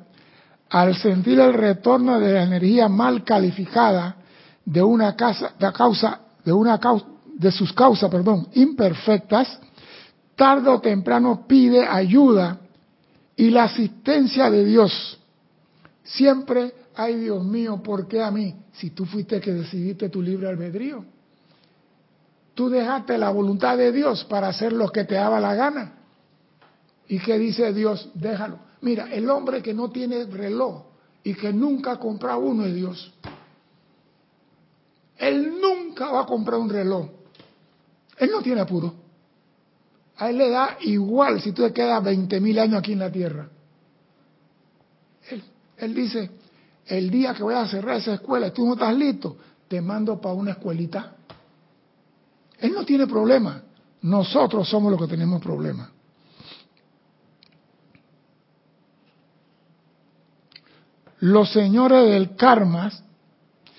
al 0.69 0.95
sentir 0.95 1.39
el 1.39 1.53
retorno 1.53 2.19
de 2.19 2.33
la 2.33 2.43
energía 2.43 2.89
mal 2.89 3.23
calificada 3.23 4.17
de 4.65 4.81
una 4.81 5.15
casa, 5.15 5.53
de 5.59 5.71
causa, 5.71 6.21
de 6.43 6.51
una 6.51 6.79
causa, 6.79 7.05
de 7.35 7.51
sus 7.51 7.71
causas, 7.73 8.09
perdón, 8.09 8.47
imperfectas, 8.53 9.59
tarde 10.35 10.69
o 10.69 10.81
temprano 10.81 11.45
pide 11.47 11.85
ayuda 11.85 12.57
y 13.35 13.51
la 13.51 13.65
asistencia 13.65 14.49
de 14.49 14.65
Dios 14.65 15.19
Siempre, 16.05 16.71
ay 16.95 17.15
Dios 17.19 17.43
mío, 17.43 17.81
¿por 17.81 18.07
qué 18.07 18.21
a 18.21 18.29
mí? 18.29 18.55
Si 18.73 18.91
tú 18.91 19.05
fuiste 19.05 19.41
que 19.41 19.51
decidiste 19.51 20.09
tu 20.09 20.21
libre 20.21 20.47
albedrío. 20.47 21.03
Tú 22.55 22.69
dejaste 22.69 23.17
la 23.17 23.29
voluntad 23.29 23.77
de 23.77 23.91
Dios 23.91 24.23
para 24.25 24.47
hacer 24.47 24.73
lo 24.73 24.89
que 24.89 25.03
te 25.03 25.15
daba 25.15 25.39
la 25.39 25.53
gana. 25.53 25.93
¿Y 27.07 27.19
qué 27.19 27.37
dice 27.37 27.71
Dios? 27.73 28.09
Déjalo. 28.15 28.59
Mira, 28.81 29.13
el 29.13 29.29
hombre 29.29 29.61
que 29.61 29.73
no 29.73 29.91
tiene 29.91 30.25
reloj 30.25 30.83
y 31.23 31.33
que 31.33 31.51
nunca 31.51 31.91
ha 31.91 31.99
comprado 31.99 32.39
uno 32.39 32.65
es 32.65 32.73
Dios. 32.73 33.13
Él 35.17 35.59
nunca 35.61 36.09
va 36.09 36.21
a 36.21 36.25
comprar 36.25 36.59
un 36.59 36.69
reloj. 36.69 37.09
Él 38.17 38.31
no 38.31 38.41
tiene 38.41 38.61
apuro. 38.61 38.93
A 40.17 40.29
él 40.29 40.37
le 40.37 40.49
da 40.49 40.77
igual 40.81 41.41
si 41.41 41.51
tú 41.51 41.63
te 41.63 41.73
quedas 41.73 42.01
20 42.03 42.39
mil 42.39 42.57
años 42.57 42.79
aquí 42.79 42.93
en 42.93 42.99
la 42.99 43.11
tierra. 43.11 43.49
Él 45.77 45.93
dice, 45.93 46.31
el 46.85 47.09
día 47.09 47.33
que 47.33 47.43
voy 47.43 47.55
a 47.55 47.67
cerrar 47.67 47.97
esa 47.97 48.13
escuela, 48.13 48.53
tú 48.53 48.65
no 48.65 48.73
estás 48.73 48.95
listo, 48.95 49.35
te 49.67 49.81
mando 49.81 50.21
para 50.21 50.35
una 50.35 50.51
escuelita. 50.51 51.15
Él 52.65 52.73
no 52.73 52.83
tiene 52.83 53.05
problema. 53.05 53.61
Nosotros 54.01 54.67
somos 54.67 54.91
los 54.91 54.99
que 54.99 55.07
tenemos 55.07 55.41
problemas. 55.41 55.89
Los 61.19 61.51
señores 61.51 62.09
del 62.09 62.35
karma 62.35 62.91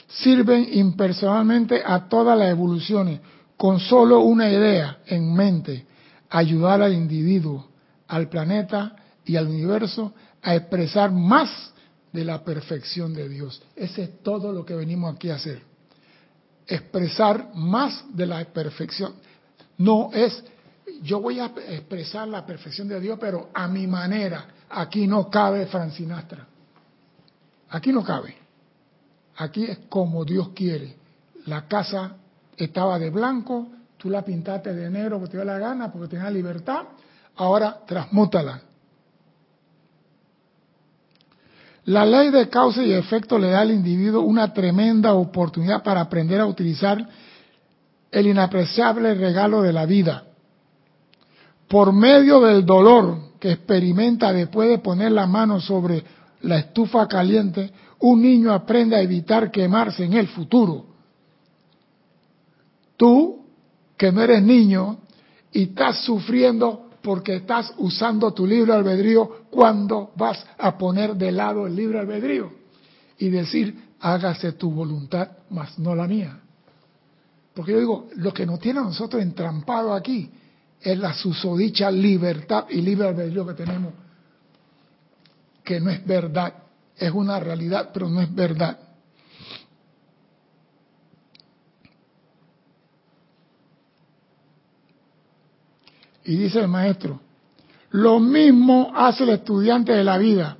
sirven 0.09 0.68
impersonalmente 0.72 1.82
a 1.84 2.09
todas 2.09 2.39
las 2.39 2.49
evoluciones 2.49 3.20
con 3.57 3.80
solo 3.80 4.20
una 4.20 4.49
idea 4.49 4.99
en 5.07 5.34
mente, 5.34 5.87
ayudar 6.30 6.82
al 6.82 6.93
individuo, 6.93 7.68
al 8.09 8.28
planeta 8.28 8.97
y 9.24 9.37
al 9.37 9.49
universo 9.49 10.12
a 10.43 10.55
expresar 10.55 11.11
más 11.11 11.72
de 12.12 12.24
la 12.24 12.45
perfección 12.45 13.14
de 13.14 13.28
Dios. 13.28 13.62
Ese 13.74 14.05
es 14.05 14.22
todo 14.22 14.53
lo 14.53 14.64
que 14.64 14.74
venimos 14.74 15.14
aquí 15.14 15.30
a 15.30 15.34
hacer. 15.34 15.76
Expresar 16.67 17.51
más 17.55 18.05
de 18.14 18.27
la 18.27 18.45
perfección. 18.45 19.14
No 19.79 20.11
es, 20.12 20.43
yo 21.03 21.21
voy 21.21 21.39
a 21.39 21.47
expresar 21.47 22.27
la 22.29 22.45
perfección 22.45 22.89
de 22.89 23.01
Dios, 23.01 23.19
pero 23.21 23.51
a 23.55 23.69
mi 23.69 23.87
manera. 23.87 24.47
Aquí 24.69 25.07
no 25.07 25.31
cabe 25.31 25.67
Francinastra. 25.67 26.47
Aquí 27.71 27.93
no 27.93 28.03
cabe. 28.03 28.37
Aquí 29.37 29.64
es 29.64 29.79
como 29.89 30.25
Dios 30.25 30.51
quiere. 30.51 30.97
La 31.47 31.69
casa 31.69 32.17
estaba 32.57 32.99
de 32.99 33.11
blanco, 33.11 33.69
tú 33.97 34.11
la 34.11 34.23
pintaste 34.23 34.75
de 34.75 34.91
negro 34.91 35.19
porque 35.19 35.33
te 35.33 35.37
dio 35.37 35.45
la 35.45 35.59
gana, 35.59 35.93
porque 35.93 36.09
tenías 36.09 36.33
libertad. 36.33 36.85
Ahora 37.37 37.81
transmútala. 37.87 38.62
La 41.87 42.05
ley 42.05 42.30
de 42.30 42.49
causa 42.49 42.82
y 42.82 42.93
efecto 42.93 43.39
le 43.39 43.51
da 43.51 43.61
al 43.61 43.70
individuo 43.70 44.22
una 44.22 44.53
tremenda 44.53 45.14
oportunidad 45.14 45.84
para 45.84 46.01
aprender 46.01 46.41
a 46.41 46.47
utilizar 46.47 47.09
el 48.11 48.26
inapreciable 48.26 49.14
regalo 49.14 49.62
de 49.62 49.72
la 49.72 49.87
vida. 49.87 50.24
Por 51.68 51.93
medio 51.93 52.41
del 52.41 52.66
dolor 52.66 53.39
que 53.39 53.53
experimenta 53.53 54.32
después 54.32 54.68
de 54.68 54.78
poner 54.78 55.12
la 55.12 55.26
mano 55.26 55.61
sobre 55.61 56.03
la 56.43 56.59
estufa 56.59 57.07
caliente, 57.07 57.70
un 58.01 58.20
niño 58.20 58.53
aprende 58.53 58.97
a 58.97 59.01
evitar 59.01 59.53
quemarse 59.53 60.05
en 60.05 60.14
el 60.14 60.26
futuro. 60.26 60.87
Tú, 62.97 63.45
que 63.97 64.11
no 64.11 64.22
eres 64.22 64.43
niño 64.43 64.99
y 65.53 65.64
estás 65.64 66.05
sufriendo 66.05 66.86
porque 67.07 67.37
estás 67.37 67.73
usando 67.79 68.33
tu 68.33 68.45
libre 68.45 68.73
albedrío 68.73 69.47
cuando 69.49 70.11
vas 70.17 70.45
a 70.59 70.77
poner 70.77 71.15
de 71.15 71.31
lado 71.31 71.65
el 71.65 71.77
libre 71.77 72.01
albedrío 72.01 72.51
y 73.17 73.29
decir, 73.29 73.93
hágase 74.01 74.55
tu 74.55 74.73
voluntad, 74.73 75.29
más 75.51 75.79
no 75.79 75.95
la 75.95 76.09
mía. 76.09 76.41
Porque 77.55 77.71
yo 77.71 77.79
digo, 77.79 78.09
lo 78.17 78.35
que 78.35 78.45
nos 78.45 78.59
tiene 78.59 78.81
a 78.81 78.83
nosotros 78.83 79.23
entrampado 79.23 79.95
aquí 79.95 80.29
es 80.81 80.99
la 80.99 81.15
susodicha 81.15 81.93
libertad 81.93 82.65
y 82.71 82.81
libre 82.81 83.07
albedrío 83.07 83.47
que 83.47 83.55
tenemos, 83.55 83.93
que 85.63 85.79
no 85.79 85.91
es 85.91 86.05
verdad, 86.05 86.55
es 86.99 87.13
una 87.13 87.39
realidad, 87.39 87.91
pero 87.95 88.09
no 88.09 88.21
es 88.21 88.35
verdad. 88.35 88.81
Y 96.27 96.37
dice 96.37 96.61
el 96.61 96.68
maestro, 96.68 97.20
lo 97.91 98.18
mismo 98.18 98.93
hace 98.95 99.22
el 99.22 99.31
estudiante 99.31 99.93
de 99.93 100.03
la 100.03 100.18
vida. 100.18 100.57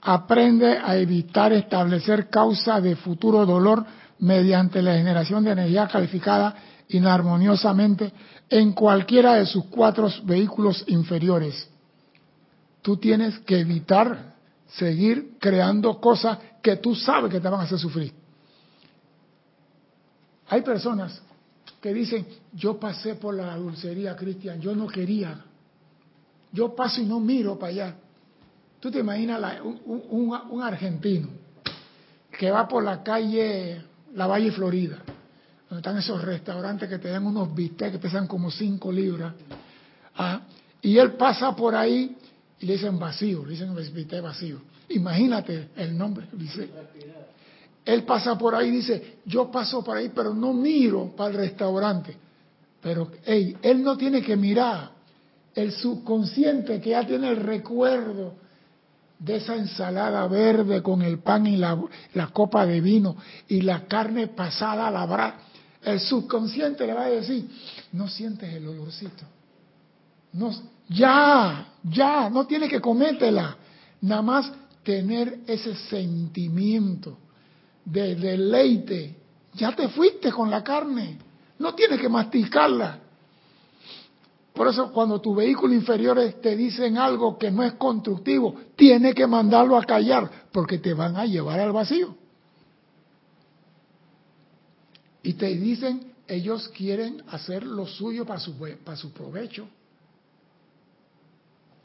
Aprende 0.00 0.78
a 0.78 0.96
evitar 0.96 1.52
establecer 1.52 2.30
causa 2.30 2.80
de 2.80 2.96
futuro 2.96 3.44
dolor 3.44 3.84
mediante 4.20 4.80
la 4.80 4.94
generación 4.94 5.44
de 5.44 5.52
energía 5.52 5.86
calificada 5.88 6.54
inarmoniosamente 6.88 8.12
en 8.48 8.72
cualquiera 8.72 9.34
de 9.34 9.44
sus 9.44 9.66
cuatro 9.66 10.08
vehículos 10.24 10.84
inferiores. 10.86 11.68
Tú 12.80 12.96
tienes 12.96 13.38
que 13.40 13.60
evitar 13.60 14.34
seguir 14.68 15.36
creando 15.38 16.00
cosas 16.00 16.38
que 16.62 16.76
tú 16.76 16.94
sabes 16.94 17.30
que 17.30 17.40
te 17.40 17.48
van 17.48 17.60
a 17.60 17.64
hacer 17.64 17.78
sufrir. 17.78 18.12
Hay 20.48 20.62
personas 20.62 21.22
que 21.80 21.94
dicen, 21.94 22.26
yo 22.52 22.78
pasé 22.78 23.14
por 23.14 23.34
la 23.34 23.56
dulcería, 23.56 24.14
Cristian, 24.14 24.60
yo 24.60 24.74
no 24.74 24.86
quería. 24.86 25.44
Yo 26.52 26.74
paso 26.74 27.00
y 27.00 27.06
no 27.06 27.20
miro 27.20 27.58
para 27.58 27.72
allá. 27.72 27.94
Tú 28.80 28.90
te 28.90 28.98
imaginas 28.98 29.60
un, 29.62 30.62
argentino 30.62 31.28
que 32.38 32.50
va 32.50 32.66
por 32.66 32.82
la 32.82 33.02
calle, 33.02 33.82
la 34.14 34.26
Valle 34.26 34.50
Florida, 34.50 34.98
donde 35.68 35.80
están 35.80 35.98
esos 35.98 36.22
restaurantes 36.22 36.88
que 36.88 36.98
te 36.98 37.08
dan 37.08 37.26
unos 37.26 37.54
bistecs 37.54 37.92
que 37.92 37.98
pesan 37.98 38.26
como 38.26 38.50
5 38.50 38.92
libras, 38.92 39.34
¿ah? 40.16 40.40
y 40.80 40.96
él 40.96 41.12
pasa 41.12 41.54
por 41.54 41.74
ahí 41.74 42.16
y 42.58 42.66
le 42.66 42.74
dicen 42.74 42.98
vacío, 42.98 43.44
le 43.44 43.52
dicen 43.52 43.74
bistec 43.74 44.22
vacío. 44.22 44.60
Imagínate 44.90 45.70
el 45.76 45.96
nombre, 45.96 46.26
dice. 46.32 46.68
Él 47.84 48.04
pasa 48.04 48.36
por 48.36 48.54
ahí 48.54 48.68
y 48.68 48.72
dice, 48.72 49.18
yo 49.24 49.50
paso 49.50 49.82
por 49.82 49.96
ahí, 49.96 50.10
pero 50.14 50.34
no 50.34 50.52
miro 50.52 51.14
para 51.16 51.30
el 51.30 51.36
restaurante. 51.36 52.16
Pero, 52.80 53.10
hey, 53.24 53.56
él 53.62 53.82
no 53.82 53.96
tiene 53.96 54.22
que 54.22 54.36
mirar. 54.36 54.90
El 55.54 55.72
subconsciente 55.72 56.80
que 56.80 56.90
ya 56.90 57.06
tiene 57.06 57.30
el 57.30 57.36
recuerdo 57.36 58.34
de 59.18 59.36
esa 59.36 59.56
ensalada 59.56 60.26
verde 60.28 60.82
con 60.82 61.02
el 61.02 61.18
pan 61.18 61.46
y 61.46 61.56
la, 61.56 61.76
copa 62.32 62.64
de 62.64 62.80
vino 62.80 63.16
y 63.48 63.60
la 63.62 63.86
carne 63.86 64.28
pasada 64.28 64.86
a 64.86 64.90
la 64.90 65.04
brasa, 65.04 65.36
el 65.82 66.00
subconsciente 66.00 66.86
le 66.86 66.94
va 66.94 67.04
a 67.04 67.10
decir, 67.10 67.48
no 67.92 68.08
sientes 68.08 68.52
el 68.54 68.68
olorcito. 68.68 69.24
No, 70.32 70.50
ya, 70.88 71.66
ya, 71.82 72.30
no 72.30 72.46
tiene 72.46 72.68
que 72.68 72.80
comértela. 72.80 73.56
Nada 74.02 74.22
más 74.22 74.52
tener 74.84 75.40
ese 75.46 75.74
sentimiento 75.74 77.18
de 77.84 78.14
deleite. 78.14 79.16
Ya 79.54 79.74
te 79.74 79.88
fuiste 79.88 80.30
con 80.30 80.50
la 80.50 80.62
carne. 80.62 81.18
No 81.58 81.74
tienes 81.74 82.00
que 82.00 82.08
masticarla. 82.08 82.98
Por 84.52 84.68
eso 84.68 84.92
cuando 84.92 85.20
tus 85.20 85.36
vehículos 85.36 85.76
inferiores 85.76 86.40
te 86.40 86.56
dicen 86.56 86.98
algo 86.98 87.38
que 87.38 87.50
no 87.50 87.62
es 87.62 87.74
constructivo, 87.74 88.54
tienes 88.76 89.14
que 89.14 89.26
mandarlo 89.26 89.76
a 89.76 89.84
callar 89.84 90.48
porque 90.52 90.78
te 90.78 90.92
van 90.92 91.16
a 91.16 91.24
llevar 91.24 91.60
al 91.60 91.72
vacío. 91.72 92.14
Y 95.22 95.34
te 95.34 95.46
dicen, 95.46 96.12
ellos 96.26 96.68
quieren 96.68 97.22
hacer 97.28 97.64
lo 97.64 97.86
suyo 97.86 98.24
para 98.24 98.40
su, 98.40 98.54
para 98.84 98.96
su 98.96 99.12
provecho. 99.12 99.66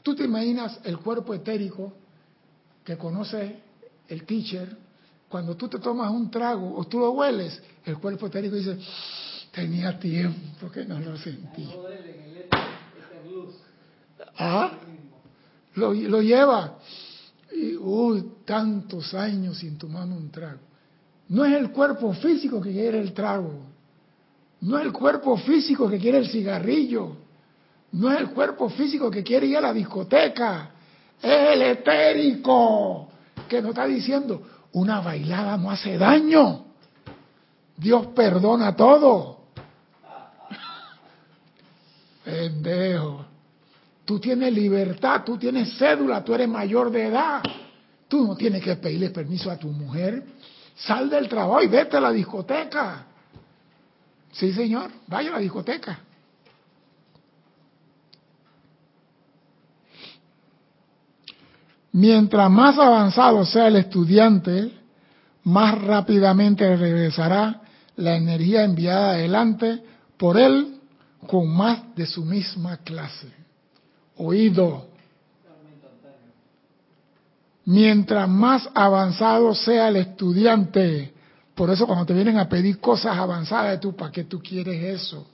Tú 0.02 0.14
te 0.14 0.24
imaginas 0.24 0.78
el 0.84 0.98
cuerpo 0.98 1.34
etérico 1.34 1.92
que 2.84 2.96
conoce 2.96 3.60
el 4.08 4.24
teacher, 4.24 4.76
cuando 5.28 5.56
tú 5.56 5.68
te 5.68 5.78
tomas 5.78 6.10
un 6.10 6.30
trago 6.30 6.76
o 6.76 6.84
tú 6.84 6.98
lo 6.98 7.10
hueles, 7.12 7.60
el 7.84 7.98
cuerpo 7.98 8.26
etérico 8.26 8.56
dice, 8.56 8.78
tenía 9.52 9.98
tiempo 9.98 10.70
que 10.70 10.84
no 10.84 11.00
lo 11.00 11.16
sentí. 11.16 11.68
Ah, 14.38 14.72
lo, 15.74 15.94
lo 15.94 16.22
lleva. 16.22 16.78
Y, 17.52 17.76
uy, 17.76 18.24
tantos 18.44 19.14
años 19.14 19.58
sin 19.58 19.78
tomar 19.78 20.06
un 20.06 20.30
trago. 20.30 20.60
No 21.28 21.44
es 21.44 21.54
el 21.54 21.70
cuerpo 21.70 22.12
físico 22.14 22.60
que 22.60 22.70
quiere 22.70 23.00
el 23.00 23.12
trago. 23.12 23.52
No 24.60 24.78
es 24.78 24.86
el 24.86 24.92
cuerpo 24.92 25.36
físico 25.38 25.88
que 25.88 25.98
quiere 25.98 26.18
el 26.18 26.28
cigarrillo. 26.28 27.16
No 27.92 28.12
es 28.12 28.20
el 28.20 28.30
cuerpo 28.30 28.68
físico 28.68 29.10
que 29.10 29.22
quiere 29.22 29.46
ir 29.46 29.56
a 29.56 29.60
la 29.60 29.72
discoteca. 29.72 30.70
Es 31.20 31.54
el 31.54 31.62
etérico 31.62 33.08
que 33.48 33.60
nos 33.62 33.70
está 33.70 33.86
diciendo, 33.86 34.42
una 34.72 35.00
bailada 35.00 35.56
no 35.56 35.70
hace 35.70 35.96
daño. 35.98 36.64
Dios 37.76 38.06
perdona 38.08 38.74
todo. 38.74 39.46
Pendejo. 42.24 43.24
Tú 44.04 44.20
tienes 44.20 44.52
libertad, 44.52 45.22
tú 45.24 45.36
tienes 45.36 45.76
cédula, 45.78 46.24
tú 46.24 46.34
eres 46.34 46.48
mayor 46.48 46.90
de 46.90 47.06
edad. 47.06 47.42
Tú 48.08 48.26
no 48.26 48.36
tienes 48.36 48.62
que 48.62 48.76
pedirle 48.76 49.10
permiso 49.10 49.50
a 49.50 49.56
tu 49.56 49.68
mujer. 49.68 50.24
Sal 50.76 51.10
del 51.10 51.28
trabajo 51.28 51.62
y 51.62 51.66
vete 51.66 51.96
a 51.96 52.00
la 52.00 52.12
discoteca. 52.12 53.06
Sí, 54.32 54.52
señor, 54.52 54.90
vaya 55.06 55.30
a 55.30 55.32
la 55.34 55.38
discoteca. 55.38 55.98
Mientras 61.96 62.50
más 62.50 62.78
avanzado 62.78 63.46
sea 63.46 63.68
el 63.68 63.76
estudiante, 63.76 64.70
más 65.44 65.80
rápidamente 65.80 66.76
regresará 66.76 67.62
la 67.96 68.16
energía 68.16 68.64
enviada 68.64 69.12
adelante 69.12 69.82
por 70.18 70.38
él 70.38 70.78
con 71.26 71.48
más 71.48 71.96
de 71.96 72.04
su 72.04 72.22
misma 72.22 72.76
clase. 72.76 73.28
Oído. 74.18 74.88
Mientras 77.64 78.28
más 78.28 78.68
avanzado 78.74 79.54
sea 79.54 79.88
el 79.88 79.96
estudiante, 79.96 81.14
por 81.54 81.70
eso 81.70 81.86
cuando 81.86 82.04
te 82.04 82.12
vienen 82.12 82.36
a 82.36 82.46
pedir 82.46 82.78
cosas 82.78 83.16
avanzadas, 83.16 83.80
tú, 83.80 83.96
¿para 83.96 84.12
qué 84.12 84.24
tú 84.24 84.42
quieres 84.42 85.00
eso? 85.00 85.26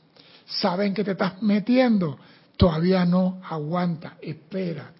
Saben 0.46 0.94
que 0.94 1.02
te 1.02 1.10
estás 1.10 1.42
metiendo, 1.42 2.18
todavía 2.56 3.04
no 3.04 3.40
aguanta, 3.50 4.14
espera 4.22 4.92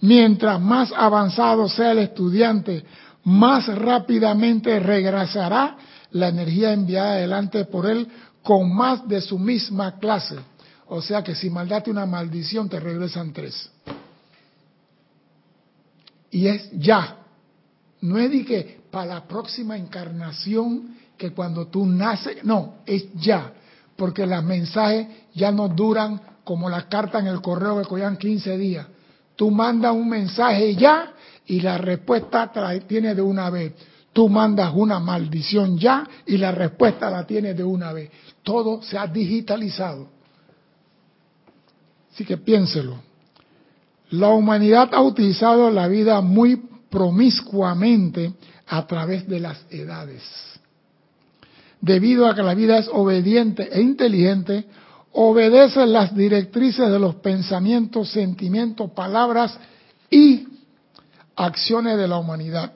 Mientras 0.00 0.60
más 0.60 0.92
avanzado 0.94 1.68
sea 1.68 1.92
el 1.92 1.98
estudiante, 1.98 2.84
más 3.24 3.66
rápidamente 3.66 4.78
regresará 4.80 5.76
la 6.10 6.28
energía 6.28 6.72
enviada 6.72 7.12
adelante 7.12 7.64
por 7.64 7.86
él 7.86 8.08
con 8.42 8.74
más 8.74 9.08
de 9.08 9.20
su 9.20 9.38
misma 9.38 9.98
clase. 9.98 10.36
O 10.88 11.00
sea 11.00 11.22
que 11.24 11.34
si 11.34 11.48
maldate 11.48 11.90
una 11.90 12.06
maldición, 12.06 12.68
te 12.68 12.78
regresan 12.78 13.32
tres. 13.32 13.70
y 16.30 16.48
es 16.48 16.68
ya. 16.72 17.18
No 18.00 18.18
es 18.18 18.44
que 18.44 18.80
para 18.90 19.14
la 19.14 19.24
próxima 19.26 19.76
encarnación, 19.78 20.96
que 21.16 21.32
cuando 21.32 21.68
tú 21.68 21.86
naces, 21.86 22.44
no, 22.44 22.74
es 22.84 23.06
ya, 23.14 23.52
porque 23.96 24.26
los 24.26 24.42
mensajes 24.44 25.06
ya 25.32 25.52
no 25.52 25.68
duran 25.68 26.20
como 26.42 26.68
la 26.68 26.88
carta 26.88 27.20
en 27.20 27.28
el 27.28 27.40
correo 27.40 27.80
que 27.80 27.88
cogían 27.88 28.16
15 28.16 28.58
días. 28.58 28.86
Tú 29.36 29.50
mandas 29.50 29.92
un 29.92 30.08
mensaje 30.08 30.74
ya 30.74 31.12
y 31.46 31.60
la 31.60 31.78
respuesta 31.78 32.50
tiene 32.86 33.14
de 33.14 33.22
una 33.22 33.50
vez. 33.50 33.72
Tú 34.12 34.28
mandas 34.28 34.72
una 34.74 35.00
maldición 35.00 35.76
ya 35.76 36.08
y 36.26 36.36
la 36.36 36.52
respuesta 36.52 37.10
la 37.10 37.26
tienes 37.26 37.56
de 37.56 37.64
una 37.64 37.92
vez. 37.92 38.10
Todo 38.42 38.80
se 38.82 38.96
ha 38.96 39.06
digitalizado. 39.06 40.08
Así 42.12 42.24
que 42.24 42.36
piénselo. 42.36 43.02
La 44.10 44.28
humanidad 44.28 44.90
ha 44.92 45.02
utilizado 45.02 45.68
la 45.70 45.88
vida 45.88 46.20
muy 46.20 46.62
promiscuamente 46.88 48.34
a 48.68 48.86
través 48.86 49.28
de 49.28 49.40
las 49.40 49.66
edades. 49.70 50.22
Debido 51.80 52.26
a 52.26 52.34
que 52.36 52.42
la 52.42 52.54
vida 52.54 52.78
es 52.78 52.88
obediente 52.92 53.68
e 53.72 53.80
inteligente, 53.82 54.64
obedece 55.14 55.86
las 55.86 56.14
directrices 56.14 56.90
de 56.90 56.98
los 56.98 57.14
pensamientos, 57.16 58.10
sentimientos, 58.10 58.90
palabras 58.90 59.56
y 60.10 60.46
acciones 61.36 61.96
de 61.96 62.08
la 62.08 62.18
humanidad. 62.18 62.72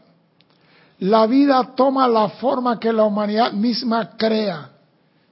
La 1.00 1.26
vida 1.26 1.74
toma 1.76 2.06
la 2.08 2.28
forma 2.28 2.78
que 2.78 2.92
la 2.92 3.04
humanidad 3.04 3.52
misma 3.52 4.16
crea. 4.16 4.70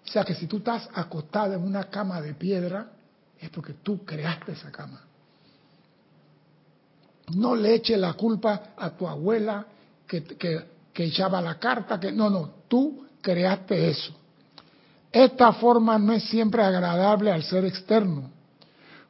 O 0.05 0.11
sea 0.11 0.25
que 0.25 0.35
si 0.35 0.47
tú 0.47 0.59
estás 0.59 0.89
acostado 0.95 1.55
en 1.55 1.63
una 1.63 1.85
cama 1.85 2.21
de 2.21 2.35
piedra, 2.35 2.89
es 3.39 3.51
porque 3.51 3.75
tú 3.75 4.05
creaste 4.05 4.53
esa 4.53 4.73
cama. 4.73 5.01
No 7.35 7.55
le 7.55 7.75
eche 7.75 7.97
la 7.97 8.15
culpa 8.15 8.75
a 8.77 8.91
tu 8.91 9.07
abuela 9.07 9.67
que, 10.07 10.25
que 10.25 11.05
echaba 11.05 11.41
la 11.41 11.59
carta, 11.59 12.01
que 12.01 12.11
no, 12.11 12.31
no, 12.31 12.51
tú 12.69 13.07
creaste 13.21 13.91
eso. 13.91 14.13
Esta 15.13 15.53
forma 15.53 15.99
no 15.99 16.13
es 16.13 16.25
siempre 16.25 16.63
agradable 16.63 17.31
al 17.31 17.43
ser 17.43 17.65
externo. 17.65 18.31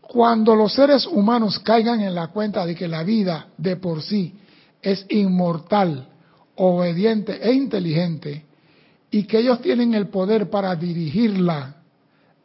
Cuando 0.01 0.55
los 0.55 0.73
seres 0.73 1.07
humanos 1.07 1.59
caigan 1.59 2.01
en 2.01 2.15
la 2.15 2.29
cuenta 2.29 2.65
de 2.65 2.75
que 2.75 2.87
la 2.87 3.03
vida 3.03 3.49
de 3.57 3.77
por 3.77 4.03
sí 4.03 4.35
es 4.81 5.05
inmortal, 5.09 6.09
obediente 6.55 7.39
e 7.43 7.53
inteligente, 7.53 8.45
y 9.11 9.25
que 9.25 9.39
ellos 9.39 9.61
tienen 9.61 9.95
el 9.95 10.09
poder 10.09 10.49
para 10.49 10.75
dirigirla 10.77 11.77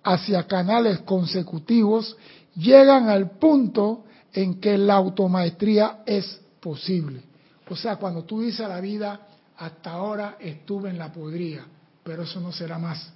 hacia 0.04 0.48
canales 0.48 1.00
consecutivos, 1.02 2.18
llegan 2.56 3.10
al 3.10 3.32
punto 3.32 4.06
en 4.34 4.60
que 4.60 4.78
la 4.78 4.96
automaestría 4.96 6.00
es 6.06 6.42
posible. 6.60 7.22
O 7.70 7.76
sea, 7.76 7.98
cuando 7.98 8.24
tú 8.24 8.42
dices 8.42 8.62
a 8.62 8.68
la 8.68 8.82
vida, 8.82 9.28
hasta 9.58 9.92
ahora 9.92 10.38
estuve 10.40 10.90
en 10.90 10.98
la 10.98 11.12
podría, 11.12 11.66
pero 12.04 12.24
eso 12.24 12.40
no 12.40 12.52
será 12.52 12.78
más. 12.78 13.14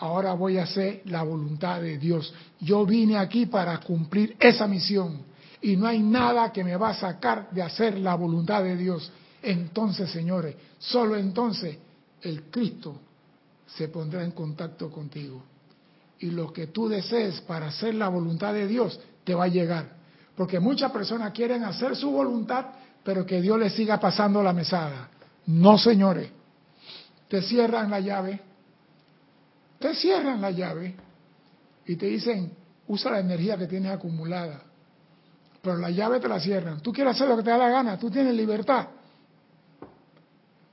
Ahora 0.00 0.32
voy 0.32 0.56
a 0.56 0.62
hacer 0.62 1.02
la 1.04 1.22
voluntad 1.22 1.80
de 1.82 1.98
Dios. 1.98 2.32
Yo 2.58 2.86
vine 2.86 3.18
aquí 3.18 3.46
para 3.46 3.78
cumplir 3.80 4.34
esa 4.40 4.66
misión 4.66 5.22
y 5.60 5.76
no 5.76 5.86
hay 5.86 6.00
nada 6.00 6.50
que 6.52 6.64
me 6.64 6.74
va 6.76 6.90
a 6.90 6.94
sacar 6.94 7.50
de 7.50 7.62
hacer 7.62 7.98
la 7.98 8.14
voluntad 8.14 8.62
de 8.62 8.76
Dios. 8.76 9.12
Entonces, 9.42 10.10
señores, 10.10 10.56
solo 10.78 11.16
entonces 11.16 11.76
el 12.22 12.44
Cristo 12.44 12.98
se 13.66 13.88
pondrá 13.88 14.24
en 14.24 14.30
contacto 14.30 14.90
contigo. 14.90 15.42
Y 16.18 16.30
lo 16.30 16.50
que 16.50 16.68
tú 16.68 16.88
desees 16.88 17.42
para 17.42 17.66
hacer 17.66 17.94
la 17.94 18.08
voluntad 18.08 18.54
de 18.54 18.66
Dios 18.66 18.98
te 19.22 19.34
va 19.34 19.44
a 19.44 19.48
llegar. 19.48 19.96
Porque 20.34 20.60
muchas 20.60 20.90
personas 20.92 21.32
quieren 21.32 21.62
hacer 21.64 21.94
su 21.94 22.10
voluntad, 22.10 22.66
pero 23.04 23.26
que 23.26 23.42
Dios 23.42 23.58
les 23.58 23.74
siga 23.74 24.00
pasando 24.00 24.42
la 24.42 24.54
mesada. 24.54 25.10
No, 25.46 25.76
señores. 25.76 26.30
Te 27.28 27.42
cierran 27.42 27.90
la 27.90 28.00
llave. 28.00 28.49
Te 29.80 29.94
cierran 29.94 30.42
la 30.42 30.50
llave 30.50 30.94
y 31.86 31.96
te 31.96 32.06
dicen, 32.06 32.52
usa 32.86 33.12
la 33.12 33.20
energía 33.20 33.56
que 33.56 33.66
tienes 33.66 33.90
acumulada. 33.90 34.62
Pero 35.62 35.78
la 35.78 35.90
llave 35.90 36.20
te 36.20 36.28
la 36.28 36.38
cierran. 36.38 36.82
Tú 36.82 36.92
quieres 36.92 37.14
hacer 37.14 37.26
lo 37.26 37.36
que 37.38 37.42
te 37.42 37.50
da 37.50 37.56
la 37.56 37.70
gana, 37.70 37.98
tú 37.98 38.10
tienes 38.10 38.34
libertad. 38.34 38.88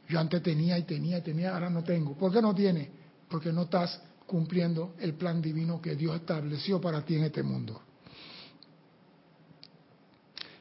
Yo 0.09 0.19
antes 0.19 0.43
tenía 0.43 0.77
y 0.77 0.83
tenía 0.83 1.19
y 1.19 1.21
tenía, 1.21 1.53
ahora 1.53 1.69
no 1.69 1.83
tengo. 1.83 2.15
¿Por 2.15 2.33
qué 2.33 2.41
no 2.41 2.53
tienes? 2.53 2.89
Porque 3.29 3.53
no 3.53 3.63
estás 3.63 4.01
cumpliendo 4.25 4.93
el 4.99 5.13
plan 5.13 5.41
divino 5.41 5.81
que 5.81 5.95
Dios 5.95 6.17
estableció 6.17 6.81
para 6.81 7.01
ti 7.03 7.15
en 7.15 7.23
este 7.23 7.43
mundo. 7.43 7.81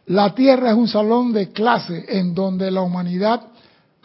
La 0.06 0.32
Tierra 0.36 0.70
es 0.70 0.76
un 0.76 0.86
salón 0.86 1.32
de 1.32 1.50
clase 1.50 2.04
en 2.08 2.32
donde 2.32 2.70
la 2.70 2.82
humanidad 2.82 3.48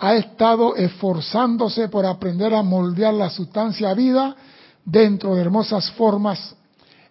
ha 0.02 0.16
estado 0.16 0.76
esforzándose 0.76 1.88
por 1.88 2.08
aprender 2.08 2.56
a 2.56 2.64
moldear 2.64 3.14
la 3.14 3.30
sustancia 3.30 3.94
vida 3.94 4.36
dentro 4.84 5.36
de 5.36 5.42
hermosas 5.42 5.92
formas, 5.92 6.56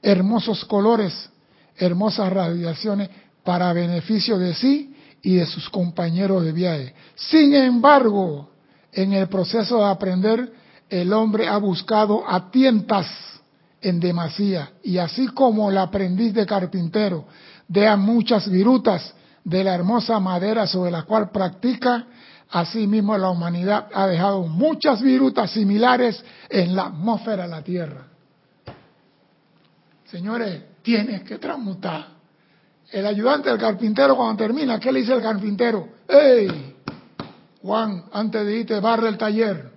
hermosos 0.02 0.64
colores, 0.64 1.30
hermosas 1.76 2.32
radiaciones 2.32 3.08
para 3.44 3.72
beneficio 3.72 4.40
de 4.40 4.54
sí 4.54 4.92
y 5.22 5.36
de 5.36 5.46
sus 5.46 5.70
compañeros 5.70 6.44
de 6.44 6.50
viaje. 6.50 6.94
Sin 7.14 7.54
embargo, 7.54 8.50
en 8.92 9.12
el 9.12 9.28
proceso 9.28 9.78
de 9.78 9.84
aprender, 9.84 10.52
el 10.88 11.12
hombre 11.12 11.46
ha 11.46 11.58
buscado 11.58 12.24
a 12.28 12.50
tientas 12.50 13.06
en 13.80 14.00
demasía 14.00 14.72
y 14.82 14.98
así 14.98 15.28
como 15.28 15.70
el 15.70 15.78
aprendiz 15.78 16.34
de 16.34 16.44
carpintero 16.44 17.24
deja 17.68 17.96
muchas 17.96 18.50
virutas 18.50 19.14
de 19.44 19.62
la 19.62 19.76
hermosa 19.76 20.18
madera 20.18 20.66
sobre 20.66 20.90
la 20.90 21.04
cual 21.04 21.30
practica, 21.30 22.06
Asimismo, 22.50 23.16
la 23.16 23.30
humanidad 23.30 23.88
ha 23.94 24.08
dejado 24.08 24.42
muchas 24.42 25.00
virutas 25.00 25.52
similares 25.52 26.22
en 26.48 26.74
la 26.74 26.86
atmósfera 26.86 27.44
de 27.44 27.48
la 27.48 27.62
Tierra. 27.62 28.06
Señores, 30.06 30.64
tienes 30.82 31.22
que 31.22 31.38
transmutar. 31.38 32.08
El 32.90 33.06
ayudante 33.06 33.50
del 33.50 33.58
carpintero 33.58 34.16
cuando 34.16 34.42
termina, 34.42 34.80
¿qué 34.80 34.90
le 34.90 35.00
dice 35.00 35.14
el 35.14 35.22
carpintero? 35.22 35.88
¡Ey! 36.08 36.74
Juan, 37.62 38.06
antes 38.12 38.44
de 38.44 38.56
irte, 38.56 38.80
barre 38.80 39.08
el 39.08 39.16
taller. 39.16 39.70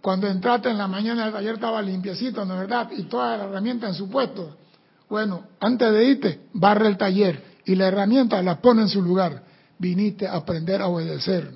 Cuando 0.00 0.26
entraste 0.26 0.70
en 0.70 0.78
la 0.78 0.88
mañana 0.88 1.26
el 1.26 1.32
taller 1.32 1.56
estaba 1.56 1.82
limpiecito, 1.82 2.46
¿no 2.46 2.54
es 2.54 2.60
verdad? 2.60 2.90
Y 2.96 3.02
toda 3.02 3.36
la 3.36 3.44
herramienta 3.44 3.88
en 3.88 3.94
su 3.94 4.08
puesto. 4.08 4.56
Bueno, 5.10 5.48
antes 5.60 5.92
de 5.92 6.04
irte, 6.04 6.40
barre 6.54 6.88
el 6.88 6.96
taller 6.96 7.42
y 7.66 7.74
la 7.74 7.88
herramienta 7.88 8.40
la 8.42 8.62
pone 8.62 8.82
en 8.82 8.88
su 8.88 9.02
lugar 9.02 9.42
viniste 9.78 10.26
a 10.26 10.34
aprender 10.34 10.80
a 10.80 10.88
obedecer, 10.88 11.50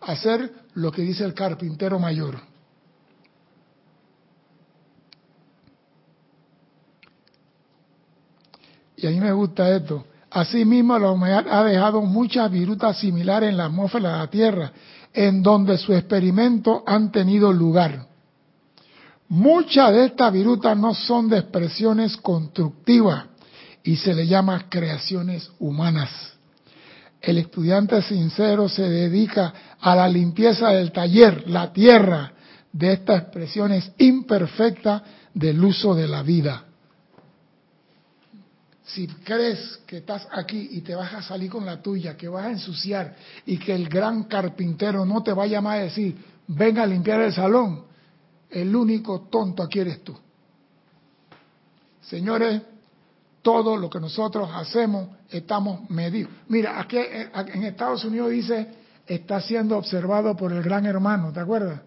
a 0.00 0.12
hacer 0.12 0.52
lo 0.74 0.92
que 0.92 1.02
dice 1.02 1.24
el 1.24 1.34
carpintero 1.34 1.98
mayor. 1.98 2.40
Y 8.96 9.06
a 9.06 9.10
mí 9.10 9.20
me 9.20 9.32
gusta 9.32 9.74
esto. 9.76 10.06
Asimismo, 10.30 10.98
la 10.98 11.10
humanidad 11.10 11.46
ha 11.50 11.64
dejado 11.64 12.02
muchas 12.02 12.50
virutas 12.50 12.98
similares 12.98 13.50
en 13.50 13.56
la 13.56 13.66
atmósfera 13.66 14.12
de 14.12 14.18
la 14.18 14.26
Tierra, 14.30 14.72
en 15.12 15.42
donde 15.42 15.78
sus 15.78 15.96
experimentos 15.96 16.82
han 16.84 17.10
tenido 17.12 17.52
lugar. 17.52 18.06
Muchas 19.28 19.92
de 19.92 20.06
estas 20.06 20.32
virutas 20.32 20.76
no 20.76 20.94
son 20.94 21.28
de 21.28 21.38
expresiones 21.38 22.16
constructivas 22.16 23.26
y 23.84 23.96
se 23.96 24.14
le 24.14 24.26
llama 24.26 24.68
creaciones 24.68 25.50
humanas 25.58 26.37
el 27.20 27.38
estudiante 27.38 28.00
sincero 28.02 28.68
se 28.68 28.88
dedica 28.88 29.52
a 29.80 29.94
la 29.96 30.08
limpieza 30.08 30.68
del 30.68 30.92
taller, 30.92 31.48
la 31.48 31.72
tierra, 31.72 32.32
de 32.72 32.92
estas 32.92 33.22
expresiones 33.22 33.92
imperfectas 33.98 35.02
del 35.34 35.62
uso 35.62 35.94
de 35.94 36.06
la 36.06 36.22
vida. 36.22 36.64
Si 38.84 39.06
crees 39.06 39.80
que 39.86 39.98
estás 39.98 40.26
aquí 40.32 40.68
y 40.72 40.80
te 40.80 40.94
vas 40.94 41.12
a 41.12 41.22
salir 41.22 41.50
con 41.50 41.66
la 41.66 41.82
tuya, 41.82 42.16
que 42.16 42.28
vas 42.28 42.46
a 42.46 42.50
ensuciar 42.50 43.16
y 43.44 43.58
que 43.58 43.74
el 43.74 43.88
gran 43.88 44.24
carpintero 44.24 45.04
no 45.04 45.22
te 45.22 45.32
vaya 45.32 45.58
a 45.60 45.72
a 45.72 45.76
decir, 45.76 46.16
venga 46.46 46.84
a 46.84 46.86
limpiar 46.86 47.20
el 47.20 47.32
salón, 47.32 47.84
el 48.48 48.74
único 48.74 49.28
tonto 49.30 49.62
aquí 49.62 49.80
eres 49.80 50.02
tú. 50.02 50.16
Señores, 52.00 52.62
todo 53.48 53.78
lo 53.78 53.88
que 53.88 53.98
nosotros 53.98 54.50
hacemos 54.52 55.08
estamos 55.30 55.88
medidos. 55.88 56.30
Mira, 56.48 56.78
aquí 56.78 56.98
en 56.98 57.64
Estados 57.64 58.04
Unidos 58.04 58.30
dice, 58.30 58.68
está 59.06 59.40
siendo 59.40 59.78
observado 59.78 60.36
por 60.36 60.52
el 60.52 60.62
gran 60.62 60.84
hermano, 60.84 61.32
¿te 61.32 61.40
acuerdas? 61.40 61.80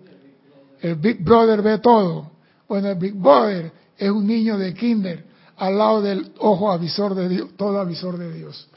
El 0.80 0.96
Big 0.96 1.24
Brother 1.24 1.62
ve 1.62 1.78
todo. 1.78 2.32
Bueno, 2.68 2.90
el 2.90 2.96
Big 2.96 3.14
Brother 3.14 3.72
es 3.96 4.10
un 4.10 4.26
niño 4.26 4.58
de 4.58 4.74
kinder 4.74 5.24
al 5.56 5.78
lado 5.78 6.02
del 6.02 6.32
ojo 6.40 6.72
avisor 6.72 7.14
de 7.14 7.30
Dios, 7.30 7.50
todo 7.56 7.80
avisor 7.80 8.18
de 8.18 8.34
Dios. 8.34 8.68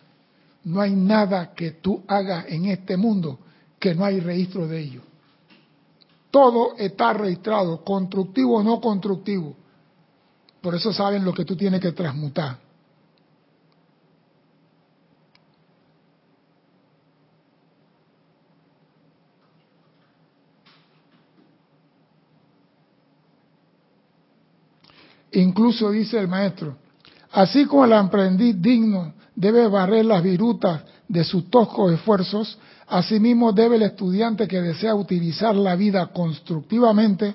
No 0.64 0.82
hay 0.82 0.94
nada 0.94 1.54
que 1.54 1.70
tú 1.70 2.04
hagas 2.06 2.44
en 2.48 2.66
este 2.66 2.98
mundo 2.98 3.38
que 3.78 3.94
no 3.94 4.04
hay 4.04 4.20
registro 4.20 4.68
de 4.68 4.78
ello. 4.78 5.00
Todo 6.30 6.76
está 6.76 7.14
registrado, 7.14 7.82
constructivo 7.82 8.58
o 8.58 8.62
no 8.62 8.78
constructivo. 8.78 9.56
Por 10.60 10.74
eso 10.74 10.92
saben 10.92 11.24
lo 11.24 11.32
que 11.32 11.46
tú 11.46 11.56
tienes 11.56 11.80
que 11.80 11.92
transmutar. 11.92 12.63
Incluso 25.34 25.90
dice 25.90 26.18
el 26.18 26.28
maestro, 26.28 26.76
así 27.32 27.64
como 27.66 27.84
el 27.84 27.92
aprendiz 27.92 28.60
digno 28.60 29.14
debe 29.34 29.66
barrer 29.66 30.04
las 30.04 30.22
virutas 30.22 30.82
de 31.08 31.24
sus 31.24 31.50
toscos 31.50 31.92
esfuerzos, 31.92 32.58
asimismo 32.86 33.52
debe 33.52 33.76
el 33.76 33.82
estudiante 33.82 34.46
que 34.46 34.60
desea 34.60 34.94
utilizar 34.94 35.54
la 35.56 35.74
vida 35.74 36.06
constructivamente 36.08 37.34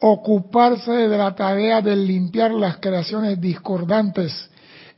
ocuparse 0.00 0.92
de 0.92 1.18
la 1.18 1.34
tarea 1.34 1.80
de 1.80 1.96
limpiar 1.96 2.52
las 2.52 2.78
creaciones 2.78 3.40
discordantes 3.40 4.50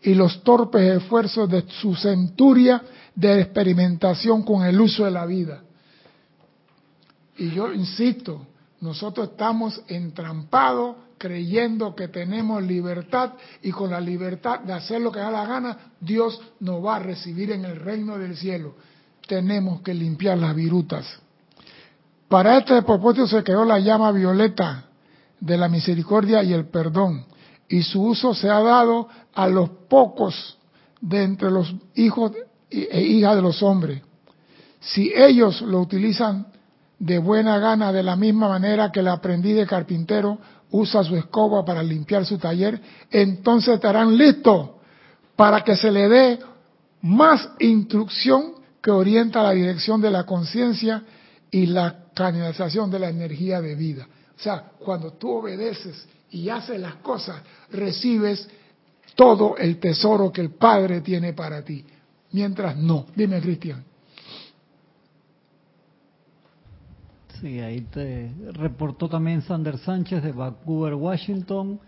y 0.02 0.14
los 0.14 0.42
torpes 0.42 0.96
esfuerzos 0.96 1.48
de 1.48 1.64
su 1.68 1.94
centuria 1.94 2.82
de 3.14 3.40
experimentación 3.40 4.42
con 4.42 4.64
el 4.64 4.80
uso 4.80 5.04
de 5.04 5.10
la 5.10 5.26
vida. 5.26 5.62
Y 7.36 7.50
yo 7.50 7.72
insisto, 7.72 8.46
nosotros 8.80 9.30
estamos 9.30 9.80
entrampados 9.88 10.96
creyendo 11.20 11.94
que 11.94 12.08
tenemos 12.08 12.62
libertad 12.62 13.34
y 13.60 13.70
con 13.72 13.90
la 13.90 14.00
libertad 14.00 14.60
de 14.60 14.72
hacer 14.72 15.02
lo 15.02 15.12
que 15.12 15.20
da 15.20 15.30
la 15.30 15.44
gana, 15.44 15.76
Dios 16.00 16.40
nos 16.60 16.82
va 16.82 16.96
a 16.96 16.98
recibir 16.98 17.50
en 17.50 17.66
el 17.66 17.76
reino 17.76 18.16
del 18.16 18.38
cielo. 18.38 18.74
Tenemos 19.28 19.82
que 19.82 19.92
limpiar 19.92 20.38
las 20.38 20.54
virutas. 20.54 21.06
Para 22.26 22.56
este 22.56 22.80
propósito 22.80 23.26
se 23.26 23.44
creó 23.44 23.66
la 23.66 23.78
llama 23.78 24.12
violeta 24.12 24.86
de 25.38 25.58
la 25.58 25.68
misericordia 25.68 26.42
y 26.42 26.54
el 26.54 26.68
perdón, 26.68 27.26
y 27.68 27.82
su 27.82 28.02
uso 28.02 28.32
se 28.32 28.48
ha 28.48 28.60
dado 28.60 29.08
a 29.34 29.46
los 29.46 29.68
pocos 29.90 30.56
de 31.02 31.22
entre 31.22 31.50
los 31.50 31.74
hijos 31.96 32.32
e 32.70 33.02
hijas 33.02 33.36
de 33.36 33.42
los 33.42 33.62
hombres. 33.62 34.00
Si 34.80 35.12
ellos 35.14 35.60
lo 35.60 35.80
utilizan 35.80 36.46
de 36.98 37.18
buena 37.18 37.58
gana 37.58 37.92
de 37.92 38.02
la 38.02 38.16
misma 38.16 38.48
manera 38.48 38.90
que 38.90 39.00
el 39.00 39.08
aprendiz 39.08 39.56
de 39.56 39.66
carpintero 39.66 40.38
usa 40.72 41.02
su 41.04 41.16
escoba 41.16 41.64
para 41.64 41.82
limpiar 41.82 42.24
su 42.24 42.38
taller, 42.38 42.80
entonces 43.10 43.74
estarán 43.74 44.16
listos 44.16 44.70
para 45.36 45.62
que 45.62 45.76
se 45.76 45.90
le 45.90 46.08
dé 46.08 46.38
más 47.02 47.48
instrucción 47.58 48.54
que 48.82 48.90
orienta 48.90 49.42
la 49.42 49.52
dirección 49.52 50.00
de 50.00 50.10
la 50.10 50.24
conciencia 50.24 51.02
y 51.50 51.66
la 51.66 52.04
canalización 52.14 52.90
de 52.90 52.98
la 52.98 53.08
energía 53.08 53.60
de 53.60 53.74
vida. 53.74 54.06
O 54.38 54.42
sea, 54.42 54.72
cuando 54.78 55.12
tú 55.12 55.30
obedeces 55.30 56.06
y 56.30 56.48
haces 56.48 56.80
las 56.80 56.96
cosas, 56.96 57.42
recibes 57.70 58.48
todo 59.14 59.56
el 59.56 59.78
tesoro 59.78 60.32
que 60.32 60.40
el 60.40 60.50
Padre 60.50 61.00
tiene 61.00 61.32
para 61.32 61.62
ti. 61.62 61.84
Mientras 62.32 62.76
no. 62.76 63.06
Dime, 63.14 63.40
Cristian. 63.40 63.84
Sí, 67.40 67.58
ahí 67.60 67.80
te 67.80 68.30
reportó 68.52 69.08
también 69.08 69.40
Sander 69.40 69.78
Sánchez 69.78 70.22
de 70.22 70.32
Vancouver, 70.32 70.94
Washington. 70.94 71.80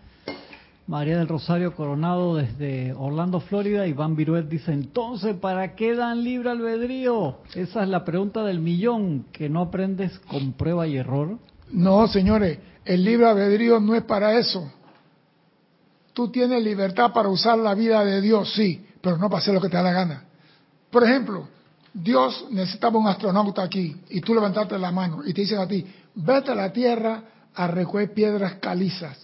María 0.87 1.19
del 1.19 1.27
Rosario 1.27 1.75
Coronado 1.75 2.35
desde 2.35 2.91
Orlando, 2.93 3.39
Florida. 3.39 3.85
Iván 3.85 4.15
Viruet 4.15 4.47
dice, 4.47 4.73
entonces, 4.73 5.35
¿para 5.35 5.75
qué 5.75 5.95
dan 5.95 6.23
libre 6.23 6.49
albedrío? 6.49 7.37
Esa 7.53 7.83
es 7.83 7.89
la 7.89 8.03
pregunta 8.03 8.43
del 8.43 8.59
millón, 8.59 9.27
que 9.31 9.47
no 9.47 9.61
aprendes 9.61 10.17
con 10.19 10.53
prueba 10.53 10.87
y 10.87 10.97
error. 10.97 11.37
No, 11.71 12.07
señores, 12.07 12.57
el 12.83 13.05
libre 13.05 13.27
albedrío 13.27 13.79
no 13.79 13.93
es 13.93 14.03
para 14.03 14.37
eso. 14.37 14.71
Tú 16.13 16.29
tienes 16.29 16.63
libertad 16.63 17.13
para 17.13 17.29
usar 17.29 17.59
la 17.59 17.75
vida 17.75 18.03
de 18.03 18.21
Dios, 18.21 18.51
sí, 18.53 18.83
pero 19.01 19.17
no 19.17 19.29
para 19.29 19.41
hacer 19.41 19.53
lo 19.53 19.61
que 19.61 19.69
te 19.69 19.77
da 19.77 19.83
la 19.83 19.93
gana. 19.93 20.23
Por 20.89 21.03
ejemplo, 21.03 21.47
Dios 21.93 22.47
necesitaba 22.49 22.97
un 22.97 23.07
astronauta 23.07 23.61
aquí 23.61 23.95
y 24.09 24.19
tú 24.21 24.33
levantaste 24.33 24.79
la 24.79 24.91
mano 24.91 25.21
y 25.23 25.33
te 25.33 25.41
dicen 25.41 25.59
a 25.59 25.67
ti, 25.67 25.85
vete 26.15 26.51
a 26.51 26.55
la 26.55 26.73
Tierra 26.73 27.23
a 27.53 27.67
recoger 27.67 28.13
piedras 28.13 28.55
calizas, 28.55 29.17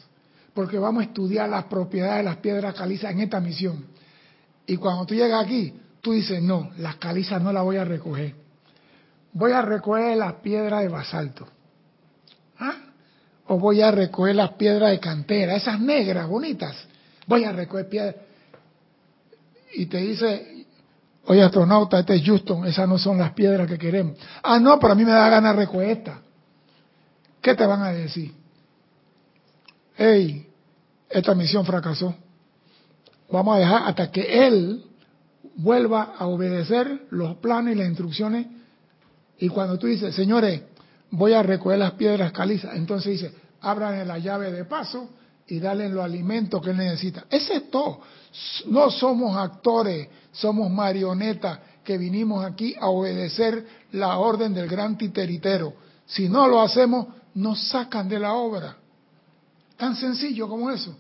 porque 0.53 0.78
vamos 0.78 1.01
a 1.01 1.05
estudiar 1.07 1.49
las 1.49 1.65
propiedades 1.65 2.17
de 2.17 2.24
las 2.24 2.38
piedras 2.38 2.76
calizas 2.76 3.11
en 3.11 3.22
esta 3.22 3.39
misión. 3.39 3.86
Y 4.67 4.78
cuando 4.78 5.07
tú 5.07 5.15
llegas 5.15 5.43
aquí, 5.43 5.74
tú 5.99 6.11
dices, 6.11 6.43
no, 6.43 6.70
las 6.78 6.97
calizas 6.97 7.41
no 7.41 7.51
las 7.51 7.63
voy 7.63 7.78
a 7.78 7.86
recoger. 7.86 8.36
Voy 9.34 9.51
a 9.51 9.63
recoger 9.63 10.15
las 10.17 10.34
piedras 10.36 10.82
de 10.82 10.89
basalto. 10.89 11.47
¿Ah? 12.59 12.76
O 13.47 13.57
voy 13.57 13.82
a 13.82 13.89
recoger 13.89 14.36
las 14.36 14.51
piedras 14.53 14.91
de 14.91 14.99
cantera, 14.99 15.55
esas 15.55 15.80
negras, 15.80 16.28
bonitas. 16.28 16.76
Voy 17.26 17.45
a 17.45 17.51
recoger 17.51 17.89
piedras. 17.89 18.15
Y 19.74 19.88
te 19.88 19.97
dice, 19.97 20.59
oye 21.30 21.43
astronauta, 21.43 21.99
este 21.99 22.15
es 22.15 22.25
Houston, 22.25 22.65
esas 22.65 22.89
no 22.89 22.97
son 22.97 23.19
las 23.19 23.34
piedras 23.34 23.67
que 23.67 23.77
queremos. 23.77 24.17
Ah, 24.41 24.59
no, 24.59 24.80
pero 24.80 24.93
a 24.93 24.95
mí 24.95 25.05
me 25.05 25.11
da 25.11 25.30
ganas 25.30 25.55
de 25.55 25.61
recoger 25.61 25.89
esta. 25.91 26.21
¿Qué 27.39 27.53
te 27.53 27.67
van 27.67 27.84
a 27.84 27.91
decir? 27.91 28.34
Hey, 29.95 30.49
esta 31.07 31.36
misión 31.36 31.63
fracasó. 31.65 32.15
Vamos 33.32 33.55
a 33.55 33.59
dejar 33.59 33.84
hasta 33.86 34.09
que 34.09 34.47
él 34.47 34.84
vuelva 35.55 36.15
a 36.17 36.25
obedecer 36.25 37.05
los 37.11 37.36
planes 37.36 37.75
y 37.75 37.77
las 37.77 37.88
instrucciones. 37.88 38.47
Y 39.38 39.49
cuando 39.49 39.77
tú 39.77 39.86
dices, 39.86 40.15
señores, 40.15 40.63
voy 41.11 41.34
a 41.34 41.43
recoger 41.43 41.77
las 41.77 41.91
piedras 41.91 42.32
calizas. 42.32 42.75
Entonces 42.75 43.21
dice, 43.21 43.36
abran 43.61 44.07
la 44.07 44.17
llave 44.17 44.51
de 44.51 44.65
paso 44.65 45.11
y 45.45 45.59
dale 45.59 45.89
los 45.89 46.03
alimentos 46.03 46.59
que 46.59 46.71
él 46.71 46.77
necesita. 46.77 47.25
Ese 47.30 47.57
es 47.57 47.69
todo. 47.69 48.01
No 48.67 48.91
somos 48.91 49.36
actores, 49.36 50.07
somos 50.32 50.69
marionetas 50.69 51.59
que 51.84 51.97
vinimos 51.97 52.45
aquí 52.45 52.75
a 52.80 52.89
obedecer 52.89 53.65
la 53.91 54.17
orden 54.17 54.53
del 54.53 54.67
gran 54.67 54.97
titeritero. 54.97 55.73
Si 56.05 56.30
no 56.30 56.47
lo 56.47 56.61
hacemos, 56.61 57.07
nos 57.34 57.69
sacan 57.69 58.07
de 58.07 58.19
la 58.19 58.34
obra. 58.34 58.77
Tan 59.77 59.95
sencillo 59.95 60.47
como 60.47 60.69
eso. 60.69 60.95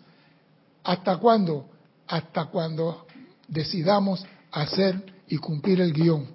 ¿Hasta 0.83 1.17
cuándo? 1.17 1.65
Hasta 2.07 2.45
cuando 2.45 3.05
decidamos 3.47 4.25
hacer 4.51 5.03
y 5.27 5.37
cumplir 5.37 5.81
el 5.81 5.93
guion. 5.93 6.27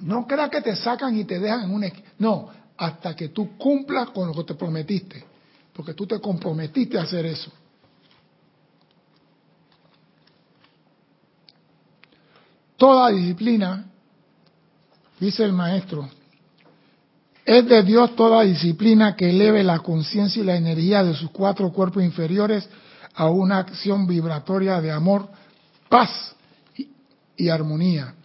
No 0.00 0.26
creas 0.26 0.50
que 0.50 0.62
te 0.62 0.74
sacan 0.74 1.16
y 1.16 1.24
te 1.24 1.38
dejan 1.38 1.64
en 1.64 1.74
un... 1.74 1.92
No, 2.18 2.48
hasta 2.76 3.14
que 3.14 3.28
tú 3.28 3.56
cumplas 3.56 4.10
con 4.10 4.28
lo 4.28 4.34
que 4.34 4.44
te 4.44 4.54
prometiste, 4.54 5.24
porque 5.72 5.94
tú 5.94 6.06
te 6.06 6.20
comprometiste 6.20 6.98
a 6.98 7.02
hacer 7.02 7.26
eso. 7.26 7.52
Toda 12.82 13.10
disciplina, 13.10 13.84
dice 15.20 15.44
el 15.44 15.52
maestro, 15.52 16.08
es 17.44 17.64
de 17.68 17.84
Dios 17.84 18.16
toda 18.16 18.42
disciplina 18.42 19.14
que 19.14 19.30
eleve 19.30 19.62
la 19.62 19.78
conciencia 19.78 20.42
y 20.42 20.44
la 20.44 20.56
energía 20.56 21.04
de 21.04 21.14
sus 21.14 21.30
cuatro 21.30 21.72
cuerpos 21.72 22.02
inferiores 22.02 22.68
a 23.14 23.30
una 23.30 23.58
acción 23.58 24.08
vibratoria 24.08 24.80
de 24.80 24.90
amor, 24.90 25.28
paz 25.88 26.34
y, 27.36 27.48
armonía 27.48 28.16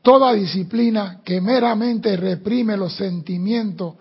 Toda 0.00 0.32
disciplina 0.32 1.20
que 1.22 1.42
meramente 1.42 2.16
reprime 2.16 2.78
los 2.78 2.96
sentimientos 2.96 3.96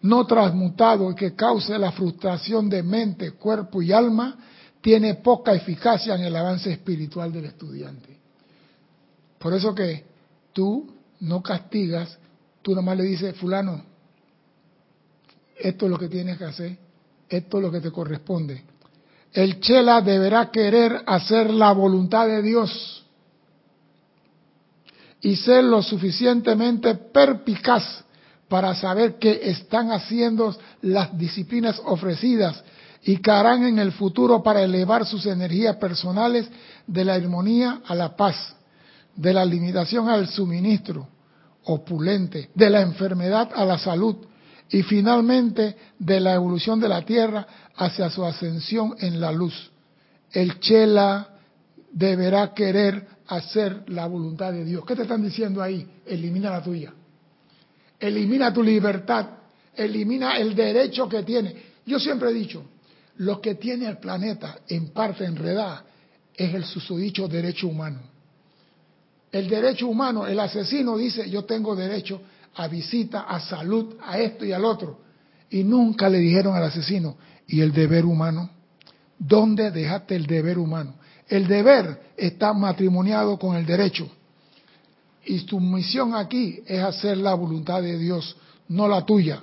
no 0.00 0.24
transmutados 0.24 1.12
y 1.12 1.14
que 1.14 1.34
cause 1.34 1.78
la 1.78 1.92
frustración 1.92 2.70
de 2.70 2.82
mente, 2.82 3.32
cuerpo 3.32 3.82
y 3.82 3.92
alma, 3.92 4.34
tiene 4.80 5.16
poca 5.16 5.52
eficacia 5.52 6.14
en 6.14 6.22
el 6.22 6.34
avance 6.34 6.72
espiritual 6.72 7.30
del 7.30 7.44
estudiante. 7.44 8.16
Por 9.38 9.54
eso 9.54 9.74
que 9.74 10.04
tú 10.52 10.92
no 11.20 11.42
castigas, 11.42 12.18
tú 12.62 12.74
nomás 12.74 12.96
le 12.96 13.04
dices, 13.04 13.36
fulano, 13.36 13.82
esto 15.58 15.86
es 15.86 15.90
lo 15.90 15.98
que 15.98 16.08
tienes 16.08 16.38
que 16.38 16.44
hacer, 16.44 16.78
esto 17.28 17.58
es 17.58 17.62
lo 17.62 17.70
que 17.70 17.80
te 17.80 17.90
corresponde. 17.90 18.62
El 19.32 19.60
chela 19.60 20.00
deberá 20.00 20.50
querer 20.50 21.02
hacer 21.06 21.50
la 21.52 21.72
voluntad 21.72 22.26
de 22.26 22.42
Dios 22.42 23.04
y 25.20 25.36
ser 25.36 25.64
lo 25.64 25.82
suficientemente 25.82 26.94
perpicaz 26.94 28.04
para 28.48 28.74
saber 28.74 29.18
qué 29.18 29.40
están 29.42 29.90
haciendo 29.90 30.56
las 30.82 31.16
disciplinas 31.18 31.80
ofrecidas 31.84 32.62
y 33.02 33.18
que 33.18 33.30
harán 33.30 33.64
en 33.64 33.78
el 33.78 33.92
futuro 33.92 34.42
para 34.42 34.62
elevar 34.62 35.06
sus 35.06 35.26
energías 35.26 35.76
personales 35.76 36.48
de 36.86 37.04
la 37.04 37.14
armonía 37.14 37.80
a 37.86 37.94
la 37.94 38.16
paz, 38.16 38.54
de 39.16 39.32
la 39.32 39.44
limitación 39.44 40.08
al 40.08 40.28
suministro 40.28 41.08
opulente, 41.64 42.50
de 42.54 42.70
la 42.70 42.82
enfermedad 42.82 43.50
a 43.54 43.64
la 43.64 43.78
salud 43.78 44.16
y 44.70 44.82
finalmente 44.82 45.76
de 45.98 46.20
la 46.20 46.34
evolución 46.34 46.80
de 46.80 46.88
la 46.88 47.02
Tierra 47.02 47.46
hacia 47.76 48.10
su 48.10 48.24
ascensión 48.24 48.94
en 48.98 49.20
la 49.20 49.32
luz. 49.32 49.70
El 50.30 50.60
Chela 50.60 51.28
deberá 51.92 52.52
querer 52.52 53.06
hacer 53.28 53.84
la 53.88 54.06
voluntad 54.06 54.52
de 54.52 54.64
Dios. 54.64 54.84
¿Qué 54.84 54.94
te 54.94 55.02
están 55.02 55.22
diciendo 55.22 55.62
ahí? 55.62 55.86
Elimina 56.06 56.50
la 56.50 56.62
tuya. 56.62 56.92
Elimina 57.98 58.52
tu 58.52 58.62
libertad. 58.62 59.26
Elimina 59.74 60.38
el 60.38 60.54
derecho 60.54 61.08
que 61.08 61.22
tiene. 61.22 61.54
Yo 61.84 61.98
siempre 61.98 62.30
he 62.30 62.34
dicho, 62.34 62.64
lo 63.16 63.40
que 63.40 63.54
tiene 63.54 63.86
el 63.86 63.98
planeta 63.98 64.58
en 64.68 64.88
parte 64.88 65.24
enredada 65.24 65.84
es 66.34 66.54
el 66.54 66.64
susodicho 66.64 67.28
derecho 67.28 67.68
humano. 67.68 68.15
El 69.32 69.48
derecho 69.48 69.88
humano, 69.88 70.26
el 70.26 70.38
asesino 70.38 70.96
dice, 70.96 71.28
yo 71.28 71.44
tengo 71.44 71.74
derecho 71.74 72.20
a 72.54 72.68
visita, 72.68 73.22
a 73.22 73.40
salud, 73.40 73.96
a 74.02 74.18
esto 74.18 74.44
y 74.44 74.52
al 74.52 74.64
otro. 74.64 75.00
Y 75.50 75.64
nunca 75.64 76.08
le 76.08 76.18
dijeron 76.18 76.54
al 76.54 76.64
asesino, 76.64 77.16
¿y 77.46 77.60
el 77.60 77.72
deber 77.72 78.04
humano? 78.04 78.50
¿Dónde 79.18 79.70
dejaste 79.70 80.16
el 80.16 80.26
deber 80.26 80.58
humano? 80.58 80.94
El 81.28 81.46
deber 81.46 82.12
está 82.16 82.52
matrimoniado 82.52 83.38
con 83.38 83.56
el 83.56 83.66
derecho. 83.66 84.08
Y 85.24 85.40
tu 85.40 85.60
misión 85.60 86.14
aquí 86.14 86.62
es 86.66 86.80
hacer 86.80 87.16
la 87.18 87.34
voluntad 87.34 87.82
de 87.82 87.98
Dios, 87.98 88.36
no 88.68 88.86
la 88.86 89.04
tuya. 89.04 89.42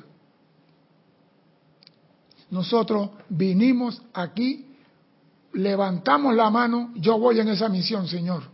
Nosotros 2.49 3.09
vinimos 3.29 4.01
aquí, 4.13 4.65
levantamos 5.53 6.35
la 6.35 6.49
mano, 6.49 6.91
yo 6.95 7.17
voy 7.17 7.39
en 7.39 7.49
esa 7.49 7.67
misión, 7.67 8.07
Señor. 8.07 8.52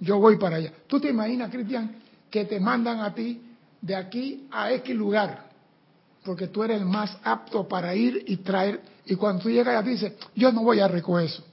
Yo 0.00 0.18
voy 0.18 0.36
para 0.36 0.56
allá. 0.56 0.72
¿Tú 0.86 1.00
te 1.00 1.10
imaginas, 1.10 1.50
Cristian, 1.50 1.96
que 2.30 2.44
te 2.44 2.60
mandan 2.60 3.00
a 3.00 3.14
ti 3.14 3.42
de 3.80 3.96
aquí 3.96 4.46
a 4.50 4.72
X 4.72 4.94
lugar? 4.94 5.48
Porque 6.24 6.48
tú 6.48 6.62
eres 6.62 6.80
el 6.80 6.86
más 6.86 7.16
apto 7.22 7.66
para 7.66 7.94
ir 7.94 8.24
y 8.26 8.36
traer. 8.38 8.82
Y 9.06 9.16
cuando 9.16 9.42
tú 9.42 9.50
llegas 9.50 9.68
allá 9.68 9.82
dices, 9.82 10.12
yo 10.34 10.52
no 10.52 10.62
voy 10.62 10.80
a 10.80 10.88
recoger 10.88 11.26
eso. 11.26 11.44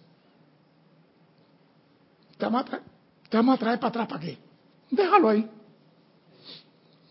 Te 2.38 2.46
vamos 2.46 3.56
a 3.56 3.58
traer, 3.58 3.80
para 3.80 3.90
atrás, 3.90 4.08
¿para 4.08 4.22
qué? 4.22 4.38
Déjalo 4.92 5.30
ahí. 5.30 5.50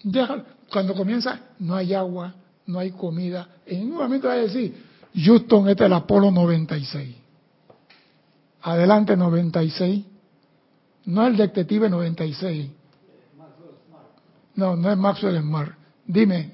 Déjalo. 0.03 0.45
Cuando 0.71 0.95
comienza, 0.95 1.41
no 1.59 1.75
hay 1.75 1.95
agua, 1.95 2.35
no 2.67 2.79
hay 2.79 2.91
comida. 2.91 3.49
En 3.67 3.91
un 3.91 3.97
momento 3.97 4.29
va 4.29 4.35
a 4.35 4.39
decir, 4.39 4.75
Houston, 5.15 5.69
este 5.69 5.85
es 5.85 5.87
el 5.87 5.93
Apolo 5.93 6.31
96. 6.31 7.17
Adelante 8.63 9.17
96. 9.17 10.05
No 11.07 11.27
el 11.27 11.37
detective 11.37 11.89
96. 11.89 12.71
No, 14.57 14.77
no 14.77 14.91
es 14.91 14.97
Maxwell 14.97 15.41
Smart. 15.41 15.73
Dime, 16.07 16.53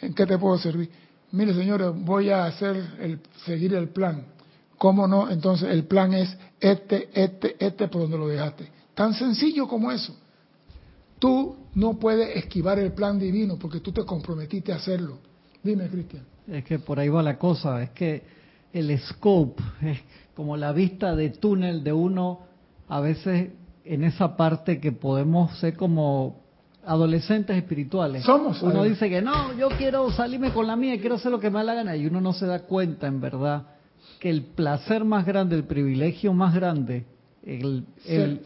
¿en 0.00 0.14
qué 0.14 0.26
te 0.26 0.38
puedo 0.38 0.58
servir? 0.58 0.90
Mire, 1.32 1.54
señores, 1.54 1.92
voy 1.94 2.30
a 2.30 2.46
hacer 2.46 2.76
el, 3.00 3.20
seguir 3.44 3.74
el 3.74 3.88
plan. 3.88 4.24
¿Cómo 4.78 5.06
no? 5.06 5.30
Entonces 5.30 5.70
el 5.70 5.84
plan 5.84 6.12
es 6.12 6.36
este, 6.60 7.08
este, 7.14 7.56
este 7.58 7.88
por 7.88 8.02
donde 8.02 8.18
lo 8.18 8.28
dejaste. 8.28 8.68
Tan 8.94 9.14
sencillo 9.14 9.68
como 9.68 9.90
eso. 9.92 10.16
Tú 11.18 11.56
no 11.74 11.98
puedes 11.98 12.36
esquivar 12.36 12.78
el 12.78 12.92
plan 12.92 13.18
divino 13.18 13.58
porque 13.58 13.80
tú 13.80 13.92
te 13.92 14.04
comprometiste 14.04 14.72
a 14.72 14.76
hacerlo. 14.76 15.18
Dime, 15.62 15.88
Cristian. 15.88 16.24
Es 16.46 16.64
que 16.64 16.78
por 16.78 17.00
ahí 17.00 17.08
va 17.08 17.22
la 17.22 17.38
cosa, 17.38 17.82
es 17.82 17.90
que 17.90 18.22
el 18.72 18.98
scope 18.98 19.62
como 20.36 20.56
la 20.56 20.72
vista 20.72 21.16
de 21.16 21.30
túnel 21.30 21.82
de 21.82 21.92
uno, 21.92 22.40
a 22.88 23.00
veces 23.00 23.50
en 23.86 24.04
esa 24.04 24.36
parte 24.36 24.80
que 24.80 24.92
podemos 24.92 25.58
ser 25.58 25.76
como 25.76 26.40
adolescentes 26.84 27.56
espirituales. 27.56 28.22
Somos. 28.24 28.62
Uno 28.62 28.84
dice 28.84 29.08
que 29.08 29.20
no, 29.20 29.52
yo 29.54 29.68
quiero 29.70 30.10
salirme 30.10 30.52
con 30.52 30.66
la 30.66 30.76
mía, 30.76 30.98
quiero 31.00 31.16
hacer 31.16 31.32
lo 31.32 31.40
que 31.40 31.50
me 31.50 31.58
da 31.58 31.64
la 31.64 31.74
gana, 31.74 31.96
y 31.96 32.06
uno 32.06 32.20
no 32.20 32.32
se 32.32 32.46
da 32.46 32.60
cuenta, 32.60 33.06
en 33.06 33.20
verdad, 33.20 33.64
que 34.20 34.30
el 34.30 34.42
placer 34.42 35.04
más 35.04 35.26
grande, 35.26 35.56
el 35.56 35.64
privilegio 35.64 36.32
más 36.32 36.54
grande, 36.54 37.04
el, 37.44 37.84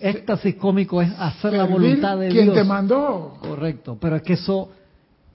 éxtasis 0.00 0.56
cómico 0.56 1.00
es 1.00 1.10
hacer 1.18 1.54
la 1.54 1.64
voluntad 1.64 2.18
de 2.18 2.28
Dios. 2.28 2.44
¿Quién 2.44 2.54
te 2.54 2.64
mandó? 2.64 3.38
Correcto, 3.40 3.96
pero 4.00 4.16
es 4.16 4.22
que 4.22 4.34
eso 4.34 4.70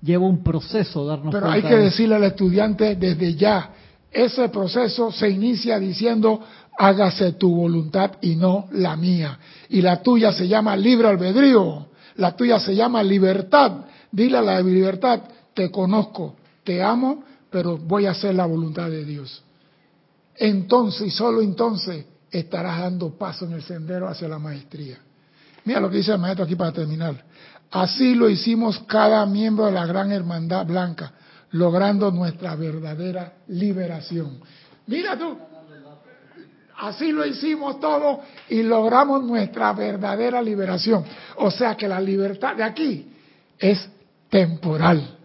lleva 0.02 0.26
un 0.28 0.44
proceso 0.44 1.06
darnos 1.06 1.34
Pero 1.34 1.50
hay 1.50 1.64
que 1.64 1.76
decirle 1.76 2.16
al 2.16 2.24
estudiante 2.24 2.96
desde 2.96 3.34
ya, 3.34 3.72
ese 4.12 4.50
proceso 4.50 5.12
se 5.12 5.30
inicia 5.30 5.80
diciendo, 5.80 6.40
hágase 6.78 7.34
tu 7.34 7.56
voluntad 7.56 8.12
y 8.22 8.36
no 8.36 8.68
la 8.72 8.96
mía. 8.96 9.40
Y 9.70 9.82
la 9.82 10.02
tuya 10.02 10.32
se 10.32 10.48
llama 10.48 10.76
libre 10.76 11.08
albedrío, 11.08 11.88
la 12.16 12.36
tuya 12.36 12.60
se 12.60 12.76
llama 12.76 13.04
libertad. 13.04 13.86
Dile 14.12 14.38
a 14.38 14.42
la 14.42 14.62
libertad, 14.62 15.22
te 15.54 15.72
conozco, 15.72 16.36
te 16.64 16.82
amo, 16.82 17.24
pero 17.50 17.78
voy 17.78 18.06
a 18.06 18.12
hacer 18.12 18.36
la 18.36 18.46
voluntad 18.46 18.90
de 18.90 19.04
Dios 19.04 19.44
entonces 20.38 21.08
y 21.08 21.12
solo 21.12 21.42
entonces 21.42 22.06
estarás 22.32 22.80
dando 22.80 23.18
paso 23.18 23.46
en 23.46 23.54
el 23.54 23.64
sendero 23.64 24.08
hacia 24.08 24.28
la 24.28 24.40
maestría. 24.40 24.98
Mira 25.64 25.80
lo 25.80 25.90
que 25.90 25.98
dice 25.98 26.12
el 26.12 26.20
maestro 26.20 26.46
aquí 26.46 26.56
para 26.56 26.72
terminar. 26.72 27.24
Así 27.72 28.14
lo 28.14 28.30
hicimos 28.30 28.80
cada 28.88 29.26
miembro 29.26 29.66
de 29.66 29.72
la 29.72 29.86
gran 29.86 30.12
hermandad 30.12 30.66
blanca, 30.66 31.14
logrando 31.52 32.12
nuestra 32.12 32.56
verdadera 32.56 33.34
liberación. 33.48 34.40
Mira 34.88 35.18
tú, 35.18 35.38
así 36.78 37.12
lo 37.12 37.26
hicimos 37.26 37.80
todos 37.80 38.20
y 38.50 38.64
logramos 38.64 39.24
nuestra 39.24 39.74
verdadera 39.74 40.42
liberación. 40.42 41.04
O 41.38 41.52
sea 41.52 41.76
que 41.76 41.88
la 41.88 42.00
libertad 42.00 42.56
de 42.56 42.64
aquí 42.64 43.08
es 43.58 43.90
temporal. 44.30 45.18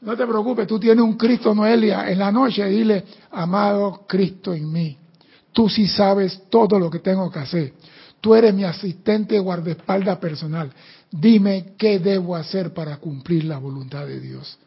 No 0.00 0.14
te 0.14 0.26
preocupes, 0.26 0.66
tú 0.66 0.78
tienes 0.78 1.02
un 1.02 1.16
Cristo, 1.16 1.54
Noelia, 1.54 2.10
en 2.10 2.18
la 2.18 2.30
noche 2.30 2.66
dile, 2.66 3.04
amado 3.30 4.04
Cristo 4.06 4.52
en 4.52 4.70
mí, 4.70 4.98
tú 5.50 5.66
sí 5.66 5.88
sabes 5.88 6.42
todo 6.50 6.78
lo 6.78 6.90
que 6.90 6.98
tengo 6.98 7.30
que 7.30 7.38
hacer. 7.38 7.72
Tú 8.20 8.34
eres 8.34 8.54
mi 8.54 8.64
asistente 8.64 9.38
guardaespaldas 9.38 10.18
personal. 10.18 10.70
Dime 11.10 11.74
qué 11.78 11.98
debo 11.98 12.36
hacer 12.36 12.72
para 12.74 12.98
cumplir 12.98 13.44
la 13.44 13.58
voluntad 13.58 14.06
de 14.06 14.20
Dios. 14.20 14.58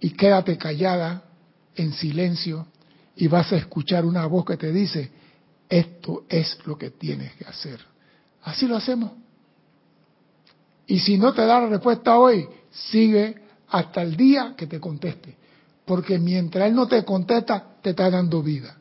Y 0.00 0.10
quédate 0.10 0.56
callada, 0.56 1.22
en 1.76 1.92
silencio, 1.92 2.66
y 3.16 3.28
vas 3.28 3.52
a 3.52 3.56
escuchar 3.56 4.04
una 4.04 4.26
voz 4.26 4.44
que 4.44 4.56
te 4.56 4.72
dice, 4.72 5.10
esto 5.68 6.24
es 6.28 6.58
lo 6.66 6.76
que 6.76 6.90
tienes 6.90 7.32
que 7.34 7.44
hacer. 7.44 7.80
Así 8.42 8.66
lo 8.66 8.76
hacemos. 8.76 9.12
Y 10.86 10.98
si 10.98 11.16
no 11.16 11.32
te 11.32 11.46
da 11.46 11.60
la 11.60 11.68
respuesta 11.68 12.18
hoy, 12.18 12.46
sigue 12.70 13.36
hasta 13.68 14.02
el 14.02 14.16
día 14.16 14.54
que 14.56 14.66
te 14.66 14.80
conteste. 14.80 15.36
Porque 15.84 16.18
mientras 16.18 16.68
Él 16.68 16.74
no 16.74 16.86
te 16.86 17.04
contesta, 17.04 17.76
te 17.80 17.90
está 17.90 18.10
dando 18.10 18.42
vida. 18.42 18.76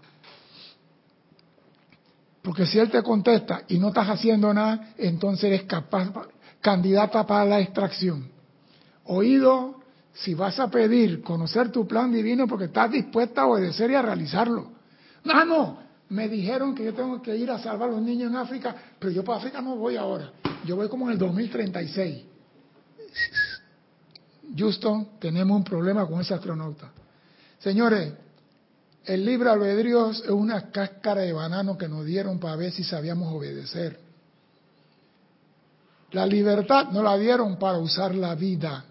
Porque 2.42 2.66
si 2.66 2.78
Él 2.78 2.90
te 2.90 3.02
contesta 3.02 3.64
y 3.70 3.78
no 3.78 3.90
estás 3.90 4.10
haciendo 4.10 4.54
nada, 4.54 4.94
entonces 4.98 5.46
eres 5.46 5.64
capaz, 5.64 6.12
candidata 6.60 7.26
para 7.26 7.46
la 7.46 7.60
extracción. 7.62 8.30
Oído, 9.06 9.83
si 10.14 10.34
vas 10.36 10.60
a 10.60 10.70
pedir 10.70 11.22
conocer 11.22 11.72
tu 11.72 11.88
plan 11.88 12.12
divino 12.12 12.48
porque 12.48 12.66
estás 12.66 12.92
dispuesta 12.92 13.42
a 13.42 13.48
obedecer 13.48 13.92
y 13.92 13.96
a 13.96 14.02
realizarlo. 14.02 14.72
No, 15.24 15.46
no, 15.46 15.80
me 16.10 16.30
dijeron 16.30 16.76
que 16.76 16.86
yo 16.86 16.94
tengo 16.94 17.22
que 17.22 17.36
ir 17.36 17.50
a 17.50 17.60
salvar 17.60 17.90
a 17.90 17.94
los 17.94 18.02
niños 18.02 18.30
en 18.30 18.38
África, 18.38 18.76
pero 19.00 19.12
yo 19.12 19.24
para 19.24 19.40
África 19.40 19.62
no 19.62 19.76
voy 19.76 19.96
ahora. 19.96 20.32
Yo 20.66 20.76
voy 20.76 20.88
como 20.88 21.08
en 21.08 21.14
el 21.14 21.18
2036. 21.18 22.24
Houston, 24.56 25.08
tenemos 25.20 25.58
un 25.58 25.64
problema 25.64 26.06
con 26.06 26.22
ese 26.22 26.34
astronauta. 26.34 26.92
Señores, 27.60 28.14
el 29.06 29.26
libre 29.26 29.50
albedrío 29.50 30.12
es 30.12 30.22
una 30.30 30.70
cáscara 30.70 31.22
de 31.22 31.34
banano 31.34 31.78
que 31.78 31.88
nos 31.88 32.06
dieron 32.06 32.40
para 32.40 32.56
ver 32.56 32.72
si 32.72 32.84
sabíamos 32.84 33.34
obedecer. 33.34 34.00
La 36.12 36.26
libertad 36.26 36.92
nos 36.92 37.04
la 37.04 37.18
dieron 37.18 37.58
para 37.58 37.80
usar 37.80 38.14
la 38.14 38.36
vida, 38.36 38.86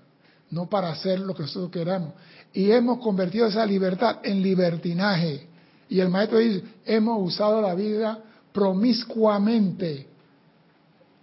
no 0.53 0.67
para 0.67 0.91
hacer 0.91 1.19
lo 1.19 1.35
que 1.35 1.43
nosotros 1.43 1.73
queramos. 1.73 2.13
Y 2.53 2.71
hemos 2.71 2.99
convertido 2.99 3.47
esa 3.47 3.67
libertad 3.67 4.19
en 4.23 4.43
libertinaje. 4.43 5.49
Y 5.89 5.99
el 5.99 6.11
maestro 6.11 6.39
dice, 6.39 6.63
hemos 6.85 7.27
usado 7.27 7.61
la 7.61 7.75
vida 7.75 8.19
promiscuamente. 8.53 10.07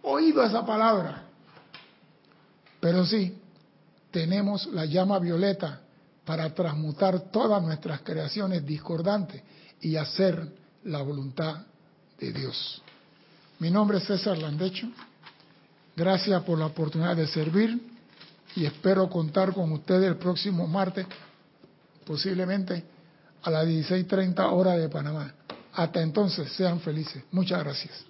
Oído 0.02 0.44
esa 0.44 0.66
palabra. 0.66 1.26
Pero 2.80 3.06
sí, 3.06 3.38
tenemos 4.10 4.66
la 4.68 4.86
llama 4.86 5.20
violeta 5.20 5.82
para 6.26 6.54
transmutar 6.54 7.32
todas 7.32 7.62
nuestras 7.62 8.02
creaciones 8.02 8.66
discordantes 8.66 9.44
y 9.82 9.96
hacer 9.96 10.44
la 10.86 11.04
voluntad 11.04 11.66
de 12.20 12.34
Dios. 12.34 12.82
Mi 13.60 13.70
nombre 13.70 14.00
es 14.00 14.06
César 14.06 14.40
Landecho. 14.40 14.88
Gracias 15.96 16.42
por 16.44 16.58
la 16.58 16.66
oportunidad 16.66 17.16
de 17.16 17.28
servir 17.28 17.99
y 18.56 18.66
espero 18.66 19.10
contar 19.10 19.54
con 19.54 19.72
ustedes 19.72 20.08
el 20.08 20.18
próximo 20.18 20.68
martes, 20.68 21.06
posiblemente 22.06 22.84
a 23.44 23.50
las 23.50 23.68
16.30 23.68 24.52
horas 24.52 24.78
de 24.78 24.90
Panamá. 24.90 25.34
Hasta 25.74 26.02
entonces, 26.02 26.52
sean 26.54 26.80
felices. 26.80 27.24
Muchas 27.32 27.64
gracias. 27.64 28.06